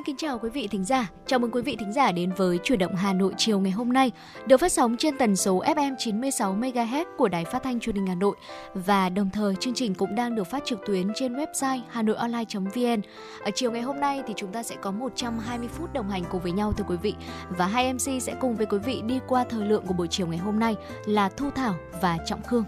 [0.00, 1.10] Xin kính chào quý vị thính giả.
[1.26, 3.92] Chào mừng quý vị thính giả đến với Chuyển động Hà Nội chiều ngày hôm
[3.92, 4.10] nay,
[4.46, 8.06] được phát sóng trên tần số FM 96 MHz của Đài Phát thanh Truyền hình
[8.06, 8.36] Hà Nội
[8.74, 13.00] và đồng thời chương trình cũng đang được phát trực tuyến trên website hanoionline.vn.
[13.44, 16.42] Ở chiều ngày hôm nay thì chúng ta sẽ có 120 phút đồng hành cùng
[16.42, 17.14] với nhau thưa quý vị
[17.48, 20.26] và hai MC sẽ cùng với quý vị đi qua thời lượng của buổi chiều
[20.26, 20.76] ngày hôm nay
[21.06, 22.64] là Thu Thảo và Trọng Khương.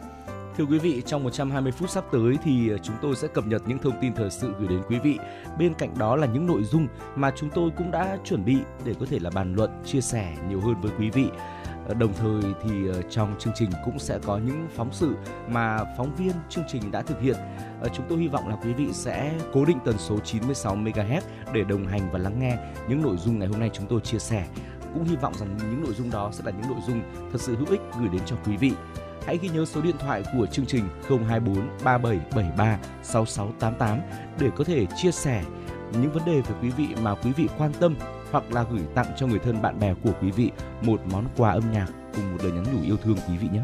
[0.57, 3.63] Thưa quý vị, trong 120 phút sắp tới thì ờ, chúng tôi sẽ cập nhật
[3.67, 5.19] những thông tin thời sự gửi đến quý vị.
[5.59, 8.95] Bên cạnh đó là những nội dung mà chúng tôi cũng đã chuẩn bị để
[9.01, 11.27] có thể là bàn luận, chia sẻ nhiều hơn với quý vị.
[11.89, 15.15] Ờ, đồng thời thì ờ, trong chương trình cũng sẽ có những phóng sự
[15.49, 17.37] mà phóng viên chương trình đã thực hiện.
[17.95, 21.21] Chúng tôi hy vọng là quý vị sẽ cố định tần số 96 MHz
[21.53, 22.59] để đồng hành và lắng nghe
[22.89, 24.47] những nội dung ngày hôm nay chúng tôi chia sẻ.
[24.95, 27.57] Cũng hy vọng rằng những nội dung đó sẽ là những nội dung thật sự
[27.57, 28.73] hữu ích gửi đến cho quý vị
[29.27, 33.99] hãy ghi nhớ số điện thoại của chương trình 024 3773 6688
[34.41, 35.45] để có thể chia sẻ
[35.93, 37.97] những vấn đề về quý vị mà quý vị quan tâm
[38.31, 40.51] hoặc là gửi tặng cho người thân bạn bè của quý vị
[40.83, 43.63] một món quà âm nhạc cùng một lời nhắn nhủ yêu thương quý vị nhé.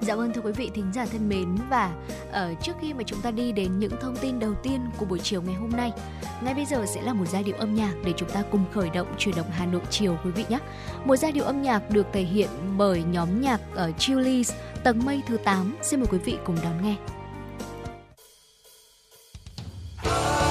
[0.00, 1.94] Dạ vâng thưa quý vị thính giả thân mến và
[2.32, 5.06] ở uh, trước khi mà chúng ta đi đến những thông tin đầu tiên của
[5.06, 5.92] buổi chiều ngày hôm nay,
[6.42, 8.90] ngay bây giờ sẽ là một giai điệu âm nhạc để chúng ta cùng khởi
[8.90, 10.58] động chuyển động Hà Nội chiều quý vị nhé.
[11.04, 14.52] Một giai điệu âm nhạc được thể hiện bởi nhóm nhạc ờ, ở uh, Chili's
[14.84, 15.76] tầng mây thứ 8.
[15.82, 16.96] Xin mời quý vị cùng đón nghe.
[20.06, 20.43] Oh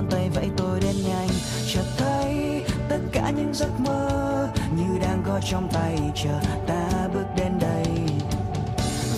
[0.00, 1.28] ngón tay vẫy tôi đến nhanh.
[1.74, 7.26] Chợt thấy tất cả những giấc mơ như đang có trong tay chờ ta bước
[7.36, 7.84] đến đây.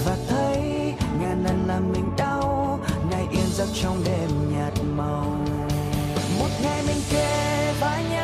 [0.04, 0.60] Và thấy
[1.20, 2.78] ngàn lần làm mình đau,
[3.10, 5.36] ngày yên giấc trong đêm nhạt màu.
[6.38, 8.21] Một ngày mình kề vai nhau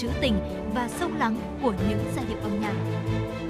[0.00, 0.34] trữ tình
[0.74, 2.74] và sâu lắng của những giai điệu âm nhạc.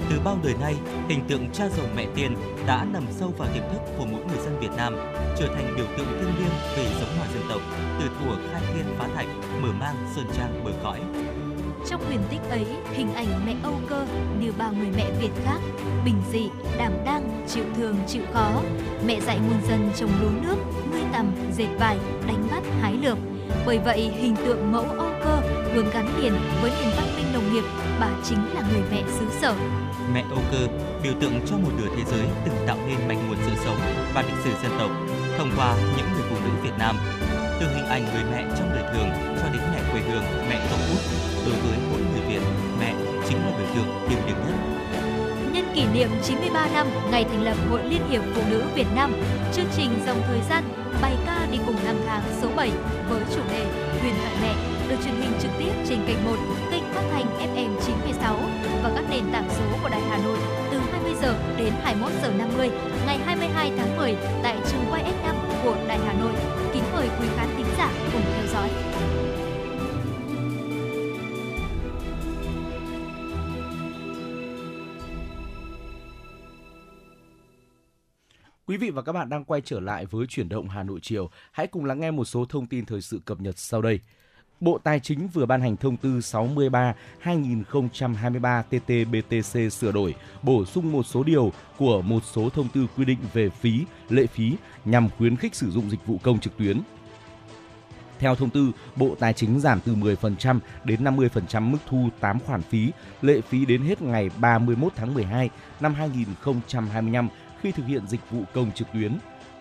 [0.09, 0.75] Từ bao đời nay,
[1.09, 2.35] hình tượng cha rồng mẹ tiền
[2.67, 4.95] đã nằm sâu vào tiềm thức của mỗi người dân Việt Nam,
[5.37, 7.61] trở thành biểu tượng thiêng liêng về giống hòa dân tộc,
[7.99, 9.27] từ thuở khai thiên phá thạch,
[9.61, 10.99] mở mang sơn trang bờ cõi.
[11.89, 14.05] Trong huyền tích ấy, hình ảnh mẹ Âu Cơ
[14.39, 15.59] như bao người mẹ Việt khác,
[16.05, 18.61] bình dị, đảm đang, chịu thường, chịu khó.
[19.05, 20.55] Mẹ dạy muôn dân trồng lúa nước,
[20.91, 23.17] nuôi tầm, dệt vải, đánh bắt, hái lượm.
[23.65, 25.10] Bởi vậy, hình tượng mẫu Âu
[25.75, 27.63] luôn gắn liền với nền văn minh nông nghiệp,
[27.99, 29.53] bà chính là người mẹ xứ sở.
[30.13, 30.67] Mẹ Âu Cơ
[31.03, 33.77] biểu tượng cho một nửa thế giới từng tạo nên mạch nguồn sự sống
[34.13, 34.91] và lịch sử dân tộc
[35.37, 36.95] thông qua những người phụ nữ Việt Nam.
[37.59, 39.09] Từ hình ảnh người mẹ trong đời thường
[39.41, 41.01] cho đến mẹ quê hương, mẹ tổ quốc,
[41.45, 42.41] đối với mỗi người Việt,
[42.79, 42.95] mẹ
[43.29, 44.55] chính là biểu tượng thiêng liêng nhất.
[45.53, 49.13] Nhân kỷ niệm 93 năm ngày thành lập Hội Liên hiệp Phụ nữ Việt Nam,
[49.53, 52.71] chương trình Dòng Thời gian bài ca đi cùng năm tháng số 7
[53.09, 53.65] với chủ đề
[54.01, 54.55] Huyền thoại mẹ
[54.89, 56.35] được truyền hình trực tiếp trên kênh 1,
[56.71, 58.39] kênh phát thanh FM 96
[58.83, 60.37] và các nền tảng số của Đài Hà Nội
[60.71, 62.69] từ 20 giờ đến 21 giờ 50
[63.05, 65.33] ngày 22 tháng 10 tại trường quay S5
[65.63, 66.31] của Đài Hà Nội.
[66.73, 68.69] Kính mời quý khán thính giả cùng theo dõi.
[78.71, 81.29] Quý vị và các bạn đang quay trở lại với chuyển động Hà Nội chiều.
[81.51, 83.99] Hãy cùng lắng nghe một số thông tin thời sự cập nhật sau đây.
[84.59, 91.03] Bộ Tài chính vừa ban hành thông tư 63/2023 TT-BTC sửa đổi, bổ sung một
[91.03, 95.35] số điều của một số thông tư quy định về phí, lệ phí nhằm khuyến
[95.35, 96.81] khích sử dụng dịch vụ công trực tuyến.
[98.19, 102.61] Theo thông tư, Bộ Tài chính giảm từ 10% đến 50% mức thu 8 khoản
[102.61, 102.91] phí,
[103.21, 107.27] lệ phí đến hết ngày 31 tháng 12 năm 2025
[107.61, 109.17] khi thực hiện dịch vụ công trực tuyến.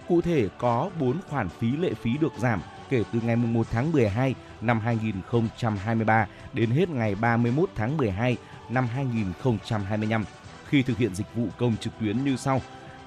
[0.09, 3.93] Cụ thể có 4 khoản phí lệ phí được giảm kể từ ngày 1 tháng
[3.93, 8.37] 12 năm 2023 đến hết ngày 31 tháng 12
[8.69, 10.25] năm 2025
[10.69, 12.61] khi thực hiện dịch vụ công trực tuyến như sau.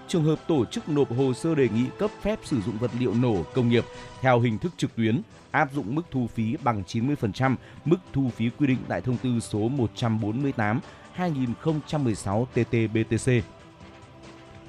[0.07, 3.13] Trường hợp tổ chức nộp hồ sơ đề nghị cấp phép sử dụng vật liệu
[3.13, 3.85] nổ công nghiệp
[4.21, 5.21] theo hình thức trực tuyến,
[5.51, 9.39] áp dụng mức thu phí bằng 90% mức thu phí quy định tại thông tư
[9.39, 10.79] số 148
[11.13, 13.41] 2016 TT-BTC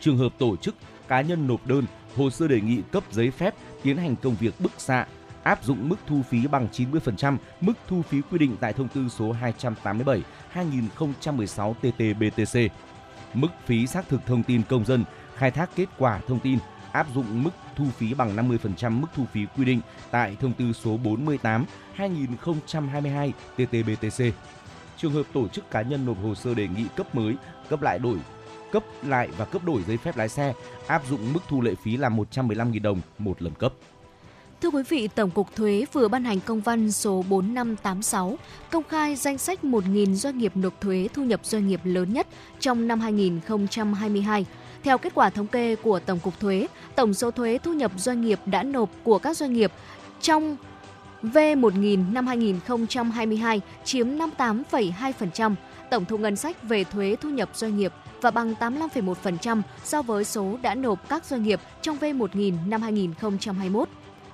[0.00, 0.74] trường hợp tổ chức
[1.08, 1.84] cá nhân nộp đơn
[2.16, 5.06] hồ sơ đề nghị cấp giấy phép tiến hành công việc bức xạ
[5.42, 9.08] áp dụng mức thu phí bằng 90% mức thu phí quy định tại thông tư
[9.08, 12.68] số 287 2016 TT-BTC.
[13.34, 15.04] Mức phí xác thực thông tin công dân,
[15.36, 16.58] khai thác kết quả thông tin
[16.92, 20.72] áp dụng mức thu phí bằng 50% mức thu phí quy định tại thông tư
[20.72, 24.30] số 48 2022 TT-BTC.
[24.96, 27.34] Trường hợp tổ chức cá nhân nộp hồ sơ đề nghị cấp mới,
[27.68, 28.18] cấp lại đổi
[28.74, 30.54] cấp lại và cấp đổi giấy phép lái xe
[30.86, 33.72] áp dụng mức thu lệ phí là 115.000 đồng một lần cấp.
[34.62, 38.38] Thưa quý vị, Tổng cục Thuế vừa ban hành công văn số 4586
[38.70, 42.26] công khai danh sách 1.000 doanh nghiệp nộp thuế thu nhập doanh nghiệp lớn nhất
[42.60, 44.46] trong năm 2022.
[44.82, 46.66] Theo kết quả thống kê của Tổng cục Thuế,
[46.96, 49.72] tổng số thuế thu nhập doanh nghiệp đã nộp của các doanh nghiệp
[50.20, 50.56] trong
[51.22, 55.54] V1000 năm 2022 chiếm 58,2%,
[55.90, 57.92] tổng thu ngân sách về thuế thu nhập doanh nghiệp
[58.24, 63.88] và bằng 85,1% so với số đã nộp các doanh nghiệp trong V1000 năm 2021.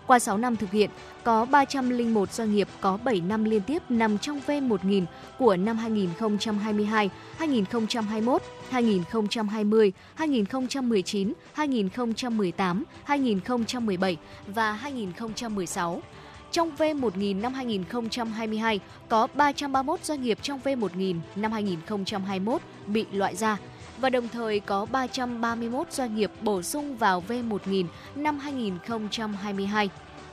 [0.06, 0.90] Qua 6 năm thực hiện,
[1.24, 5.04] có 301 doanh nghiệp có 7 năm liên tiếp nằm trong V1000
[5.38, 14.16] của năm 2022, 2021, 2020, 2019, 2018, 2017
[14.46, 16.02] và 2016.
[16.50, 23.58] Trong V1000 năm 2022, có 331 doanh nghiệp trong V1000 năm 2021 bị loại ra
[24.00, 29.90] và đồng thời có 331 doanh nghiệp bổ sung vào V1000 năm 2022.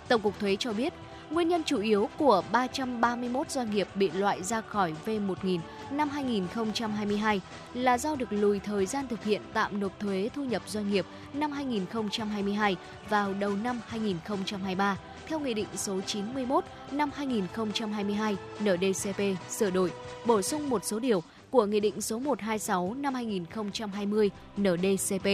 [0.08, 0.94] Tổng cục Thuế cho biết,
[1.30, 5.60] nguyên nhân chủ yếu của 331 doanh nghiệp bị loại ra khỏi V1000
[5.92, 7.42] năm 2022
[7.74, 11.06] là do được lùi thời gian thực hiện tạm nộp thuế thu nhập doanh nghiệp
[11.34, 12.76] năm 2022
[13.10, 14.98] vào đầu năm 2023
[15.28, 19.92] theo Nghị định số 91 năm 2022 NDCP sửa đổi,
[20.26, 25.28] bổ sung một số điều của Nghị định số 126 năm 2020 NDCP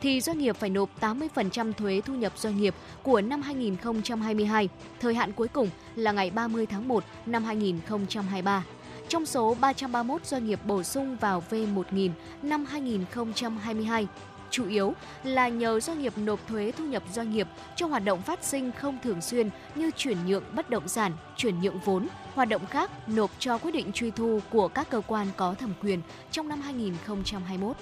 [0.00, 4.68] thì doanh nghiệp phải nộp 80% thuế thu nhập doanh nghiệp của năm 2022.
[5.00, 8.64] Thời hạn cuối cùng là ngày 30 tháng 1 năm 2023.
[9.08, 12.10] Trong số 331 doanh nghiệp bổ sung vào V1000
[12.42, 14.06] năm 2022,
[14.50, 18.22] chủ yếu là nhờ doanh nghiệp nộp thuế thu nhập doanh nghiệp cho hoạt động
[18.22, 22.48] phát sinh không thường xuyên như chuyển nhượng bất động sản, chuyển nhượng vốn, hoạt
[22.48, 26.00] động khác nộp cho quyết định truy thu của các cơ quan có thẩm quyền
[26.30, 27.76] trong năm 2021.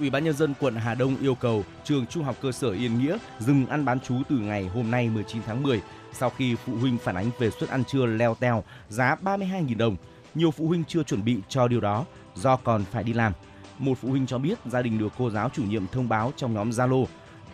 [0.00, 2.98] Ủy ban nhân dân quận Hà Đông yêu cầu trường Trung học cơ sở Yên
[2.98, 5.80] Nghĩa dừng ăn bán trú từ ngày hôm nay 19 tháng 10
[6.12, 9.96] sau khi phụ huynh phản ánh về suất ăn trưa leo teo giá 32.000 đồng.
[10.34, 13.32] Nhiều phụ huynh chưa chuẩn bị cho điều đó do còn phải đi làm.
[13.78, 16.54] Một phụ huynh cho biết gia đình được cô giáo chủ nhiệm thông báo trong
[16.54, 17.06] nhóm Zalo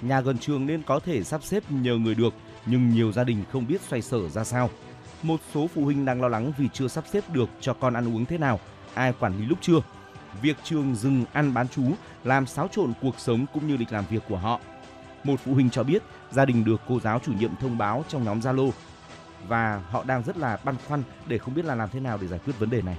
[0.03, 2.35] nhà gần trường nên có thể sắp xếp nhờ người được,
[2.67, 4.71] nhưng nhiều gia đình không biết xoay sở ra sao.
[5.23, 8.15] Một số phụ huynh đang lo lắng vì chưa sắp xếp được cho con ăn
[8.15, 8.61] uống thế nào,
[8.95, 9.81] ai quản lý lúc trưa.
[10.43, 11.83] Việc trường dừng ăn bán chú
[12.25, 14.61] làm xáo trộn cuộc sống cũng như lịch làm việc của họ.
[15.25, 18.25] Một phụ huynh cho biết gia đình được cô giáo chủ nhiệm thông báo trong
[18.25, 18.71] nhóm Zalo
[19.49, 22.27] và họ đang rất là băn khoăn để không biết là làm thế nào để
[22.27, 22.97] giải quyết vấn đề này.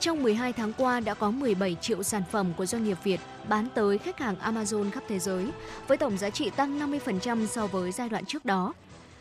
[0.00, 3.68] Trong 12 tháng qua đã có 17 triệu sản phẩm của doanh nghiệp Việt bán
[3.74, 5.46] tới khách hàng Amazon khắp thế giới,
[5.88, 8.72] với tổng giá trị tăng 50% so với giai đoạn trước đó.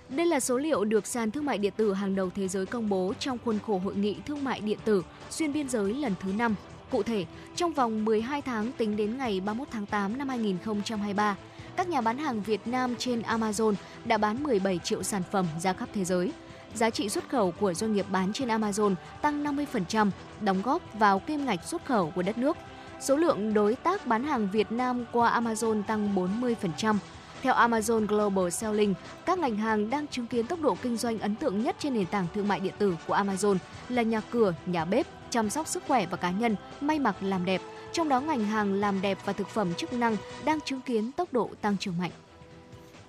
[0.10, 2.90] Đây là số liệu được sàn thương mại điện tử hàng đầu thế giới công
[2.90, 6.34] bố trong khuôn khổ hội nghị thương mại điện tử xuyên biên giới lần thứ
[6.34, 6.56] 5.
[6.92, 11.36] Cụ thể, trong vòng 12 tháng tính đến ngày 31 tháng 8 năm 2023,
[11.76, 13.74] các nhà bán hàng Việt Nam trên Amazon
[14.06, 16.32] đã bán 17 triệu sản phẩm ra khắp thế giới.
[16.76, 20.10] Giá trị xuất khẩu của doanh nghiệp bán trên Amazon tăng 50%,
[20.42, 22.58] đóng góp vào kim ngạch xuất khẩu của đất nước.
[23.00, 26.96] Số lượng đối tác bán hàng Việt Nam qua Amazon tăng 40%,
[27.42, 28.94] theo Amazon Global Selling,
[29.26, 32.06] các ngành hàng đang chứng kiến tốc độ kinh doanh ấn tượng nhất trên nền
[32.06, 33.58] tảng thương mại điện tử của Amazon
[33.90, 37.46] là nhà cửa, nhà bếp, chăm sóc sức khỏe và cá nhân, may mặc làm
[37.46, 37.62] đẹp.
[37.92, 41.34] Trong đó ngành hàng làm đẹp và thực phẩm chức năng đang chứng kiến tốc
[41.34, 42.12] độ tăng trưởng mạnh.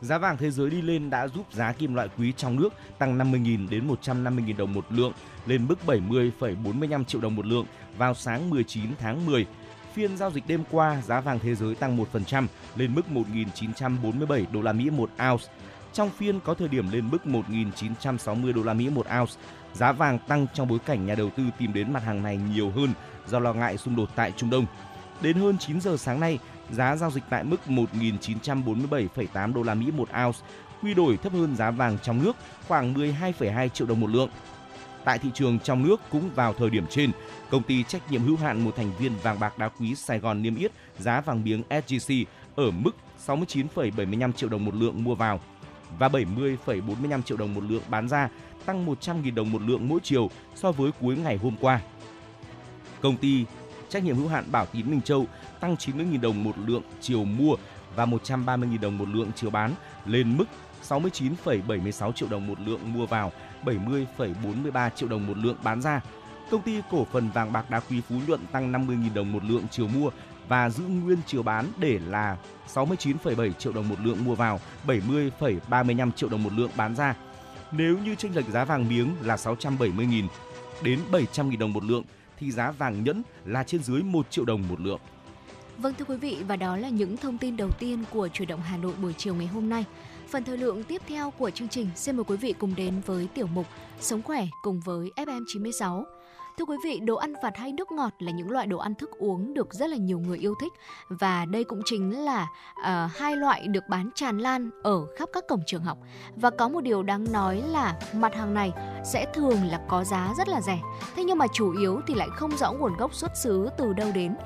[0.06, 3.18] Giá vàng thế giới đi lên đã giúp giá kim loại quý trong nước tăng
[3.18, 5.12] 50.000 đến 150.000 đồng một lượng
[5.46, 7.66] lên mức 70,45 triệu đồng một lượng
[7.98, 9.46] vào sáng 19 tháng 10
[9.94, 12.46] Phiên giao dịch đêm qua, giá vàng thế giới tăng 1%
[12.76, 15.44] lên mức 1.947 đô la Mỹ một ounce.
[15.92, 19.32] Trong phiên có thời điểm lên mức 1.960 đô la Mỹ một ounce.
[19.74, 22.70] Giá vàng tăng trong bối cảnh nhà đầu tư tìm đến mặt hàng này nhiều
[22.70, 22.92] hơn
[23.26, 24.66] do lo ngại xung đột tại Trung Đông.
[25.20, 26.38] Đến hơn 9 giờ sáng nay,
[26.70, 30.38] giá giao dịch tại mức 1.947,8 đô la Mỹ một ounce,
[30.82, 32.36] quy đổi thấp hơn giá vàng trong nước
[32.68, 34.30] khoảng 12,2 triệu đồng một lượng.
[35.04, 37.10] Tại thị trường trong nước cũng vào thời điểm trên,
[37.50, 40.42] công ty trách nhiệm hữu hạn một thành viên vàng bạc đá quý Sài Gòn
[40.42, 42.24] niêm yết giá vàng miếng SJC
[42.56, 42.90] ở mức
[43.26, 45.40] 69,75 triệu đồng một lượng mua vào
[45.98, 48.28] và 70,45 triệu đồng một lượng bán ra,
[48.66, 51.80] tăng 100.000 đồng một lượng mỗi chiều so với cuối ngày hôm qua.
[53.00, 53.44] Công ty
[53.88, 55.26] trách nhiệm hữu hạn Bảo Tín Minh Châu
[55.60, 57.56] tăng 90.000 đồng một lượng chiều mua
[57.96, 59.74] và 130.000 đồng một lượng chiều bán
[60.06, 60.44] lên mức
[60.88, 63.32] 69,76 triệu đồng một lượng mua vào
[63.64, 66.00] 70,43 triệu đồng một lượng bán ra.
[66.50, 69.64] Công ty cổ phần vàng bạc đá quý Phú Nhuận tăng 50.000 đồng một lượng
[69.70, 70.10] chiều mua
[70.48, 72.36] và giữ nguyên chiều bán để là
[72.74, 77.14] 69,7 triệu đồng một lượng mua vào, 70,35 triệu đồng một lượng bán ra.
[77.72, 80.26] Nếu như chênh lệch giá vàng miếng là 670.000
[80.82, 82.04] đến 700.000 đồng một lượng
[82.38, 85.00] thì giá vàng nhẫn là trên dưới 1 triệu đồng một lượng.
[85.78, 88.60] Vâng thưa quý vị và đó là những thông tin đầu tiên của chủ động
[88.60, 89.84] Hà Nội buổi chiều ngày hôm nay.
[90.28, 93.28] Phần thời lượng tiếp theo của chương trình xin mời quý vị cùng đến với
[93.34, 93.66] tiểu mục
[94.00, 96.04] Sống khỏe cùng với FM96.
[96.58, 99.10] Thưa quý vị, đồ ăn vặt hay nước ngọt là những loại đồ ăn thức
[99.18, 100.72] uống được rất là nhiều người yêu thích
[101.08, 102.46] và đây cũng chính là
[102.80, 105.98] uh, hai loại được bán tràn lan ở khắp các cổng trường học.
[106.36, 108.72] Và có một điều đáng nói là mặt hàng này
[109.04, 110.78] sẽ thường là có giá rất là rẻ.
[111.16, 114.12] Thế nhưng mà chủ yếu thì lại không rõ nguồn gốc xuất xứ từ đâu
[114.14, 114.36] đến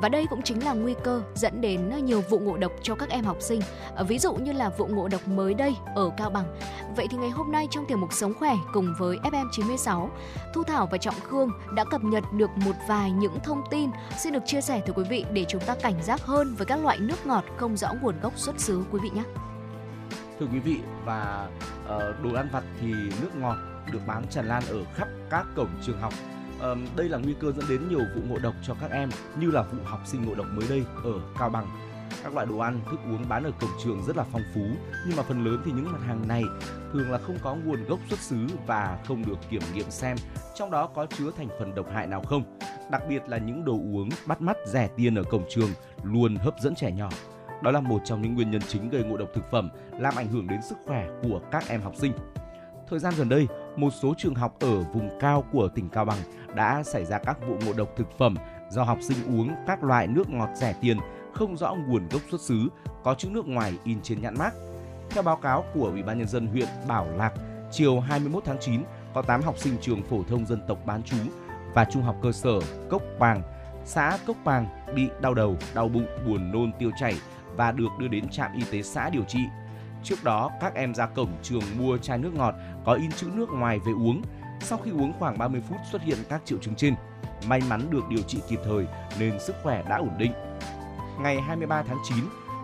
[0.00, 3.08] và đây cũng chính là nguy cơ dẫn đến nhiều vụ ngộ độc cho các
[3.08, 3.60] em học sinh.
[3.94, 6.58] Ờ, ví dụ như là vụ ngộ độc mới đây ở Cao Bằng.
[6.96, 10.08] Vậy thì ngày hôm nay trong tiểu mục Sống khỏe cùng với FM96,
[10.54, 14.32] Thu Thảo và Trọng Khương đã cập nhật được một vài những thông tin xin
[14.32, 16.98] được chia sẻ tới quý vị để chúng ta cảnh giác hơn với các loại
[16.98, 19.22] nước ngọt không rõ nguồn gốc xuất xứ quý vị nhé.
[20.40, 21.48] Thưa quý vị và
[21.86, 23.56] ờ, đồ ăn vặt thì nước ngọt
[23.92, 26.12] được bán tràn lan ở khắp các cổng trường học.
[26.96, 29.08] Đây là nguy cơ dẫn đến nhiều vụ ngộ độc cho các em
[29.40, 31.66] như là vụ học sinh ngộ độc mới đây ở Cao Bằng.
[32.22, 34.66] Các loại đồ ăn, thức uống bán ở cổng trường rất là phong phú,
[35.06, 36.42] nhưng mà phần lớn thì những mặt hàng này
[36.92, 40.16] thường là không có nguồn gốc xuất xứ và không được kiểm nghiệm xem
[40.54, 42.58] trong đó có chứa thành phần độc hại nào không.
[42.90, 45.70] Đặc biệt là những đồ uống bắt mắt rẻ tiền ở cổng trường
[46.02, 47.08] luôn hấp dẫn trẻ nhỏ.
[47.62, 50.28] Đó là một trong những nguyên nhân chính gây ngộ độc thực phẩm, làm ảnh
[50.28, 52.12] hưởng đến sức khỏe của các em học sinh.
[52.88, 56.18] Thời gian gần đây, một số trường học ở vùng cao của tỉnh Cao Bằng
[56.54, 58.34] đã xảy ra các vụ ngộ độc thực phẩm
[58.70, 60.98] do học sinh uống các loại nước ngọt rẻ tiền
[61.34, 62.68] không rõ nguồn gốc xuất xứ,
[63.04, 64.50] có chữ nước ngoài in trên nhãn mác.
[65.10, 67.32] Theo báo cáo của Ủy ban nhân dân huyện Bảo Lạc,
[67.70, 68.82] chiều 21 tháng 9
[69.14, 71.16] có 8 học sinh trường phổ thông dân tộc bán trú
[71.74, 73.42] và trung học cơ sở Cốc Bàng,
[73.84, 77.14] xã Cốc Bàng bị đau đầu, đau bụng, buồn nôn, tiêu chảy
[77.56, 79.40] và được đưa đến trạm y tế xã điều trị.
[80.02, 82.54] Trước đó, các em ra cổng trường mua chai nước ngọt
[82.86, 84.22] có in chữ nước ngoài về uống.
[84.60, 86.94] Sau khi uống khoảng 30 phút xuất hiện các triệu chứng trên.
[87.46, 88.86] May mắn được điều trị kịp thời
[89.18, 90.32] nên sức khỏe đã ổn định.
[91.20, 92.18] Ngày 23 tháng 9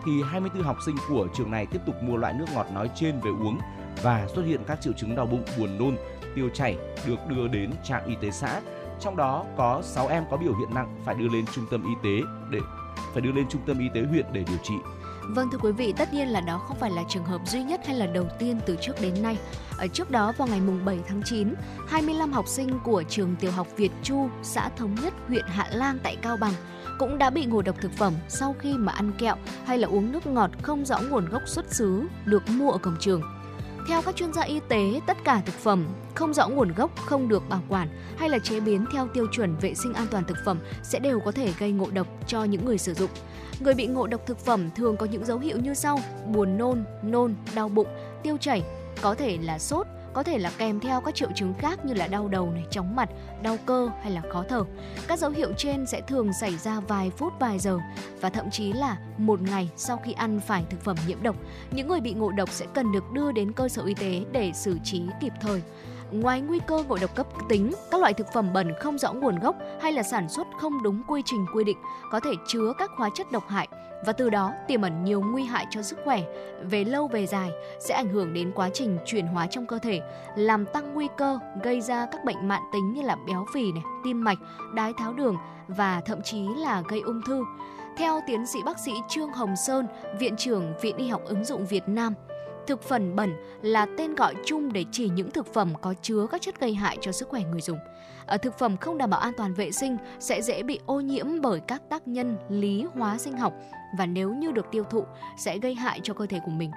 [0.05, 3.21] thì 24 học sinh của trường này tiếp tục mua loại nước ngọt nói trên
[3.21, 3.59] về uống
[4.03, 5.97] và xuất hiện các triệu chứng đau bụng, buồn nôn,
[6.35, 6.77] tiêu chảy
[7.07, 8.61] được đưa đến trạm y tế xã.
[9.01, 11.93] Trong đó có 6 em có biểu hiện nặng phải đưa lên trung tâm y
[12.03, 12.59] tế để
[13.13, 14.75] phải đưa lên trung tâm y tế huyện để điều trị.
[15.29, 17.81] Vâng thưa quý vị, tất nhiên là đó không phải là trường hợp duy nhất
[17.87, 19.39] hay là đầu tiên từ trước đến nay.
[19.79, 21.55] Ở trước đó vào ngày mùng 7 tháng 9,
[21.89, 25.99] 25 học sinh của trường tiểu học Việt Chu, xã Thống Nhất, huyện Hạ Lan
[26.03, 26.55] tại Cao Bằng
[26.99, 30.13] cũng đã bị ngộ độc thực phẩm sau khi mà ăn kẹo hay là uống
[30.13, 33.23] nước ngọt không rõ nguồn gốc xuất xứ được mua ở cổng trường.
[33.89, 37.29] Theo các chuyên gia y tế, tất cả thực phẩm không rõ nguồn gốc không
[37.29, 40.37] được bảo quản hay là chế biến theo tiêu chuẩn vệ sinh an toàn thực
[40.45, 43.11] phẩm sẽ đều có thể gây ngộ độc cho những người sử dụng.
[43.61, 46.85] Người bị ngộ độc thực phẩm thường có những dấu hiệu như sau: buồn nôn,
[47.03, 47.89] nôn, đau bụng,
[48.23, 48.63] tiêu chảy,
[49.01, 52.07] có thể là sốt, có thể là kèm theo các triệu chứng khác như là
[52.07, 53.09] đau đầu này, chóng mặt,
[53.43, 54.65] đau cơ hay là khó thở.
[55.09, 57.79] Các dấu hiệu trên sẽ thường xảy ra vài phút vài giờ
[58.21, 61.37] và thậm chí là một ngày sau khi ăn phải thực phẩm nhiễm độc.
[61.71, 64.53] Những người bị ngộ độc sẽ cần được đưa đến cơ sở y tế để
[64.55, 65.63] xử trí kịp thời.
[66.13, 69.39] Ngoài nguy cơ ngộ độc cấp tính, các loại thực phẩm bẩn không rõ nguồn
[69.39, 71.79] gốc hay là sản xuất không đúng quy trình quy định
[72.11, 73.69] có thể chứa các hóa chất độc hại
[74.07, 76.23] và từ đó tiềm ẩn nhiều nguy hại cho sức khỏe
[76.63, 80.01] về lâu về dài sẽ ảnh hưởng đến quá trình chuyển hóa trong cơ thể,
[80.37, 83.83] làm tăng nguy cơ gây ra các bệnh mạng tính như là béo phì này,
[84.05, 84.39] tim mạch,
[84.75, 85.37] đái tháo đường
[85.69, 87.45] và thậm chí là gây ung thư.
[87.97, 89.87] Theo tiến sĩ bác sĩ Trương Hồng Sơn,
[90.19, 92.15] Viện trưởng Viện Y học ứng dụng Việt Nam,
[92.67, 96.41] Thực phẩm bẩn là tên gọi chung để chỉ những thực phẩm có chứa các
[96.41, 97.79] chất gây hại cho sức khỏe người dùng.
[98.27, 101.41] Ở thực phẩm không đảm bảo an toàn vệ sinh sẽ dễ bị ô nhiễm
[101.41, 103.53] bởi các tác nhân lý hóa sinh học
[103.99, 105.05] và nếu như được tiêu thụ
[105.39, 106.71] sẽ gây hại cho cơ thể của mình.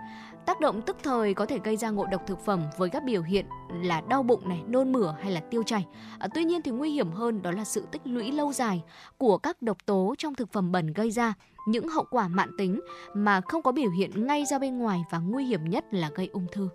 [0.45, 3.21] Tác động tức thời có thể gây ra ngộ độc thực phẩm với các biểu
[3.21, 3.45] hiện
[3.83, 5.85] là đau bụng này, nôn mửa hay là tiêu chảy.
[6.19, 8.83] À, tuy nhiên thì nguy hiểm hơn đó là sự tích lũy lâu dài
[9.17, 11.33] của các độc tố trong thực phẩm bẩn gây ra
[11.67, 12.81] những hậu quả mạn tính
[13.13, 16.29] mà không có biểu hiện ngay ra bên ngoài và nguy hiểm nhất là gây
[16.33, 16.69] ung thư.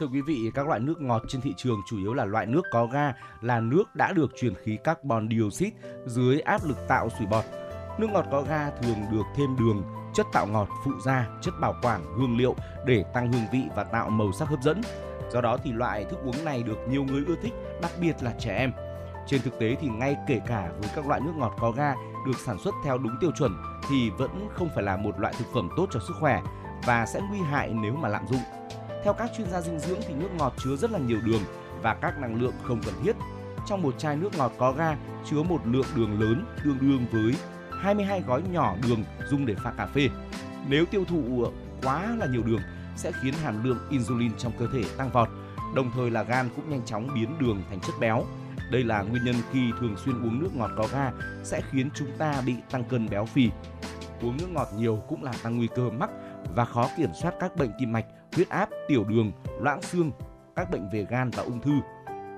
[0.00, 2.62] Thưa quý vị, các loại nước ngọt trên thị trường chủ yếu là loại nước
[2.72, 7.26] có ga, là nước đã được truyền khí carbon dioxide dưới áp lực tạo sủi
[7.26, 7.44] bọt.
[7.98, 9.82] Nước ngọt có ga thường được thêm đường,
[10.14, 12.54] chất tạo ngọt, phụ gia, chất bảo quản, hương liệu
[12.86, 14.80] để tăng hương vị và tạo màu sắc hấp dẫn.
[15.32, 18.34] Do đó thì loại thức uống này được nhiều người ưa thích, đặc biệt là
[18.38, 18.72] trẻ em.
[19.26, 21.94] Trên thực tế thì ngay kể cả với các loại nước ngọt có ga
[22.26, 23.52] được sản xuất theo đúng tiêu chuẩn
[23.88, 26.42] thì vẫn không phải là một loại thực phẩm tốt cho sức khỏe
[26.86, 28.40] và sẽ nguy hại nếu mà lạm dụng.
[29.04, 31.42] Theo các chuyên gia dinh dưỡng thì nước ngọt chứa rất là nhiều đường
[31.82, 33.16] và các năng lượng không cần thiết.
[33.66, 37.34] Trong một chai nước ngọt có ga chứa một lượng đường lớn tương đương với
[37.80, 40.08] 22 gói nhỏ đường dùng để pha cà phê.
[40.68, 41.46] Nếu tiêu thụ
[41.82, 42.60] quá là nhiều đường
[42.96, 45.28] sẽ khiến hàm lượng insulin trong cơ thể tăng vọt,
[45.74, 48.24] đồng thời là gan cũng nhanh chóng biến đường thành chất béo.
[48.70, 51.10] Đây là nguyên nhân khi thường xuyên uống nước ngọt có ga
[51.44, 53.50] sẽ khiến chúng ta bị tăng cân béo phì.
[54.22, 56.10] Uống nước ngọt nhiều cũng làm tăng nguy cơ mắc
[56.54, 60.12] và khó kiểm soát các bệnh tim mạch, huyết áp, tiểu đường, loãng xương,
[60.56, 61.72] các bệnh về gan và ung thư.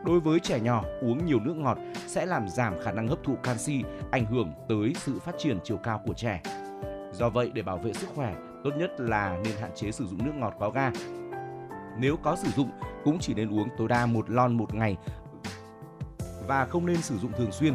[0.05, 3.37] Đối với trẻ nhỏ, uống nhiều nước ngọt sẽ làm giảm khả năng hấp thụ
[3.43, 6.43] canxi, ảnh hưởng tới sự phát triển chiều cao của trẻ.
[7.13, 8.35] Do vậy, để bảo vệ sức khỏe,
[8.65, 10.91] tốt nhất là nên hạn chế sử dụng nước ngọt có ga.
[11.99, 12.71] Nếu có sử dụng,
[13.05, 14.97] cũng chỉ nên uống tối đa một lon một ngày
[16.47, 17.75] và không nên sử dụng thường xuyên.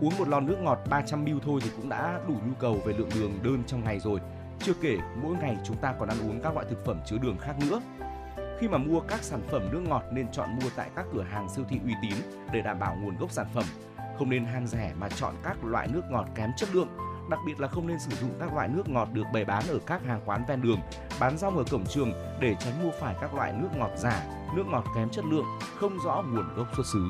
[0.00, 2.94] Uống một lon nước ngọt 300 ml thôi thì cũng đã đủ nhu cầu về
[2.98, 4.20] lượng đường đơn trong ngày rồi.
[4.60, 7.36] Chưa kể, mỗi ngày chúng ta còn ăn uống các loại thực phẩm chứa đường
[7.38, 7.80] khác nữa.
[8.58, 11.48] Khi mà mua các sản phẩm nước ngọt nên chọn mua tại các cửa hàng
[11.48, 12.14] siêu thị uy tín
[12.52, 13.64] để đảm bảo nguồn gốc sản phẩm.
[14.18, 16.88] Không nên hàng rẻ mà chọn các loại nước ngọt kém chất lượng
[17.30, 19.78] đặc biệt là không nên sử dụng các loại nước ngọt được bày bán ở
[19.86, 20.80] các hàng quán ven đường,
[21.20, 24.24] bán rong ở cổng trường để tránh mua phải các loại nước ngọt giả,
[24.56, 27.08] nước ngọt kém chất lượng, không rõ nguồn gốc xuất xứ.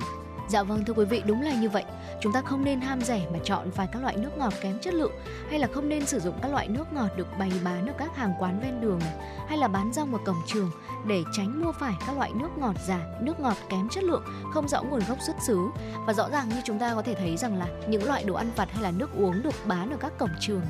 [0.49, 1.85] Dạ vâng thưa quý vị, đúng là như vậy.
[2.21, 4.95] Chúng ta không nên ham rẻ mà chọn vài các loại nước ngọt kém chất
[4.95, 5.13] lượng
[5.51, 8.17] hay là không nên sử dụng các loại nước ngọt được bày bán ở các
[8.17, 9.15] hàng quán ven đường này,
[9.49, 10.71] hay là bán rong ở cổng trường
[11.07, 14.69] để tránh mua phải các loại nước ngọt giả, nước ngọt kém chất lượng, không
[14.69, 15.59] rõ nguồn gốc xuất xứ.
[16.07, 18.51] Và rõ ràng như chúng ta có thể thấy rằng là những loại đồ ăn
[18.57, 20.63] vặt hay là nước uống được bán ở các cổng trường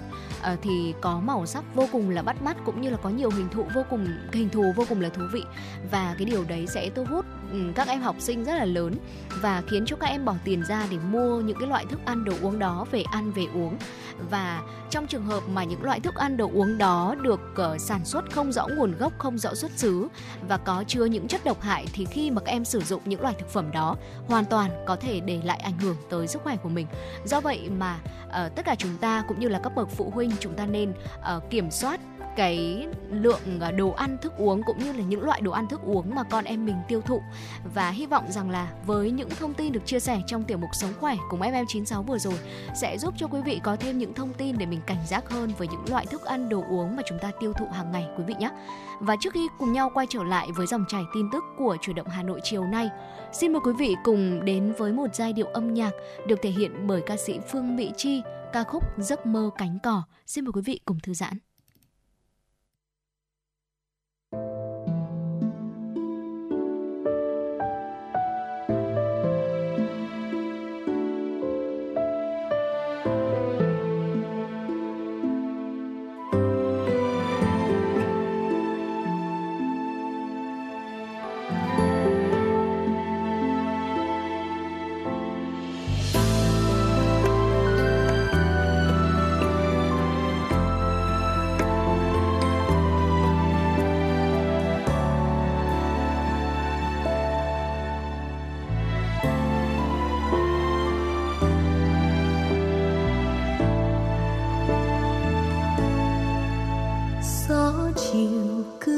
[0.43, 3.31] à, thì có màu sắc vô cùng là bắt mắt cũng như là có nhiều
[3.31, 5.43] hình thù vô cùng hình thù vô cùng là thú vị
[5.91, 8.95] và cái điều đấy sẽ thu hút ừ, các em học sinh rất là lớn
[9.43, 12.25] và khiến cho các em bỏ tiền ra để mua những cái loại thức ăn
[12.25, 13.77] đồ uống đó về ăn về uống.
[14.31, 18.05] Và trong trường hợp mà những loại thức ăn đồ uống đó được uh, sản
[18.05, 20.09] xuất không rõ nguồn gốc không rõ xuất xứ
[20.49, 23.21] và có chứa những chất độc hại thì khi mà các em sử dụng những
[23.21, 26.57] loại thực phẩm đó hoàn toàn có thể để lại ảnh hưởng tới sức khỏe
[26.57, 26.87] của mình.
[27.25, 30.31] Do vậy mà uh, tất cả chúng ta cũng như là các bậc phụ huynh
[30.41, 30.93] chúng ta nên
[31.37, 32.01] uh, kiểm soát
[32.39, 35.81] cái lượng à, đồ ăn thức uống cũng như là những loại đồ ăn thức
[35.85, 37.23] uống mà con em mình tiêu thụ
[37.75, 40.71] và hy vọng rằng là với những thông tin được chia sẻ trong tiểu mục
[40.73, 42.35] sống khỏe cùng FM96 vừa rồi
[42.75, 45.53] sẽ giúp cho quý vị có thêm những thông tin để mình cảnh giác hơn
[45.59, 48.25] với những loại thức ăn đồ uống mà chúng ta tiêu thụ hàng ngày quý
[48.27, 48.51] vị nhé.
[49.01, 51.93] Và trước khi cùng nhau quay trở lại với dòng chảy tin tức của chủ
[51.93, 52.89] động Hà Nội chiều nay,
[53.33, 55.91] xin mời quý vị cùng đến với một giai điệu âm nhạc
[56.27, 58.23] được thể hiện bởi ca sĩ Phương Mỹ Chi,
[58.53, 60.03] ca khúc Giấc mơ cánh cỏ.
[60.27, 61.48] Xin mời quý vị cùng thư giãn.
[108.11, 108.98] 情歌。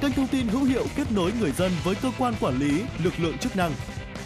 [0.00, 3.12] kênh thông tin hữu hiệu kết nối người dân với cơ quan quản lý, lực
[3.18, 3.72] lượng chức năng.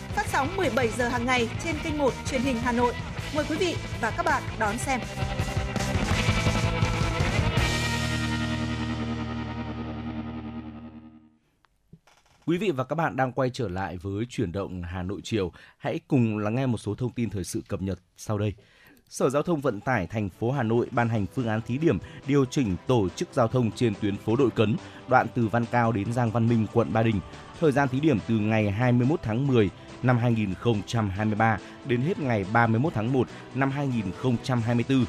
[0.08, 2.94] Phát sóng 17 giờ hàng ngày trên kênh 1 truyền hình Hà Nội.
[3.36, 5.00] Mời quý vị và các bạn đón xem.
[12.46, 15.52] Quý vị và các bạn đang quay trở lại với chuyển động Hà Nội chiều.
[15.78, 18.54] Hãy cùng lắng nghe một số thông tin thời sự cập nhật sau đây.
[19.14, 21.98] Sở Giao thông Vận tải thành phố Hà Nội ban hành phương án thí điểm
[22.26, 24.76] điều chỉnh tổ chức giao thông trên tuyến phố Đội Cấn,
[25.08, 27.20] đoạn từ Văn Cao đến Giang Văn Minh, quận Ba Đình.
[27.60, 29.70] Thời gian thí điểm từ ngày 21 tháng 10
[30.02, 35.04] năm 2023 đến hết ngày 31 tháng 1 năm 2024.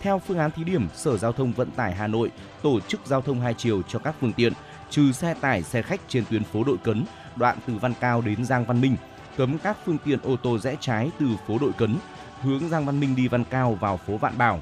[0.00, 2.30] Theo phương án thí điểm, Sở Giao thông Vận tải Hà Nội
[2.62, 4.52] tổ chức giao thông hai chiều cho các phương tiện,
[4.90, 7.04] trừ xe tải, xe khách trên tuyến phố Đội Cấn,
[7.36, 8.96] đoạn từ Văn Cao đến Giang Văn Minh,
[9.36, 11.96] cấm các phương tiện ô tô rẽ trái từ phố Đội Cấn
[12.44, 14.60] hướng Giang Văn Minh đi Văn Cao vào phố Vạn Bảo.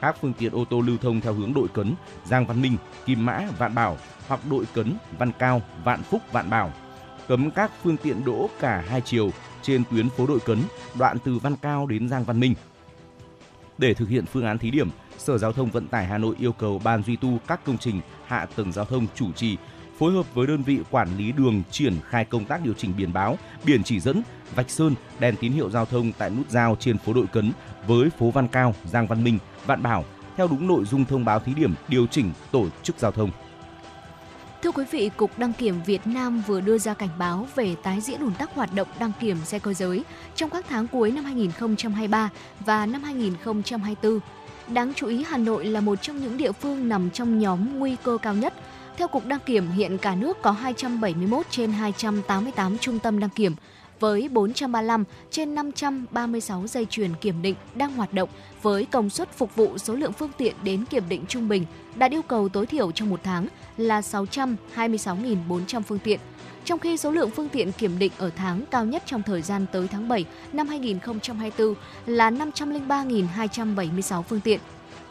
[0.00, 3.26] Các phương tiện ô tô lưu thông theo hướng Đội Cấn, Giang Văn Minh, Kim
[3.26, 3.96] Mã, Vạn Bảo
[4.28, 6.72] hoặc Đội Cấn, Văn Cao, Vạn Phúc, Vạn Bảo.
[7.28, 9.30] Cấm các phương tiện đỗ cả hai chiều
[9.62, 10.58] trên tuyến phố Đội Cấn,
[10.98, 12.54] đoạn từ Văn Cao đến Giang Văn Minh.
[13.78, 16.52] Để thực hiện phương án thí điểm, Sở Giao thông Vận tải Hà Nội yêu
[16.52, 19.56] cầu Ban duy tu các công trình hạ tầng giao thông chủ trì
[19.98, 23.12] phối hợp với đơn vị quản lý đường triển khai công tác điều chỉnh biển
[23.12, 24.22] báo, biển chỉ dẫn,
[24.54, 27.52] vạch sơn, đèn tín hiệu giao thông tại nút giao trên phố Đội Cấn
[27.86, 30.04] với phố Văn Cao, Giang Văn Minh, Vạn Bảo
[30.36, 33.30] theo đúng nội dung thông báo thí điểm điều chỉnh tổ chức giao thông.
[34.62, 38.00] Thưa quý vị, Cục Đăng kiểm Việt Nam vừa đưa ra cảnh báo về tái
[38.00, 40.04] diễn ủn tắc hoạt động đăng kiểm xe cơ giới
[40.34, 42.30] trong các tháng cuối năm 2023
[42.60, 44.20] và năm 2024.
[44.68, 47.96] Đáng chú ý, Hà Nội là một trong những địa phương nằm trong nhóm nguy
[48.02, 48.54] cơ cao nhất
[48.96, 53.54] theo Cục Đăng Kiểm, hiện cả nước có 271 trên 288 trung tâm đăng kiểm,
[54.00, 58.28] với 435 trên 536 dây chuyền kiểm định đang hoạt động
[58.62, 62.10] với công suất phục vụ số lượng phương tiện đến kiểm định trung bình đạt
[62.10, 66.20] yêu cầu tối thiểu trong một tháng là 626.400 phương tiện.
[66.64, 69.66] Trong khi số lượng phương tiện kiểm định ở tháng cao nhất trong thời gian
[69.72, 71.74] tới tháng 7 năm 2024
[72.06, 74.60] là 503.276 phương tiện.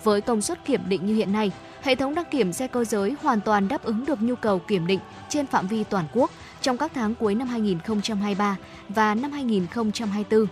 [0.04, 1.52] Với công suất kiểm định như hiện nay,
[1.84, 4.88] hệ thống đăng kiểm xe cơ giới hoàn toàn đáp ứng được nhu cầu kiểm
[4.88, 8.58] định trên phạm vi toàn quốc trong các tháng cuối năm 2023
[8.90, 10.46] và năm 2024.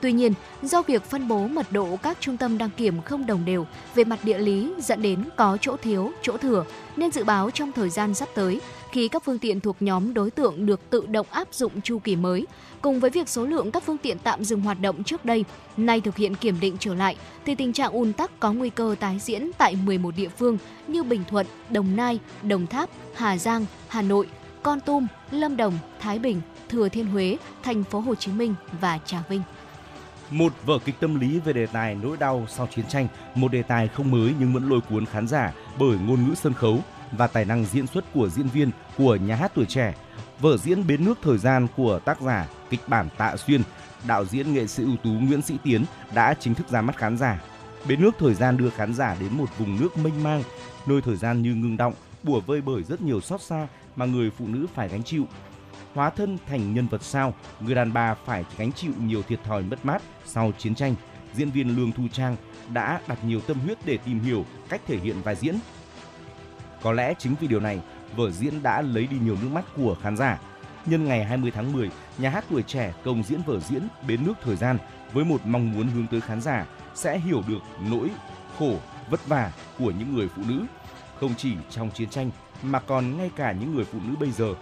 [0.00, 3.44] Tuy nhiên, do việc phân bố mật độ các trung tâm đăng kiểm không đồng
[3.44, 6.64] đều về mặt địa lý dẫn đến có chỗ thiếu, chỗ thừa,
[6.96, 8.60] nên dự báo trong thời gian sắp tới,
[8.96, 12.16] khi các phương tiện thuộc nhóm đối tượng được tự động áp dụng chu kỳ
[12.16, 12.46] mới,
[12.80, 15.44] cùng với việc số lượng các phương tiện tạm dừng hoạt động trước đây
[15.76, 18.94] nay thực hiện kiểm định trở lại, thì tình trạng ùn tắc có nguy cơ
[19.00, 23.66] tái diễn tại 11 địa phương như Bình Thuận, Đồng Nai, Đồng Tháp, Hà Giang,
[23.88, 24.26] Hà Nội,
[24.62, 28.98] Con Tum, Lâm Đồng, Thái Bình, Thừa Thiên Huế, Thành phố Hồ Chí Minh và
[29.04, 29.42] Trà Vinh.
[30.30, 33.62] Một vở kịch tâm lý về đề tài nỗi đau sau chiến tranh, một đề
[33.62, 37.26] tài không mới nhưng vẫn lôi cuốn khán giả bởi ngôn ngữ sân khấu và
[37.26, 39.94] tài năng diễn xuất của diễn viên của nhà hát tuổi trẻ.
[40.40, 43.62] Vở diễn Bến nước thời gian của tác giả kịch bản Tạ Xuyên,
[44.06, 47.18] đạo diễn nghệ sĩ ưu tú Nguyễn Sĩ Tiến đã chính thức ra mắt khán
[47.18, 47.42] giả.
[47.88, 50.42] Bến nước thời gian đưa khán giả đến một vùng nước mênh mang,
[50.86, 53.66] nơi thời gian như ngưng động, bùa vơi bởi rất nhiều xót xa
[53.96, 55.26] mà người phụ nữ phải gánh chịu
[55.96, 59.62] hóa thân thành nhân vật sao, người đàn bà phải gánh chịu nhiều thiệt thòi
[59.62, 60.94] mất mát sau chiến tranh.
[61.34, 62.36] Diễn viên Lương Thu Trang
[62.72, 65.54] đã đặt nhiều tâm huyết để tìm hiểu cách thể hiện vai diễn.
[66.82, 67.80] Có lẽ chính vì điều này,
[68.16, 70.38] vở diễn đã lấy đi nhiều nước mắt của khán giả.
[70.86, 74.34] nhân ngày 20 tháng 10, nhà hát tuổi trẻ công diễn vở diễn Bến nước
[74.42, 74.78] thời gian
[75.12, 77.58] với một mong muốn hướng tới khán giả sẽ hiểu được
[77.90, 78.10] nỗi
[78.58, 78.76] khổ,
[79.10, 80.64] vất vả của những người phụ nữ,
[81.20, 82.30] không chỉ trong chiến tranh
[82.62, 84.54] mà còn ngay cả những người phụ nữ bây giờ.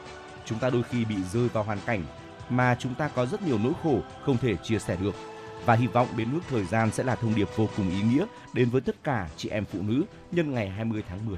[0.45, 2.05] Chúng ta đôi khi bị rơi vào hoàn cảnh
[2.51, 5.15] mà chúng ta có rất nhiều nỗi khổ không thể chia sẻ được.
[5.65, 8.27] Và hy vọng Bến nước thời gian sẽ là thông điệp vô cùng ý nghĩa
[8.53, 11.37] đến với tất cả chị em phụ nữ nhân ngày 20 tháng 10.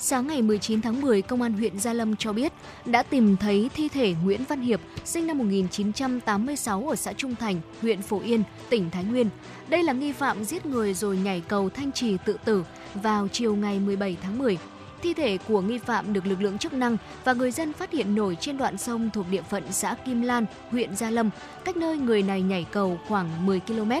[0.00, 2.52] Sáng ngày 19 tháng 10, Công an huyện Gia Lâm cho biết
[2.84, 7.60] đã tìm thấy thi thể Nguyễn Văn Hiệp, sinh năm 1986 ở xã Trung Thành,
[7.82, 9.28] huyện Phổ Yên, tỉnh Thái Nguyên.
[9.68, 13.56] Đây là nghi phạm giết người rồi nhảy cầu Thanh Trì tự tử vào chiều
[13.56, 14.58] ngày 17 tháng 10.
[15.02, 18.14] Thi thể của nghi phạm được lực lượng chức năng và người dân phát hiện
[18.14, 21.30] nổi trên đoạn sông thuộc địa phận xã Kim Lan, huyện Gia Lâm,
[21.64, 23.92] cách nơi người này nhảy cầu khoảng 10 km.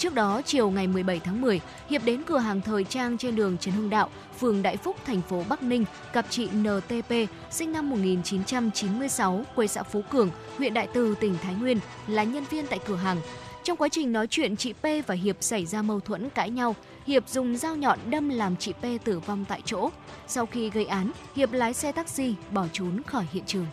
[0.00, 1.60] Trước đó, chiều ngày 17 tháng 10,
[1.90, 4.08] Hiệp đến cửa hàng thời trang trên đường Trần Hưng Đạo,
[4.38, 7.12] phường Đại Phúc, thành phố Bắc Ninh, gặp chị NTP,
[7.50, 12.44] sinh năm 1996, quê xã Phú Cường, huyện Đại Từ, tỉnh Thái Nguyên, là nhân
[12.50, 13.16] viên tại cửa hàng.
[13.64, 16.76] Trong quá trình nói chuyện, chị P và Hiệp xảy ra mâu thuẫn cãi nhau.
[17.06, 19.90] Hiệp dùng dao nhọn đâm làm chị P tử vong tại chỗ.
[20.26, 23.66] Sau khi gây án, Hiệp lái xe taxi bỏ trốn khỏi hiện trường.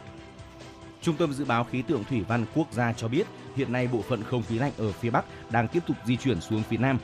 [1.01, 4.01] Trung tâm Dự báo Khí tượng Thủy văn Quốc gia cho biết, hiện nay bộ
[4.01, 6.99] phận không khí lạnh ở phía Bắc đang tiếp tục di chuyển xuống phía Nam.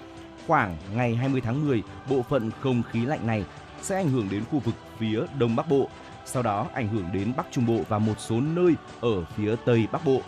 [0.47, 3.45] Khoảng ngày 20 tháng 10, bộ phận không khí lạnh này
[3.81, 5.89] sẽ ảnh hưởng đến khu vực phía Đông Bắc Bộ,
[6.25, 9.87] sau đó ảnh hưởng đến Bắc Trung Bộ và một số nơi ở phía Tây
[9.91, 10.21] Bắc Bộ.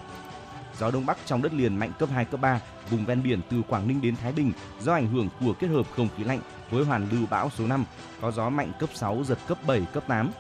[0.80, 2.60] Gió Đông Bắc trong đất liền mạnh cấp 2, cấp 3,
[2.90, 5.86] vùng ven biển từ Quảng Ninh đến Thái Bình do ảnh hưởng của kết hợp
[5.96, 7.86] không khí lạnh với hoàn lưu bão số 5,
[8.22, 10.32] có gió mạnh cấp 6, giật cấp 7, cấp 8.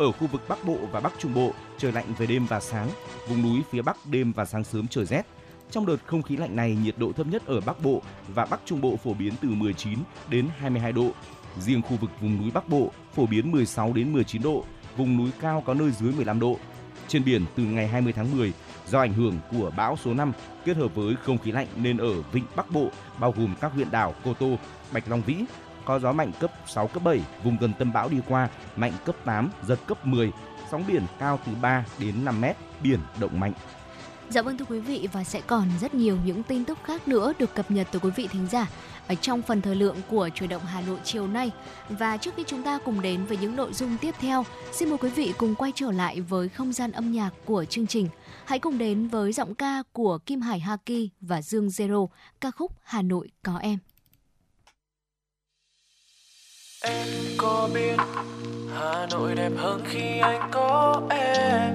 [0.00, 2.88] Ở khu vực Bắc Bộ và Bắc Trung Bộ, trời lạnh về đêm và sáng,
[3.28, 5.22] vùng núi phía Bắc đêm và sáng sớm trời rét.
[5.70, 8.02] Trong đợt không khí lạnh này, nhiệt độ thấp nhất ở Bắc Bộ
[8.34, 11.10] và Bắc Trung Bộ phổ biến từ 19 đến 22 độ.
[11.58, 14.64] Riêng khu vực vùng núi Bắc Bộ phổ biến 16 đến 19 độ,
[14.96, 16.56] vùng núi cao có nơi dưới 15 độ.
[17.08, 18.52] Trên biển từ ngày 20 tháng 10,
[18.88, 20.32] do ảnh hưởng của bão số 5
[20.64, 23.90] kết hợp với không khí lạnh nên ở vịnh Bắc Bộ bao gồm các huyện
[23.90, 24.56] đảo Cô Tô,
[24.92, 25.36] Bạch Long Vĩ
[25.90, 29.16] có gió mạnh cấp 6 cấp 7, vùng gần tâm bão đi qua mạnh cấp
[29.24, 30.32] 8, giật cấp 10,
[30.70, 33.52] sóng biển cao từ 3 đến 5 mét, biển động mạnh.
[34.28, 37.32] Dạ vâng thưa quý vị và sẽ còn rất nhiều những tin tức khác nữa
[37.38, 38.66] được cập nhật từ quý vị thính giả
[39.08, 41.50] ở trong phần thời lượng của Chủ động Hà Nội chiều nay.
[41.88, 44.98] Và trước khi chúng ta cùng đến với những nội dung tiếp theo, xin mời
[44.98, 48.08] quý vị cùng quay trở lại với không gian âm nhạc của chương trình.
[48.44, 52.06] Hãy cùng đến với giọng ca của Kim Hải Haki và Dương Zero,
[52.40, 53.78] ca khúc Hà Nội có em.
[56.82, 57.06] Em
[57.38, 57.96] có biết
[58.74, 61.74] Hà Nội đẹp hơn khi anh có em?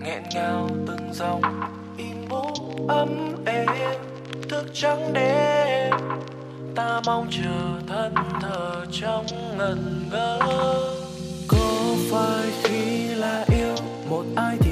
[0.00, 1.42] Nghẹn ngào từng dòng
[1.96, 2.54] im bố
[2.88, 3.66] ấm êm.
[4.48, 5.92] Thức trắng đêm,
[6.74, 9.26] ta mong chờ thân thờ trong
[9.58, 10.38] ngần ngơ.
[11.48, 13.74] Có phải khi là yêu
[14.08, 14.71] một ai thì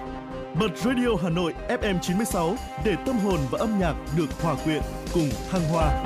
[0.59, 4.81] Bật Radio Hà Nội FM 96 để tâm hồn và âm nhạc được hòa quyện
[5.13, 6.05] cùng thăng hoa.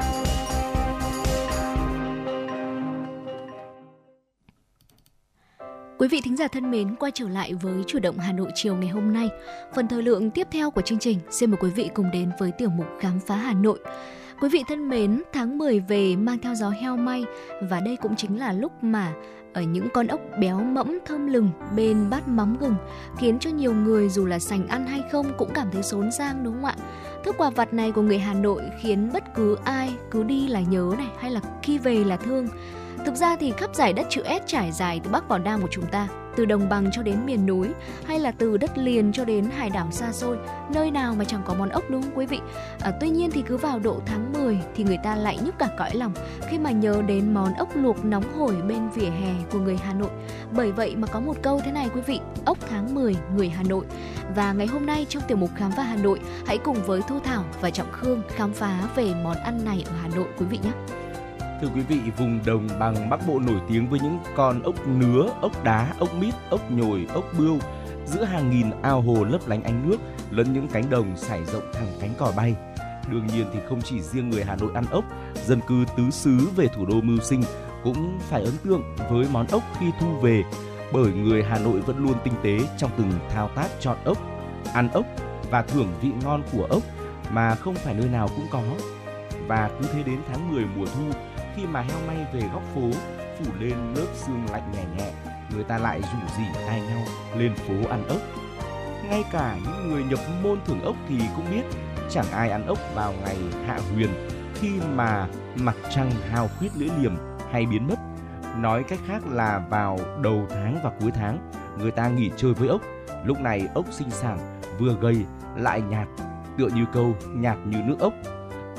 [5.98, 8.76] Quý vị thính giả thân mến, quay trở lại với chủ động Hà Nội chiều
[8.76, 9.30] ngày hôm nay.
[9.76, 12.52] Phần thời lượng tiếp theo của chương trình, xin mời quý vị cùng đến với
[12.52, 13.80] tiểu mục Khám phá Hà Nội.
[14.42, 17.24] Quý vị thân mến, tháng 10 về mang theo gió heo may
[17.62, 19.14] và đây cũng chính là lúc mà
[19.56, 22.76] ở những con ốc béo mẫm thơm lừng bên bát mắm gừng,
[23.18, 26.44] khiến cho nhiều người dù là sành ăn hay không cũng cảm thấy xốn sang,
[26.44, 26.76] đúng không ạ?
[27.24, 30.60] Thức quà vặt này của người Hà Nội khiến bất cứ ai cứ đi là
[30.60, 32.48] nhớ này, hay là khi về là thương.
[33.06, 35.68] Thực ra thì khắp giải đất chữ S trải dài từ Bắc vào Nam của
[35.72, 37.68] chúng ta, từ đồng bằng cho đến miền núi
[38.06, 40.38] hay là từ đất liền cho đến hải đảo xa xôi,
[40.74, 42.40] nơi nào mà chẳng có món ốc đúng không quý vị?
[42.80, 45.70] À, tuy nhiên thì cứ vào độ tháng 10 thì người ta lại nhức cả
[45.78, 46.14] cõi lòng
[46.50, 49.94] khi mà nhớ đến món ốc luộc nóng hổi bên vỉa hè của người Hà
[49.94, 50.12] Nội.
[50.52, 53.64] Bởi vậy mà có một câu thế này quý vị, ốc tháng 10 người Hà
[53.64, 53.86] Nội.
[54.36, 57.20] Và ngày hôm nay trong tiểu mục khám phá Hà Nội, hãy cùng với Thu
[57.20, 60.60] Thảo và Trọng Khương khám phá về món ăn này ở Hà Nội quý vị
[60.64, 60.72] nhé.
[61.62, 65.30] Thưa quý vị, vùng đồng bằng Bắc Bộ nổi tiếng với những con ốc nứa,
[65.42, 67.60] ốc đá, ốc mít, ốc nhồi, ốc bươu.
[68.06, 69.98] Giữa hàng nghìn ao hồ lấp lánh ánh nước,
[70.30, 72.56] lẫn những cánh đồng trải rộng thẳng cánh cò bay.
[73.12, 75.04] Đương nhiên thì không chỉ riêng người Hà Nội ăn ốc,
[75.46, 77.44] dân cư tứ xứ về thủ đô mưu sinh
[77.84, 80.44] cũng phải ấn tượng với món ốc khi thu về,
[80.94, 84.18] bởi người Hà Nội vẫn luôn tinh tế trong từng thao tác chọn ốc,
[84.74, 85.06] ăn ốc
[85.52, 86.84] và thưởng vị ngon của ốc
[87.32, 88.64] mà không phải nơi nào cũng có.
[89.48, 91.20] Và cứ thế đến tháng 10 mùa thu,
[91.56, 92.90] khi mà heo may về góc phố,
[93.38, 95.12] phủ lên lớp xương lạnh nhẹ nhẹ,
[95.56, 97.04] người ta lại rủ rỉ tay nhau
[97.38, 98.18] lên phố ăn ốc.
[99.10, 101.64] Ngay cả những người nhập môn thưởng ốc thì cũng biết,
[102.10, 103.38] chẳng ai ăn ốc vào ngày
[103.68, 104.10] hạ huyền
[104.56, 107.16] khi mà mặt trăng hao khuyết lưỡi liềm
[107.52, 107.96] hay biến mất.
[108.58, 112.68] Nói cách khác là vào đầu tháng và cuối tháng, người ta nghỉ chơi với
[112.68, 112.82] ốc.
[113.26, 115.26] Lúc này ốc sinh sản, vừa gầy,
[115.58, 116.08] lại nhạt,
[116.58, 118.14] tựa như câu nhạt như nước ốc.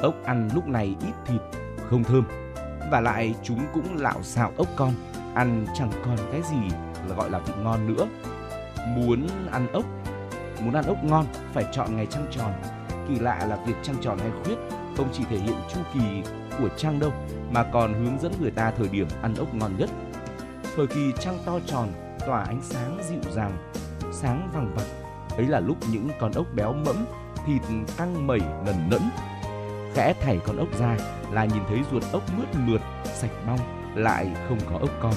[0.02, 1.40] Ốc ăn lúc này ít thịt,
[1.90, 2.24] không thơm
[2.90, 4.92] và lại chúng cũng lạo xạo ốc con,
[5.34, 6.76] ăn chẳng còn cái gì
[7.08, 8.06] là gọi là vị ngon nữa.
[8.88, 9.84] Muốn ăn ốc,
[10.60, 12.52] muốn ăn ốc ngon, phải chọn ngày trăng tròn.
[13.08, 14.56] Kỳ lạ là việc trăng tròn hay khuyết
[14.96, 16.22] không chỉ thể hiện chu kỳ
[16.58, 17.12] của trăng đâu,
[17.50, 19.90] mà còn hướng dẫn người ta thời điểm ăn ốc ngon nhất.
[20.76, 21.88] Thời kỳ trăng to tròn,
[22.26, 23.52] tỏa ánh sáng dịu dàng,
[24.12, 24.86] sáng vàng vặc.
[25.36, 27.06] Ấy là lúc những con ốc béo mẫm,
[27.46, 27.62] thịt
[27.96, 29.02] căng mẩy nần nẫn
[29.96, 30.96] kẽ thảy con ốc ra
[31.32, 32.80] là nhìn thấy ruột ốc mướt mượt,
[33.14, 33.58] sạch bong,
[33.94, 35.14] lại không có ốc con.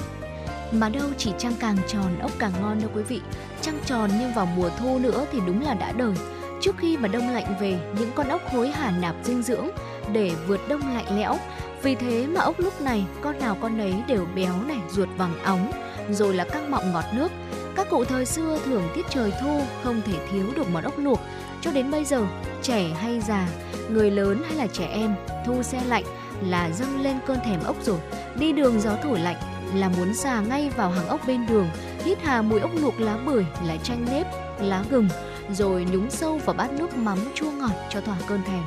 [0.72, 3.20] Mà đâu chỉ trăng càng tròn ốc càng ngon đâu quý vị.
[3.60, 6.14] Trăng tròn nhưng vào mùa thu nữa thì đúng là đã đời.
[6.60, 9.68] Trước khi mà đông lạnh về, những con ốc hối hả nạp dinh dưỡng
[10.12, 11.36] để vượt đông lạnh lẽo.
[11.82, 15.42] Vì thế mà ốc lúc này con nào con ấy đều béo này, ruột vàng
[15.44, 15.72] óng,
[16.10, 17.32] rồi là căng mọng ngọt nước.
[17.76, 21.20] Các cụ thời xưa thường tiết trời thu không thể thiếu được món ốc luộc.
[21.60, 22.26] Cho đến bây giờ,
[22.62, 23.48] trẻ hay già,
[23.92, 25.14] người lớn hay là trẻ em,
[25.46, 26.04] thu xe lạnh
[26.48, 27.98] là dâng lên cơn thèm ốc rồi.
[28.38, 29.36] Đi đường gió thổi lạnh
[29.74, 31.68] là muốn xà ngay vào hàng ốc bên đường,
[32.04, 34.26] hít hà mùi ốc luộc lá bưởi, lá chanh nếp,
[34.60, 35.08] lá gừng,
[35.52, 38.62] rồi nhúng sâu vào bát nước mắm chua ngọt cho thỏa cơn thèm.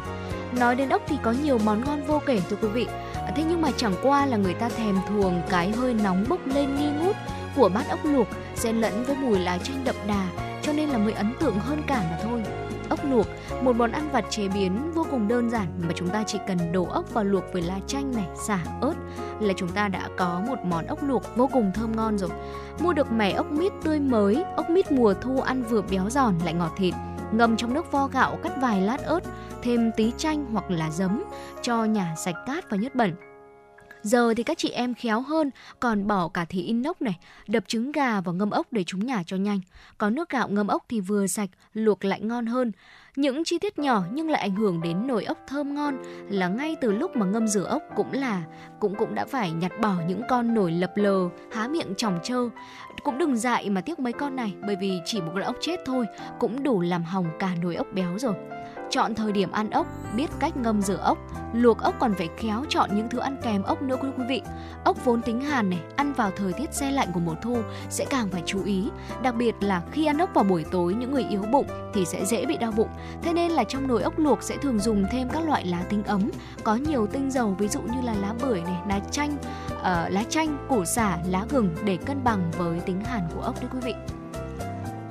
[0.60, 2.88] Nói đến ốc thì có nhiều món ngon vô kể thưa quý vị.
[3.36, 6.76] Thế nhưng mà chẳng qua là người ta thèm thuồng cái hơi nóng bốc lên
[6.76, 7.16] nghi ngút
[7.56, 10.28] của bát ốc luộc xen lẫn với mùi lá chanh đậm đà
[10.62, 12.44] cho nên là mới ấn tượng hơn cả mà thôi
[12.94, 13.28] ốc luộc,
[13.62, 16.72] một món ăn vặt chế biến vô cùng đơn giản mà chúng ta chỉ cần
[16.72, 18.94] đổ ốc vào luộc với lá chanh này, xả, ớt
[19.40, 22.30] là chúng ta đã có một món ốc luộc vô cùng thơm ngon rồi.
[22.80, 26.36] Mua được mẻ ốc mít tươi mới, ốc mít mùa thu ăn vừa béo giòn
[26.46, 26.94] lại ngọt thịt,
[27.32, 29.20] ngâm trong nước vo gạo cắt vài lát ớt,
[29.62, 31.24] thêm tí chanh hoặc là giấm
[31.62, 33.16] cho nhà sạch cát và nhất bẩn
[34.04, 37.92] Giờ thì các chị em khéo hơn, còn bỏ cả thìa inox này, đập trứng
[37.92, 39.60] gà vào ngâm ốc để chúng nhả cho nhanh.
[39.98, 42.72] Có nước gạo ngâm ốc thì vừa sạch, luộc lại ngon hơn.
[43.16, 45.98] Những chi tiết nhỏ nhưng lại ảnh hưởng đến nồi ốc thơm ngon
[46.30, 48.44] là ngay từ lúc mà ngâm rửa ốc cũng là
[48.80, 52.50] cũng cũng đã phải nhặt bỏ những con nổi lập lờ, há miệng chỏng trơ.
[53.04, 55.80] Cũng đừng dại mà tiếc mấy con này bởi vì chỉ một con ốc chết
[55.86, 56.06] thôi
[56.40, 58.36] cũng đủ làm hỏng cả nồi ốc béo rồi
[58.94, 61.18] chọn thời điểm ăn ốc, biết cách ngâm rửa ốc,
[61.54, 64.42] luộc ốc còn phải khéo chọn những thứ ăn kèm ốc nữa quý vị.
[64.84, 67.58] Ốc vốn tính hàn này, ăn vào thời tiết xe lạnh của mùa thu
[67.90, 68.90] sẽ càng phải chú ý,
[69.24, 72.26] đặc biệt là khi ăn ốc vào buổi tối những người yếu bụng thì sẽ
[72.26, 72.90] dễ bị đau bụng.
[73.22, 76.04] Thế nên là trong nồi ốc luộc sẽ thường dùng thêm các loại lá tinh
[76.04, 76.30] ấm,
[76.64, 79.38] có nhiều tinh dầu ví dụ như là lá bưởi này, lá chanh,
[79.72, 83.62] uh, lá chanh, củ xả, lá gừng để cân bằng với tính hàn của ốc
[83.62, 83.94] đấy quý vị.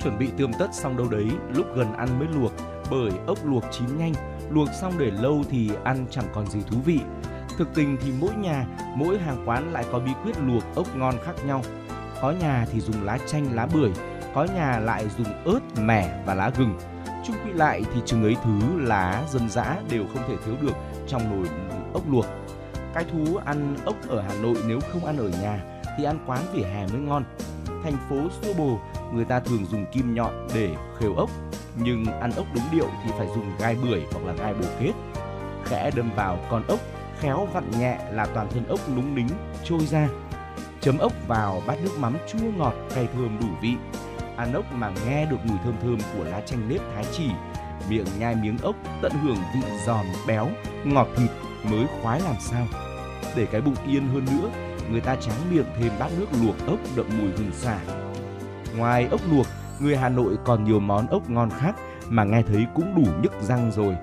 [0.02, 2.52] Chuẩn bị tươm tất xong đâu đấy, lúc gần ăn mới luộc
[2.92, 4.12] bởi ốc luộc chín nhanh,
[4.50, 7.00] luộc xong để lâu thì ăn chẳng còn gì thú vị.
[7.58, 8.66] Thực tình thì mỗi nhà,
[8.96, 11.62] mỗi hàng quán lại có bí quyết luộc ốc ngon khác nhau.
[12.22, 13.90] Có nhà thì dùng lá chanh, lá bưởi,
[14.34, 16.78] có nhà lại dùng ớt, mẻ và lá gừng.
[17.26, 20.74] Chung quy lại thì chừng ấy thứ lá dân dã đều không thể thiếu được
[21.08, 21.48] trong nồi
[21.92, 22.26] ốc luộc.
[22.94, 26.40] Cái thú ăn ốc ở Hà Nội nếu không ăn ở nhà thì ăn quán
[26.54, 27.24] vỉa hè mới ngon.
[27.82, 28.78] Thành phố xô bồ,
[29.12, 31.30] người ta thường dùng kim nhọn để khều ốc
[31.76, 34.92] nhưng ăn ốc đúng điệu thì phải dùng gai bưởi hoặc là gai bồ kết.
[35.64, 36.80] Khẽ đâm vào con ốc,
[37.20, 39.28] khéo vặn nhẹ là toàn thân ốc núng nính
[39.64, 40.08] trôi ra.
[40.80, 43.74] Chấm ốc vào bát nước mắm chua ngọt cay thơm đủ vị.
[44.36, 47.30] Ăn ốc mà nghe được mùi thơm thơm của lá chanh nếp thái chỉ,
[47.88, 50.48] miệng nhai miếng ốc tận hưởng vị giòn béo,
[50.84, 51.30] ngọt thịt
[51.70, 52.66] mới khoái làm sao.
[53.36, 54.50] Để cái bụng yên hơn nữa,
[54.90, 57.78] người ta tráng miệng thêm bát nước luộc ốc đậm mùi gừng xả.
[58.76, 59.46] Ngoài ốc luộc,
[59.80, 61.76] người Hà Nội còn nhiều món ốc ngon khác
[62.08, 63.96] mà nghe thấy cũng đủ nhức răng rồi.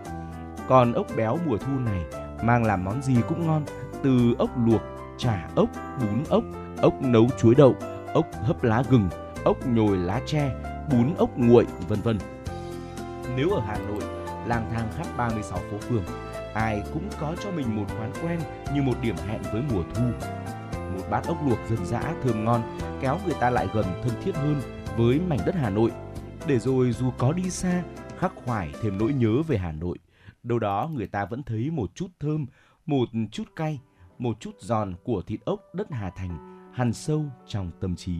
[0.68, 2.04] Còn ốc béo mùa thu này
[2.44, 3.66] mang làm món gì cũng ngon,
[4.04, 4.82] từ ốc luộc,
[5.18, 5.70] chả ốc,
[6.02, 6.44] bún ốc,
[6.82, 7.76] ốc nấu chuối đậu,
[8.14, 9.10] ốc hấp lá gừng,
[9.44, 10.52] ốc nhồi lá tre,
[10.92, 12.18] bún ốc nguội, vân vân.
[13.36, 14.02] Nếu ở Hà Nội,
[14.46, 16.04] lang thang khắp 36 phố phường,
[16.54, 18.40] ai cũng có cho mình một quán quen
[18.76, 20.04] như một điểm hẹn với mùa thu.
[21.12, 22.62] Bát ốc luộc dân dã thơm ngon
[23.02, 24.62] kéo người ta lại gần thân thiết hơn
[24.98, 25.92] với mảnh đất Hà Nội,
[26.48, 27.84] để rồi dù có đi xa,
[28.18, 29.98] khắc khoải thêm nỗi nhớ về Hà Nội,
[30.44, 32.46] đâu đó người ta vẫn thấy một chút thơm,
[32.86, 33.80] một chút cay,
[34.18, 38.20] một chút giòn của thịt ốc đất Hà Thành hằn sâu trong tâm trí.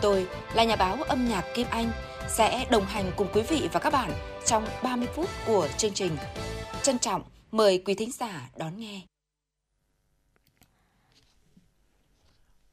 [0.00, 1.90] Tôi là nhà báo âm nhạc Kim Anh
[2.28, 4.10] sẽ đồng hành cùng quý vị và các bạn
[4.44, 6.16] trong 30 phút của chương trình.
[6.82, 7.22] Trân trọng
[7.52, 9.00] mời quý thính giả đón nghe.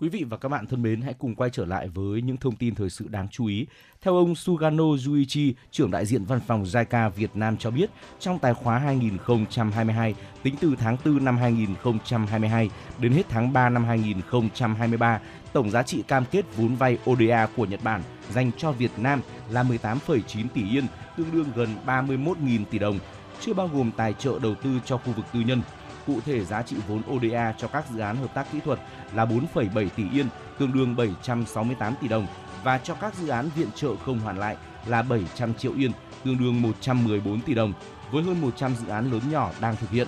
[0.01, 2.55] Quý vị và các bạn thân mến, hãy cùng quay trở lại với những thông
[2.55, 3.65] tin thời sự đáng chú ý.
[4.01, 7.89] Theo ông Sugano Juichi, trưởng đại diện văn phòng JICA Việt Nam cho biết,
[8.19, 13.83] trong tài khóa 2022, tính từ tháng 4 năm 2022 đến hết tháng 3 năm
[13.83, 15.19] 2023,
[15.53, 19.21] tổng giá trị cam kết vốn vay ODA của Nhật Bản dành cho Việt Nam
[19.49, 20.85] là 18,9 tỷ yên,
[21.17, 22.99] tương đương gần 31.000 tỷ đồng,
[23.41, 25.61] chưa bao gồm tài trợ đầu tư cho khu vực tư nhân.
[26.07, 28.79] Cụ thể giá trị vốn ODA cho các dự án hợp tác kỹ thuật
[29.13, 30.27] là 4,7 tỷ yên,
[30.59, 32.27] tương đương 768 tỷ đồng
[32.63, 35.91] và cho các dự án viện trợ không hoàn lại là 700 triệu yên,
[36.23, 37.73] tương đương 114 tỷ đồng,
[38.11, 40.07] với hơn 100 dự án lớn nhỏ đang thực hiện.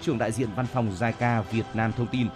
[0.00, 2.26] Trưởng đại diện văn phòng JICA Việt Nam thông tin,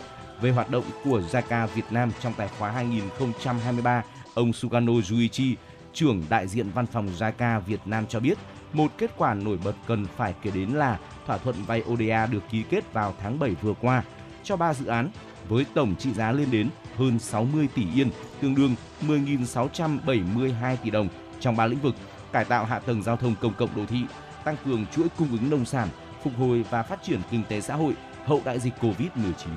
[0.41, 4.03] về hoạt động của JICA Việt Nam trong tài khóa 2023,
[4.35, 5.55] ông Sugano Juichi,
[5.93, 8.39] trưởng đại diện văn phòng JICA Việt Nam cho biết,
[8.73, 12.43] một kết quả nổi bật cần phải kể đến là thỏa thuận vay ODA được
[12.51, 14.03] ký kết vào tháng 7 vừa qua.
[14.45, 15.11] Cho 3 dự án
[15.49, 18.11] với tổng trị giá lên đến hơn 60 tỷ yên,
[18.41, 21.09] tương đương 10.672 tỷ đồng
[21.41, 21.95] trong ba lĩnh vực
[22.33, 24.01] cải tạo hạ tầng giao thông công cộng đô thị,
[24.45, 25.89] tăng cường chuỗi cung ứng nông sản,
[26.23, 27.95] phục hồi và phát triển kinh tế xã hội
[28.25, 29.49] hậu đại dịch Covid-19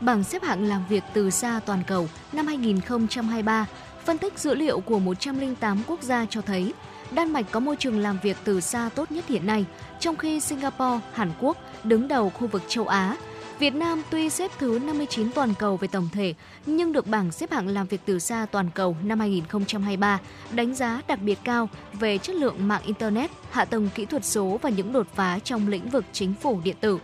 [0.00, 3.66] bảng xếp hạng làm việc từ xa toàn cầu năm 2023,
[4.04, 6.72] phân tích dữ liệu của 108 quốc gia cho thấy
[7.10, 9.64] Đan Mạch có môi trường làm việc từ xa tốt nhất hiện nay,
[10.00, 13.16] trong khi Singapore, Hàn Quốc đứng đầu khu vực châu Á.
[13.58, 16.34] Việt Nam tuy xếp thứ 59 toàn cầu về tổng thể,
[16.66, 20.20] nhưng được bảng xếp hạng làm việc từ xa toàn cầu năm 2023
[20.52, 24.58] đánh giá đặc biệt cao về chất lượng mạng Internet, hạ tầng kỹ thuật số
[24.62, 26.98] và những đột phá trong lĩnh vực chính phủ điện tử.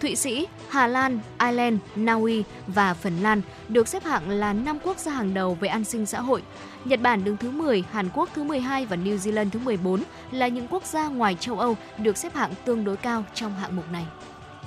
[0.00, 4.78] Thụy Sĩ, Hà Lan, Ireland, Na Uy và Phần Lan được xếp hạng là 5
[4.84, 6.42] quốc gia hàng đầu về an sinh xã hội.
[6.84, 10.48] Nhật Bản đứng thứ 10, Hàn Quốc thứ 12 và New Zealand thứ 14 là
[10.48, 13.90] những quốc gia ngoài châu Âu được xếp hạng tương đối cao trong hạng mục
[13.92, 14.06] này.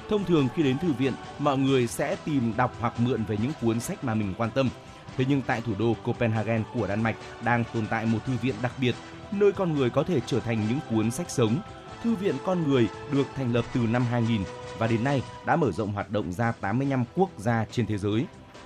[0.09, 3.51] Thông thường khi đến thư viện, mọi người sẽ tìm đọc hoặc mượn về những
[3.61, 4.69] cuốn sách mà mình quan tâm.
[5.17, 8.55] Thế nhưng tại thủ đô Copenhagen của Đan Mạch đang tồn tại một thư viện
[8.61, 8.95] đặc biệt,
[9.31, 11.57] nơi con người có thể trở thành những cuốn sách sống.
[12.03, 14.41] Thư viện con người được thành lập từ năm 2000
[14.77, 18.25] và đến nay đã mở rộng hoạt động ra 85 quốc gia trên thế giới.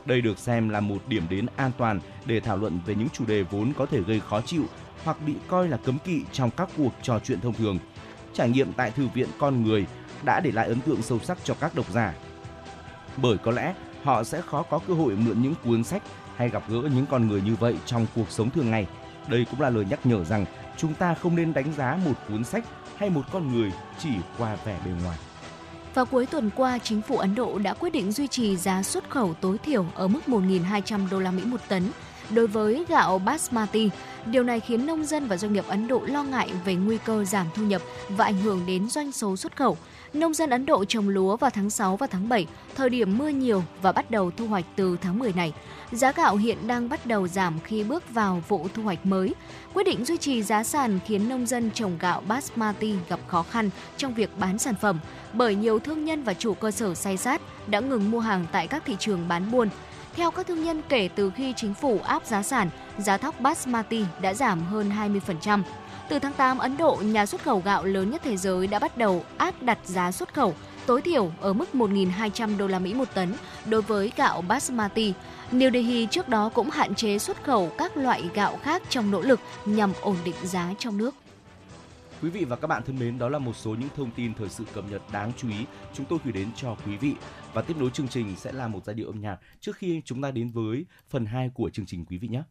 [0.10, 3.26] Đây được xem là một điểm đến an toàn để thảo luận về những chủ
[3.26, 4.64] đề vốn có thể gây khó chịu
[5.04, 7.80] hoặc bị coi là cấm kỵ trong các cuộc trò chuyện thông thường.
[8.34, 9.86] Trải nghiệm tại thư viện con người
[10.24, 12.14] đã để lại ấn tượng sâu sắc cho các độc giả.
[13.18, 16.04] Bởi có lẽ họ sẽ khó có cơ hội mượn những cuốn sách
[16.36, 18.88] hay gặp gỡ những con người như vậy trong cuộc sống thường ngày.
[19.28, 20.46] Đây cũng là lời nhắc nhở rằng
[20.78, 22.66] chúng ta không nên đánh giá một cuốn sách
[22.98, 25.18] hay một con người chỉ qua vẻ bề ngoài.
[25.94, 29.10] Vào cuối tuần qua, chính phủ Ấn Độ đã quyết định duy trì giá xuất
[29.10, 31.84] khẩu tối thiểu ở mức 1.200 đô la Mỹ một tấn
[32.30, 33.90] đối với gạo basmati.
[34.26, 37.26] Điều này khiến nông dân và doanh nghiệp Ấn Độ lo ngại về nguy cơ
[37.26, 39.78] giảm thu nhập và ảnh hưởng đến doanh số xuất khẩu.
[40.14, 43.28] Nông dân Ấn Độ trồng lúa vào tháng 6 và tháng 7, thời điểm mưa
[43.28, 45.54] nhiều và bắt đầu thu hoạch từ tháng 10 này.
[45.92, 49.36] Giá gạo hiện đang bắt đầu giảm khi bước vào vụ thu hoạch mới.
[49.74, 53.70] Quyết định duy trì giá sàn khiến nông dân trồng gạo basmati gặp khó khăn
[53.98, 55.00] trong việc bán sản phẩm
[55.34, 58.68] bởi nhiều thương nhân và chủ cơ sở say sát đã ngừng mua hàng tại
[58.68, 59.70] các thị trường bán buôn.
[60.16, 64.06] Theo các thương nhân, kể từ khi chính phủ áp giá sản, giá thóc basmati
[64.22, 65.62] đã giảm hơn 20%.
[66.10, 68.98] Từ tháng 8, Ấn Độ, nhà xuất khẩu gạo lớn nhất thế giới đã bắt
[68.98, 70.56] đầu áp đặt giá xuất khẩu
[70.86, 73.34] tối thiểu ở mức 1.200 đô la Mỹ một tấn
[73.66, 75.14] đối với gạo basmati.
[75.52, 79.22] New Delhi trước đó cũng hạn chế xuất khẩu các loại gạo khác trong nỗ
[79.22, 81.16] lực nhằm ổn định giá trong nước.
[82.22, 84.50] Quý vị và các bạn thân mến, đó là một số những thông tin thời
[84.50, 87.14] sự cập nhật đáng chú ý chúng tôi gửi đến cho quý vị.
[87.54, 90.22] Và tiếp nối chương trình sẽ là một giai điệu âm nhạc trước khi chúng
[90.22, 92.44] ta đến với phần 2 của chương trình quý vị nhé.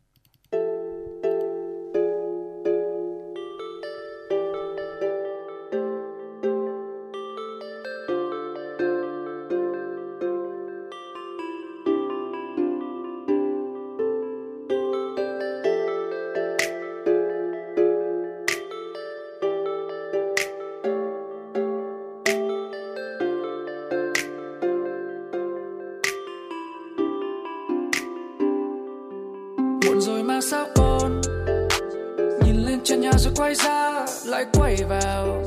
[33.29, 35.45] rồi quay ra, lại quay vào.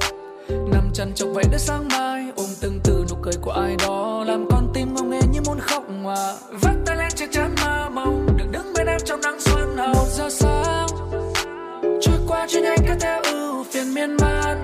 [0.50, 4.24] Nằm chăn chọc vậy đến sáng mai, ôm từng từ nụ cười của ai đó.
[4.28, 6.34] Làm con tim ngông nghe như muốn khóc mà.
[6.62, 9.94] Vắt tay lên trên chán mơ mộng được đứng bên em trong nắng xuân hồng.
[9.94, 10.88] Một giờ sáng
[12.02, 14.64] trôi qua trôi nhanh cứ theo ưu phiền miên man.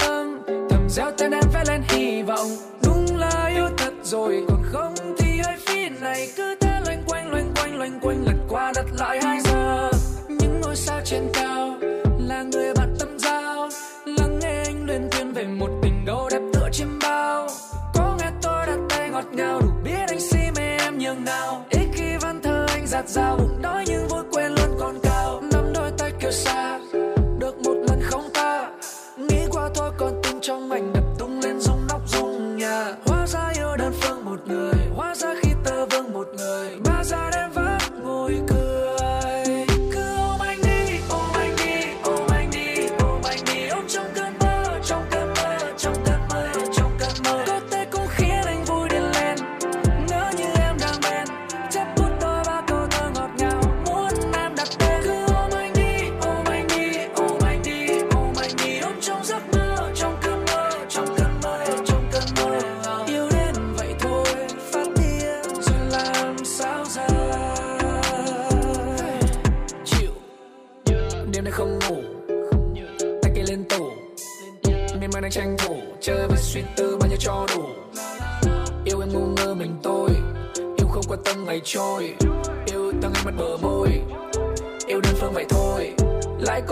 [0.00, 2.48] Âm thầm gieo tên em vẽ lên hy vọng.
[2.84, 6.28] Đúng là yêu thật rồi, còn không thì hơi phi này.
[6.36, 9.90] Cứ thế loanh quanh loanh quanh loanh quanh, lật qua đặt lại hai giờ.
[10.28, 11.77] Những ngôi sao trên cao
[23.08, 23.77] dao vùng đó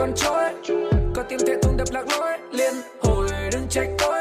[0.06, 0.78] còn trôi
[1.14, 4.18] có tim thể tung đập lạc lối, liên hồi đừng trách tôi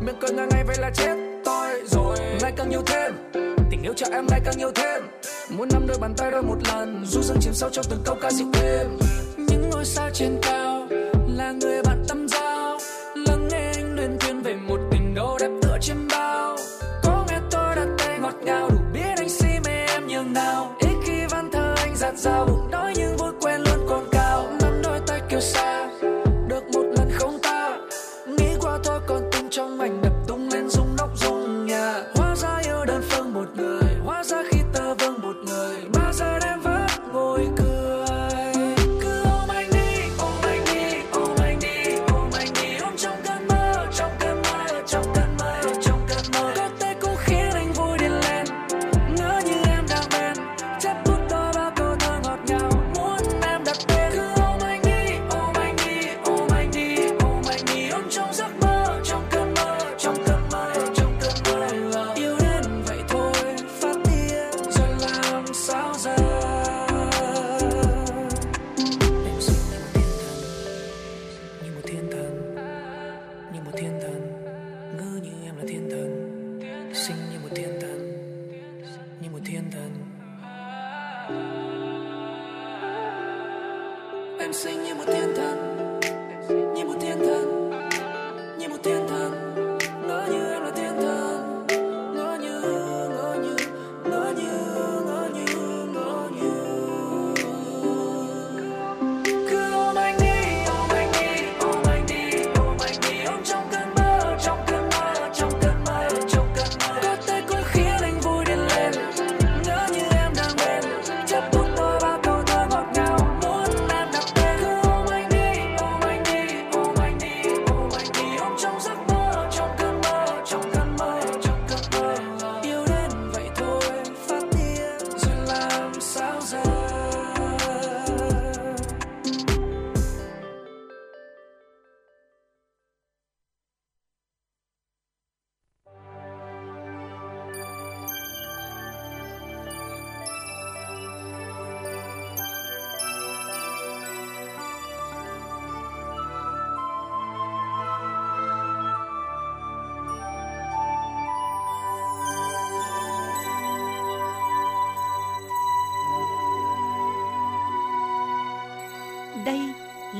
[0.00, 2.16] miệng cười ngang ngay vậy là chết tôi rồi.
[2.40, 3.12] Ngày càng nhiều thêm,
[3.70, 5.02] tình yêu cho em ngày càng nhiều thêm.
[5.50, 8.16] Muốn nắm đôi bàn tay đôi một lần dù dương chìm sâu trong từng câu
[8.22, 8.98] ca sĩ thêm
[9.36, 10.88] những ngôi sao trên cao
[11.28, 12.04] là người bạn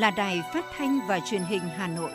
[0.07, 2.11] là đài phát thanh và truyền hình Hà Nội.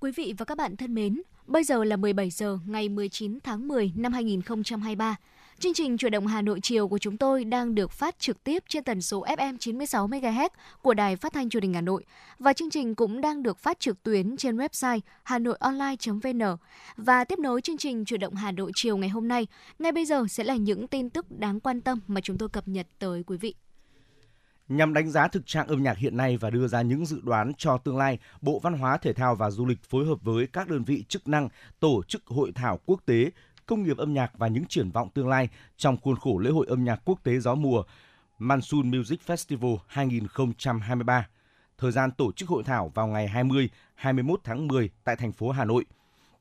[0.00, 3.68] Quý vị và các bạn thân mến, bây giờ là 17 giờ ngày 19 tháng
[3.68, 5.16] 10 năm 2023.
[5.58, 8.64] Chương trình Chuyển động Hà Nội chiều của chúng tôi đang được phát trực tiếp
[8.68, 10.48] trên tần số FM 96 MHz
[10.82, 12.04] của Đài Phát thanh Truyền hình Hà Nội
[12.38, 16.56] và chương trình cũng đang được phát trực tuyến trên website hanoionline.vn.
[16.96, 19.46] Và tiếp nối chương trình Chuyển động Hà Nội chiều ngày hôm nay,
[19.78, 22.68] ngay bây giờ sẽ là những tin tức đáng quan tâm mà chúng tôi cập
[22.68, 23.54] nhật tới quý vị.
[24.68, 27.52] Nhằm đánh giá thực trạng âm nhạc hiện nay và đưa ra những dự đoán
[27.58, 30.68] cho tương lai, Bộ Văn hóa, Thể thao và Du lịch phối hợp với các
[30.68, 31.48] đơn vị chức năng
[31.80, 33.30] tổ chức hội thảo quốc tế
[33.66, 36.66] công nghiệp âm nhạc và những triển vọng tương lai trong khuôn khổ lễ hội
[36.68, 37.82] âm nhạc quốc tế gió mùa
[38.38, 41.28] Mansun Music Festival 2023.
[41.78, 43.30] Thời gian tổ chức hội thảo vào ngày
[44.02, 45.84] 20-21 tháng 10 tại thành phố Hà Nội.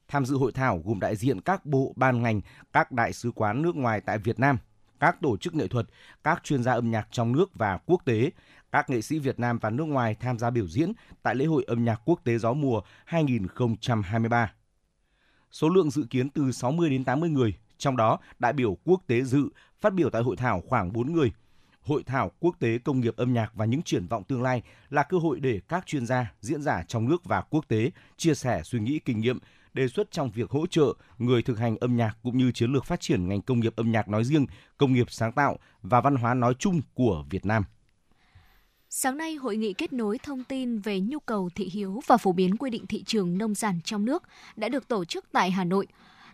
[0.07, 2.41] Tham dự hội thảo gồm đại diện các bộ ban ngành,
[2.73, 4.57] các đại sứ quán nước ngoài tại Việt Nam,
[4.99, 5.85] các tổ chức nghệ thuật,
[6.23, 8.31] các chuyên gia âm nhạc trong nước và quốc tế,
[8.71, 11.63] các nghệ sĩ Việt Nam và nước ngoài tham gia biểu diễn tại lễ hội
[11.67, 14.51] âm nhạc quốc tế gió mùa 2023.
[15.55, 19.21] Số lượng dự kiến từ 60 đến 80 người, trong đó đại biểu quốc tế
[19.21, 19.49] dự
[19.81, 21.31] phát biểu tại hội thảo khoảng 4 người.
[21.81, 25.03] Hội thảo quốc tế công nghiệp âm nhạc và những triển vọng tương lai là
[25.03, 28.61] cơ hội để các chuyên gia, diễn giả trong nước và quốc tế chia sẻ
[28.63, 29.39] suy nghĩ kinh nghiệm,
[29.73, 32.85] đề xuất trong việc hỗ trợ người thực hành âm nhạc cũng như chiến lược
[32.85, 34.45] phát triển ngành công nghiệp âm nhạc nói riêng,
[34.77, 37.63] công nghiệp sáng tạo và văn hóa nói chung của Việt Nam.
[38.89, 42.31] Sáng nay, hội nghị kết nối thông tin về nhu cầu thị hiếu và phổ
[42.31, 44.23] biến quy định thị trường nông sản trong nước
[44.55, 45.87] đã được tổ chức tại Hà Nội.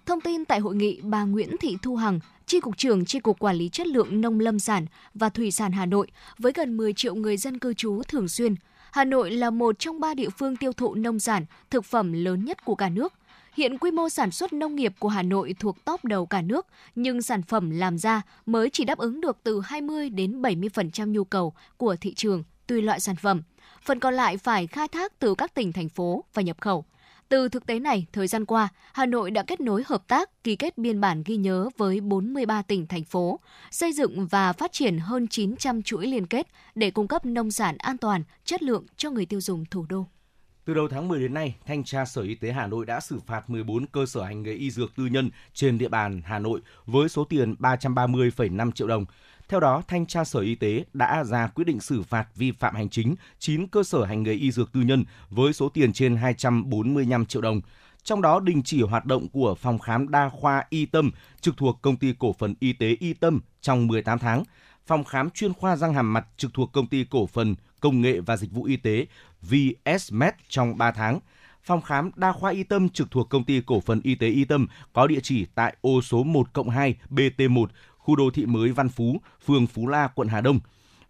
[0.05, 3.39] Thông tin tại hội nghị, bà Nguyễn Thị Thu Hằng, Tri Cục trưởng Tri Cục
[3.39, 6.93] Quản lý Chất lượng Nông lâm sản và Thủy sản Hà Nội, với gần 10
[6.93, 8.55] triệu người dân cư trú thường xuyên,
[8.91, 12.45] Hà Nội là một trong ba địa phương tiêu thụ nông sản, thực phẩm lớn
[12.45, 13.13] nhất của cả nước.
[13.53, 16.67] Hiện quy mô sản xuất nông nghiệp của Hà Nội thuộc top đầu cả nước,
[16.95, 21.23] nhưng sản phẩm làm ra mới chỉ đáp ứng được từ 20 đến 70% nhu
[21.23, 23.41] cầu của thị trường tùy loại sản phẩm.
[23.85, 26.85] Phần còn lại phải khai thác từ các tỉnh thành phố và nhập khẩu.
[27.29, 30.55] Từ thực tế này, thời gian qua, Hà Nội đã kết nối hợp tác, ký
[30.55, 33.39] kết biên bản ghi nhớ với 43 tỉnh, thành phố,
[33.71, 37.77] xây dựng và phát triển hơn 900 chuỗi liên kết để cung cấp nông sản
[37.77, 40.05] an toàn, chất lượng cho người tiêu dùng thủ đô.
[40.65, 43.19] Từ đầu tháng 10 đến nay, Thanh tra Sở Y tế Hà Nội đã xử
[43.27, 46.61] phạt 14 cơ sở hành nghề y dược tư nhân trên địa bàn Hà Nội
[46.85, 49.05] với số tiền 330,5 triệu đồng.
[49.49, 52.75] Theo đó, Thanh tra Sở Y tế đã ra quyết định xử phạt vi phạm
[52.75, 56.15] hành chính 9 cơ sở hành nghề y dược tư nhân với số tiền trên
[56.15, 57.61] 245 triệu đồng.
[58.03, 61.81] Trong đó đình chỉ hoạt động của phòng khám đa khoa Y Tâm trực thuộc
[61.81, 64.43] công ty cổ phần y tế Y Tâm trong 18 tháng,
[64.87, 68.19] phòng khám chuyên khoa răng hàm mặt trực thuộc công ty cổ phần công nghệ
[68.19, 69.05] và dịch vụ y tế
[69.41, 71.19] VSMed trong 3 tháng.
[71.63, 74.45] Phòng khám đa khoa Y Tâm trực thuộc công ty cổ phần y tế Y
[74.45, 77.65] Tâm có địa chỉ tại ô số 1 cộng 2 BT1
[77.97, 80.59] khu đô thị mới Văn Phú, phường Phú La, quận Hà Đông.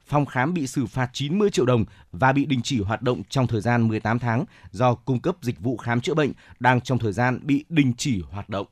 [0.05, 3.47] Phòng khám bị xử phạt 90 triệu đồng và bị đình chỉ hoạt động trong
[3.47, 7.11] thời gian 18 tháng do cung cấp dịch vụ khám chữa bệnh đang trong thời
[7.11, 8.67] gian bị đình chỉ hoạt động.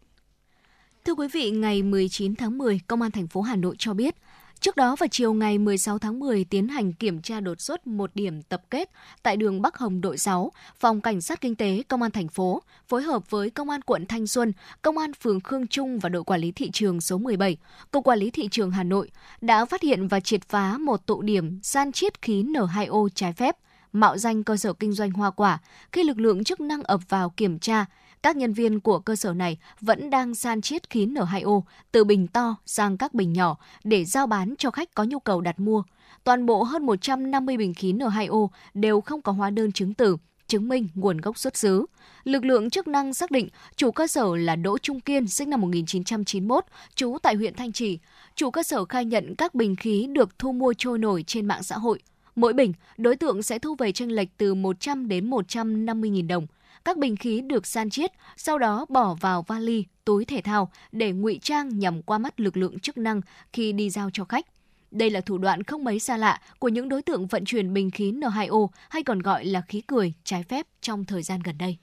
[1.05, 4.15] Thưa quý vị, ngày 19 tháng 10, Công an thành phố Hà Nội cho biết
[4.61, 8.11] Trước đó vào chiều ngày 16 tháng 10 tiến hành kiểm tra đột xuất một
[8.13, 8.89] điểm tập kết
[9.23, 12.61] tại đường Bắc Hồng đội 6, Phòng Cảnh sát Kinh tế Công an thành phố
[12.87, 16.23] phối hợp với Công an quận Thanh Xuân, Công an phường Khương Trung và đội
[16.23, 17.57] quản lý thị trường số 17,
[17.91, 21.21] Cục Quản lý Thị trường Hà Nội đã phát hiện và triệt phá một tụ
[21.21, 23.57] điểm san chiết khí N2O trái phép,
[23.93, 25.59] mạo danh cơ sở kinh doanh hoa quả
[25.91, 27.85] khi lực lượng chức năng ập vào kiểm tra
[28.23, 31.61] các nhân viên của cơ sở này vẫn đang san chiết khí N2O
[31.91, 35.41] từ bình to sang các bình nhỏ để giao bán cho khách có nhu cầu
[35.41, 35.83] đặt mua.
[36.23, 40.17] Toàn bộ hơn 150 bình khí N2O đều không có hóa đơn chứng từ,
[40.47, 41.85] chứng minh nguồn gốc xuất xứ.
[42.23, 45.61] Lực lượng chức năng xác định chủ cơ sở là Đỗ Trung Kiên, sinh năm
[45.61, 46.65] 1991,
[46.95, 47.99] trú tại huyện Thanh Trì.
[48.35, 51.63] Chủ cơ sở khai nhận các bình khí được thu mua trôi nổi trên mạng
[51.63, 51.99] xã hội.
[52.35, 56.47] Mỗi bình, đối tượng sẽ thu về tranh lệch từ 100 đến 150 nghìn đồng.
[56.85, 61.11] Các bình khí được san chiết, sau đó bỏ vào vali, túi thể thao để
[61.11, 63.21] ngụy trang nhằm qua mắt lực lượng chức năng
[63.53, 64.45] khi đi giao cho khách.
[64.91, 67.91] Đây là thủ đoạn không mấy xa lạ của những đối tượng vận chuyển bình
[67.91, 71.77] khí N2O hay còn gọi là khí cười trái phép trong thời gian gần đây.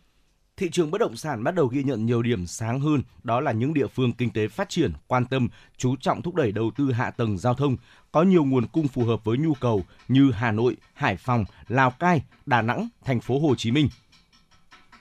[0.57, 3.53] Thị trường bất động sản bắt đầu ghi nhận nhiều điểm sáng hơn, đó là
[3.53, 6.93] những địa phương kinh tế phát triển, quan tâm, chú trọng thúc đẩy đầu tư
[6.93, 7.77] hạ tầng giao thông,
[8.13, 11.91] có nhiều nguồn cung phù hợp với nhu cầu như Hà Nội, Hải Phòng, Lào
[11.91, 13.89] Cai, Đà Nẵng, thành phố Hồ Chí Minh.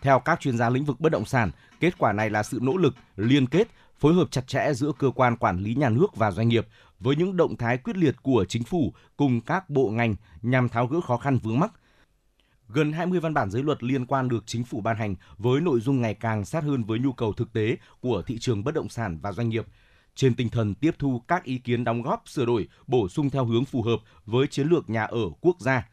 [0.02, 2.78] Theo các chuyên gia lĩnh vực bất động sản, kết quả này là sự nỗ
[2.78, 3.68] lực, liên kết,
[4.00, 6.68] phối hợp chặt chẽ giữa cơ quan quản lý nhà nước và doanh nghiệp
[7.00, 10.88] với những động thái quyết liệt của chính phủ cùng các bộ ngành nhằm tháo
[10.88, 11.72] gỡ khó khăn vướng mắc.
[12.70, 15.80] Gần 20 văn bản giới luật liên quan được chính phủ ban hành với nội
[15.80, 18.89] dung ngày càng sát hơn với nhu cầu thực tế của thị trường bất động
[18.89, 19.66] sản và doanh nghiệp.
[20.16, 23.46] Trên tinh thần tiếp thu các ý kiến đóng góp sửa đổi, bổ sung theo
[23.46, 25.88] hướng phù hợp với chiến lược nhà ở quốc gia.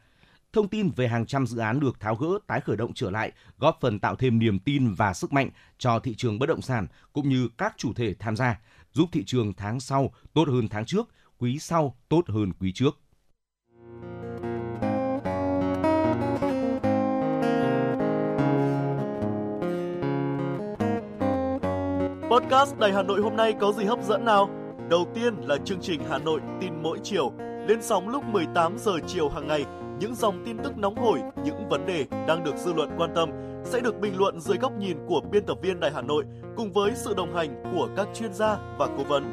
[0.53, 3.31] Thông tin về hàng trăm dự án được tháo gỡ, tái khởi động trở lại,
[3.59, 6.87] góp phần tạo thêm niềm tin và sức mạnh cho thị trường bất động sản
[7.13, 8.59] cũng như các chủ thể tham gia,
[8.93, 12.99] giúp thị trường tháng sau tốt hơn tháng trước, quý sau tốt hơn quý trước.
[22.31, 24.49] Podcast Đài Hà Nội hôm nay có gì hấp dẫn nào?
[24.89, 27.33] Đầu tiên là chương trình Hà Nội tin mỗi chiều,
[27.67, 29.65] lên sóng lúc 18 giờ chiều hàng ngày.
[29.99, 33.29] Những dòng tin tức nóng hổi, những vấn đề đang được dư luận quan tâm
[33.63, 36.25] sẽ được bình luận dưới góc nhìn của biên tập viên Đài Hà Nội
[36.55, 39.23] cùng với sự đồng hành của các chuyên gia và cố vấn.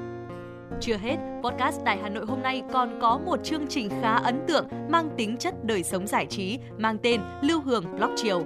[0.80, 4.40] Chưa hết, podcast Đài Hà Nội hôm nay còn có một chương trình khá ấn
[4.46, 8.42] tượng mang tính chất đời sống giải trí mang tên Lưu Hương Blog Chiều.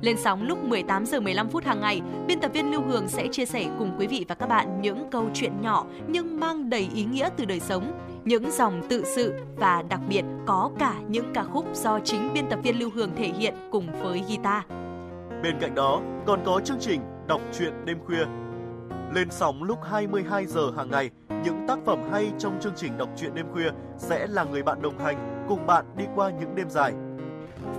[0.00, 3.28] Lên sóng lúc 18 giờ 15 phút hàng ngày, biên tập viên Lưu Hương sẽ
[3.32, 6.88] chia sẻ cùng quý vị và các bạn những câu chuyện nhỏ nhưng mang đầy
[6.94, 7.92] ý nghĩa từ đời sống,
[8.24, 12.48] những dòng tự sự và đặc biệt có cả những ca khúc do chính biên
[12.50, 14.62] tập viên Lưu Hương thể hiện cùng với guitar.
[15.42, 18.24] Bên cạnh đó, còn có chương trình Đọc truyện đêm khuya.
[19.14, 21.10] Lên sóng lúc 22 giờ hàng ngày,
[21.44, 24.82] những tác phẩm hay trong chương trình Đọc truyện đêm khuya sẽ là người bạn
[24.82, 26.92] đồng hành cùng bạn đi qua những đêm dài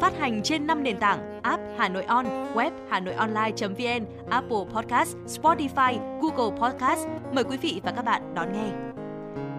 [0.02, 4.66] phát hành trên 5 nền tảng app Hà Nội On, web Hà Nội Online.vn, Apple
[4.74, 7.08] Podcast, Spotify, Google Podcast.
[7.32, 8.93] Mời quý vị và các bạn đón nghe.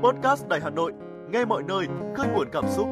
[0.05, 0.93] Podcast Đài Hà Nội,
[1.31, 1.87] nghe mọi nơi,
[2.17, 2.87] khơi nguồn cảm xúc.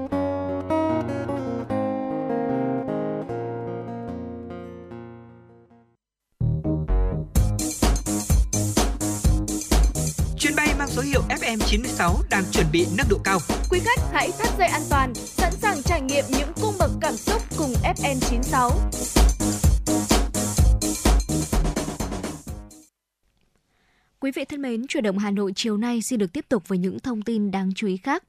[10.38, 13.38] Chuyến bay mang số hiệu FM96 đang chuẩn bị nâng độ cao.
[13.70, 17.16] Quý khách hãy thắt dây an toàn, sẵn sàng trải nghiệm những cung bậc cảm
[17.16, 18.70] xúc cùng FN96.
[24.22, 26.78] Quý vị thân mến, chuyển động Hà Nội chiều nay xin được tiếp tục với
[26.78, 28.24] những thông tin đáng chú ý khác.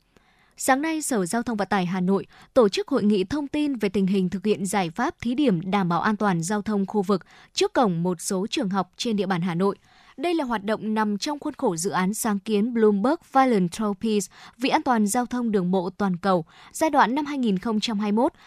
[0.58, 3.76] Sáng nay, Sở Giao thông Vận tải Hà Nội tổ chức hội nghị thông tin
[3.76, 6.86] về tình hình thực hiện giải pháp thí điểm đảm bảo an toàn giao thông
[6.86, 9.76] khu vực trước cổng một số trường học trên địa bàn Hà Nội–
[10.18, 14.70] đây là hoạt động nằm trong khuôn khổ dự án sáng kiến Bloomberg Philanthropies vì
[14.70, 17.26] an toàn giao thông đường bộ toàn cầu giai đoạn năm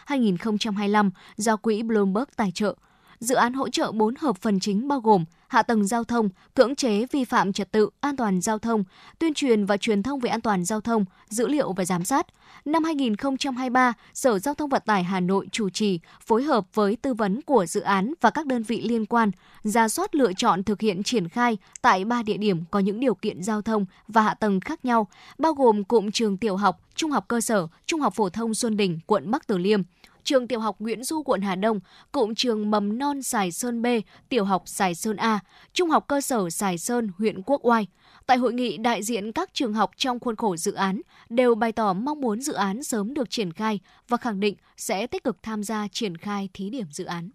[0.06, 2.74] 2021-2025 do quỹ Bloomberg tài trợ.
[3.20, 6.74] Dự án hỗ trợ 4 hợp phần chính bao gồm hạ tầng giao thông, cưỡng
[6.74, 8.84] chế vi phạm trật tự an toàn giao thông,
[9.18, 12.26] tuyên truyền và truyền thông về an toàn giao thông, dữ liệu và giám sát.
[12.64, 17.14] Năm 2023, Sở Giao thông Vận tải Hà Nội chủ trì phối hợp với tư
[17.14, 19.30] vấn của dự án và các đơn vị liên quan
[19.62, 23.14] ra soát lựa chọn thực hiện triển khai tại ba địa điểm có những điều
[23.14, 25.06] kiện giao thông và hạ tầng khác nhau,
[25.38, 28.76] bao gồm cụm trường tiểu học, trung học cơ sở, trung học phổ thông Xuân
[28.76, 29.82] Đình, quận Bắc Từ Liêm,
[30.26, 31.80] trường tiểu học Nguyễn Du quận Hà Đông,
[32.12, 33.86] cụm trường mầm non Sài Sơn B,
[34.28, 35.40] tiểu học Sài Sơn A,
[35.72, 37.86] trung học cơ sở Sài Sơn, huyện Quốc Oai.
[38.26, 41.72] Tại hội nghị, đại diện các trường học trong khuôn khổ dự án đều bày
[41.72, 45.42] tỏ mong muốn dự án sớm được triển khai và khẳng định sẽ tích cực
[45.42, 47.30] tham gia triển khai thí điểm dự án.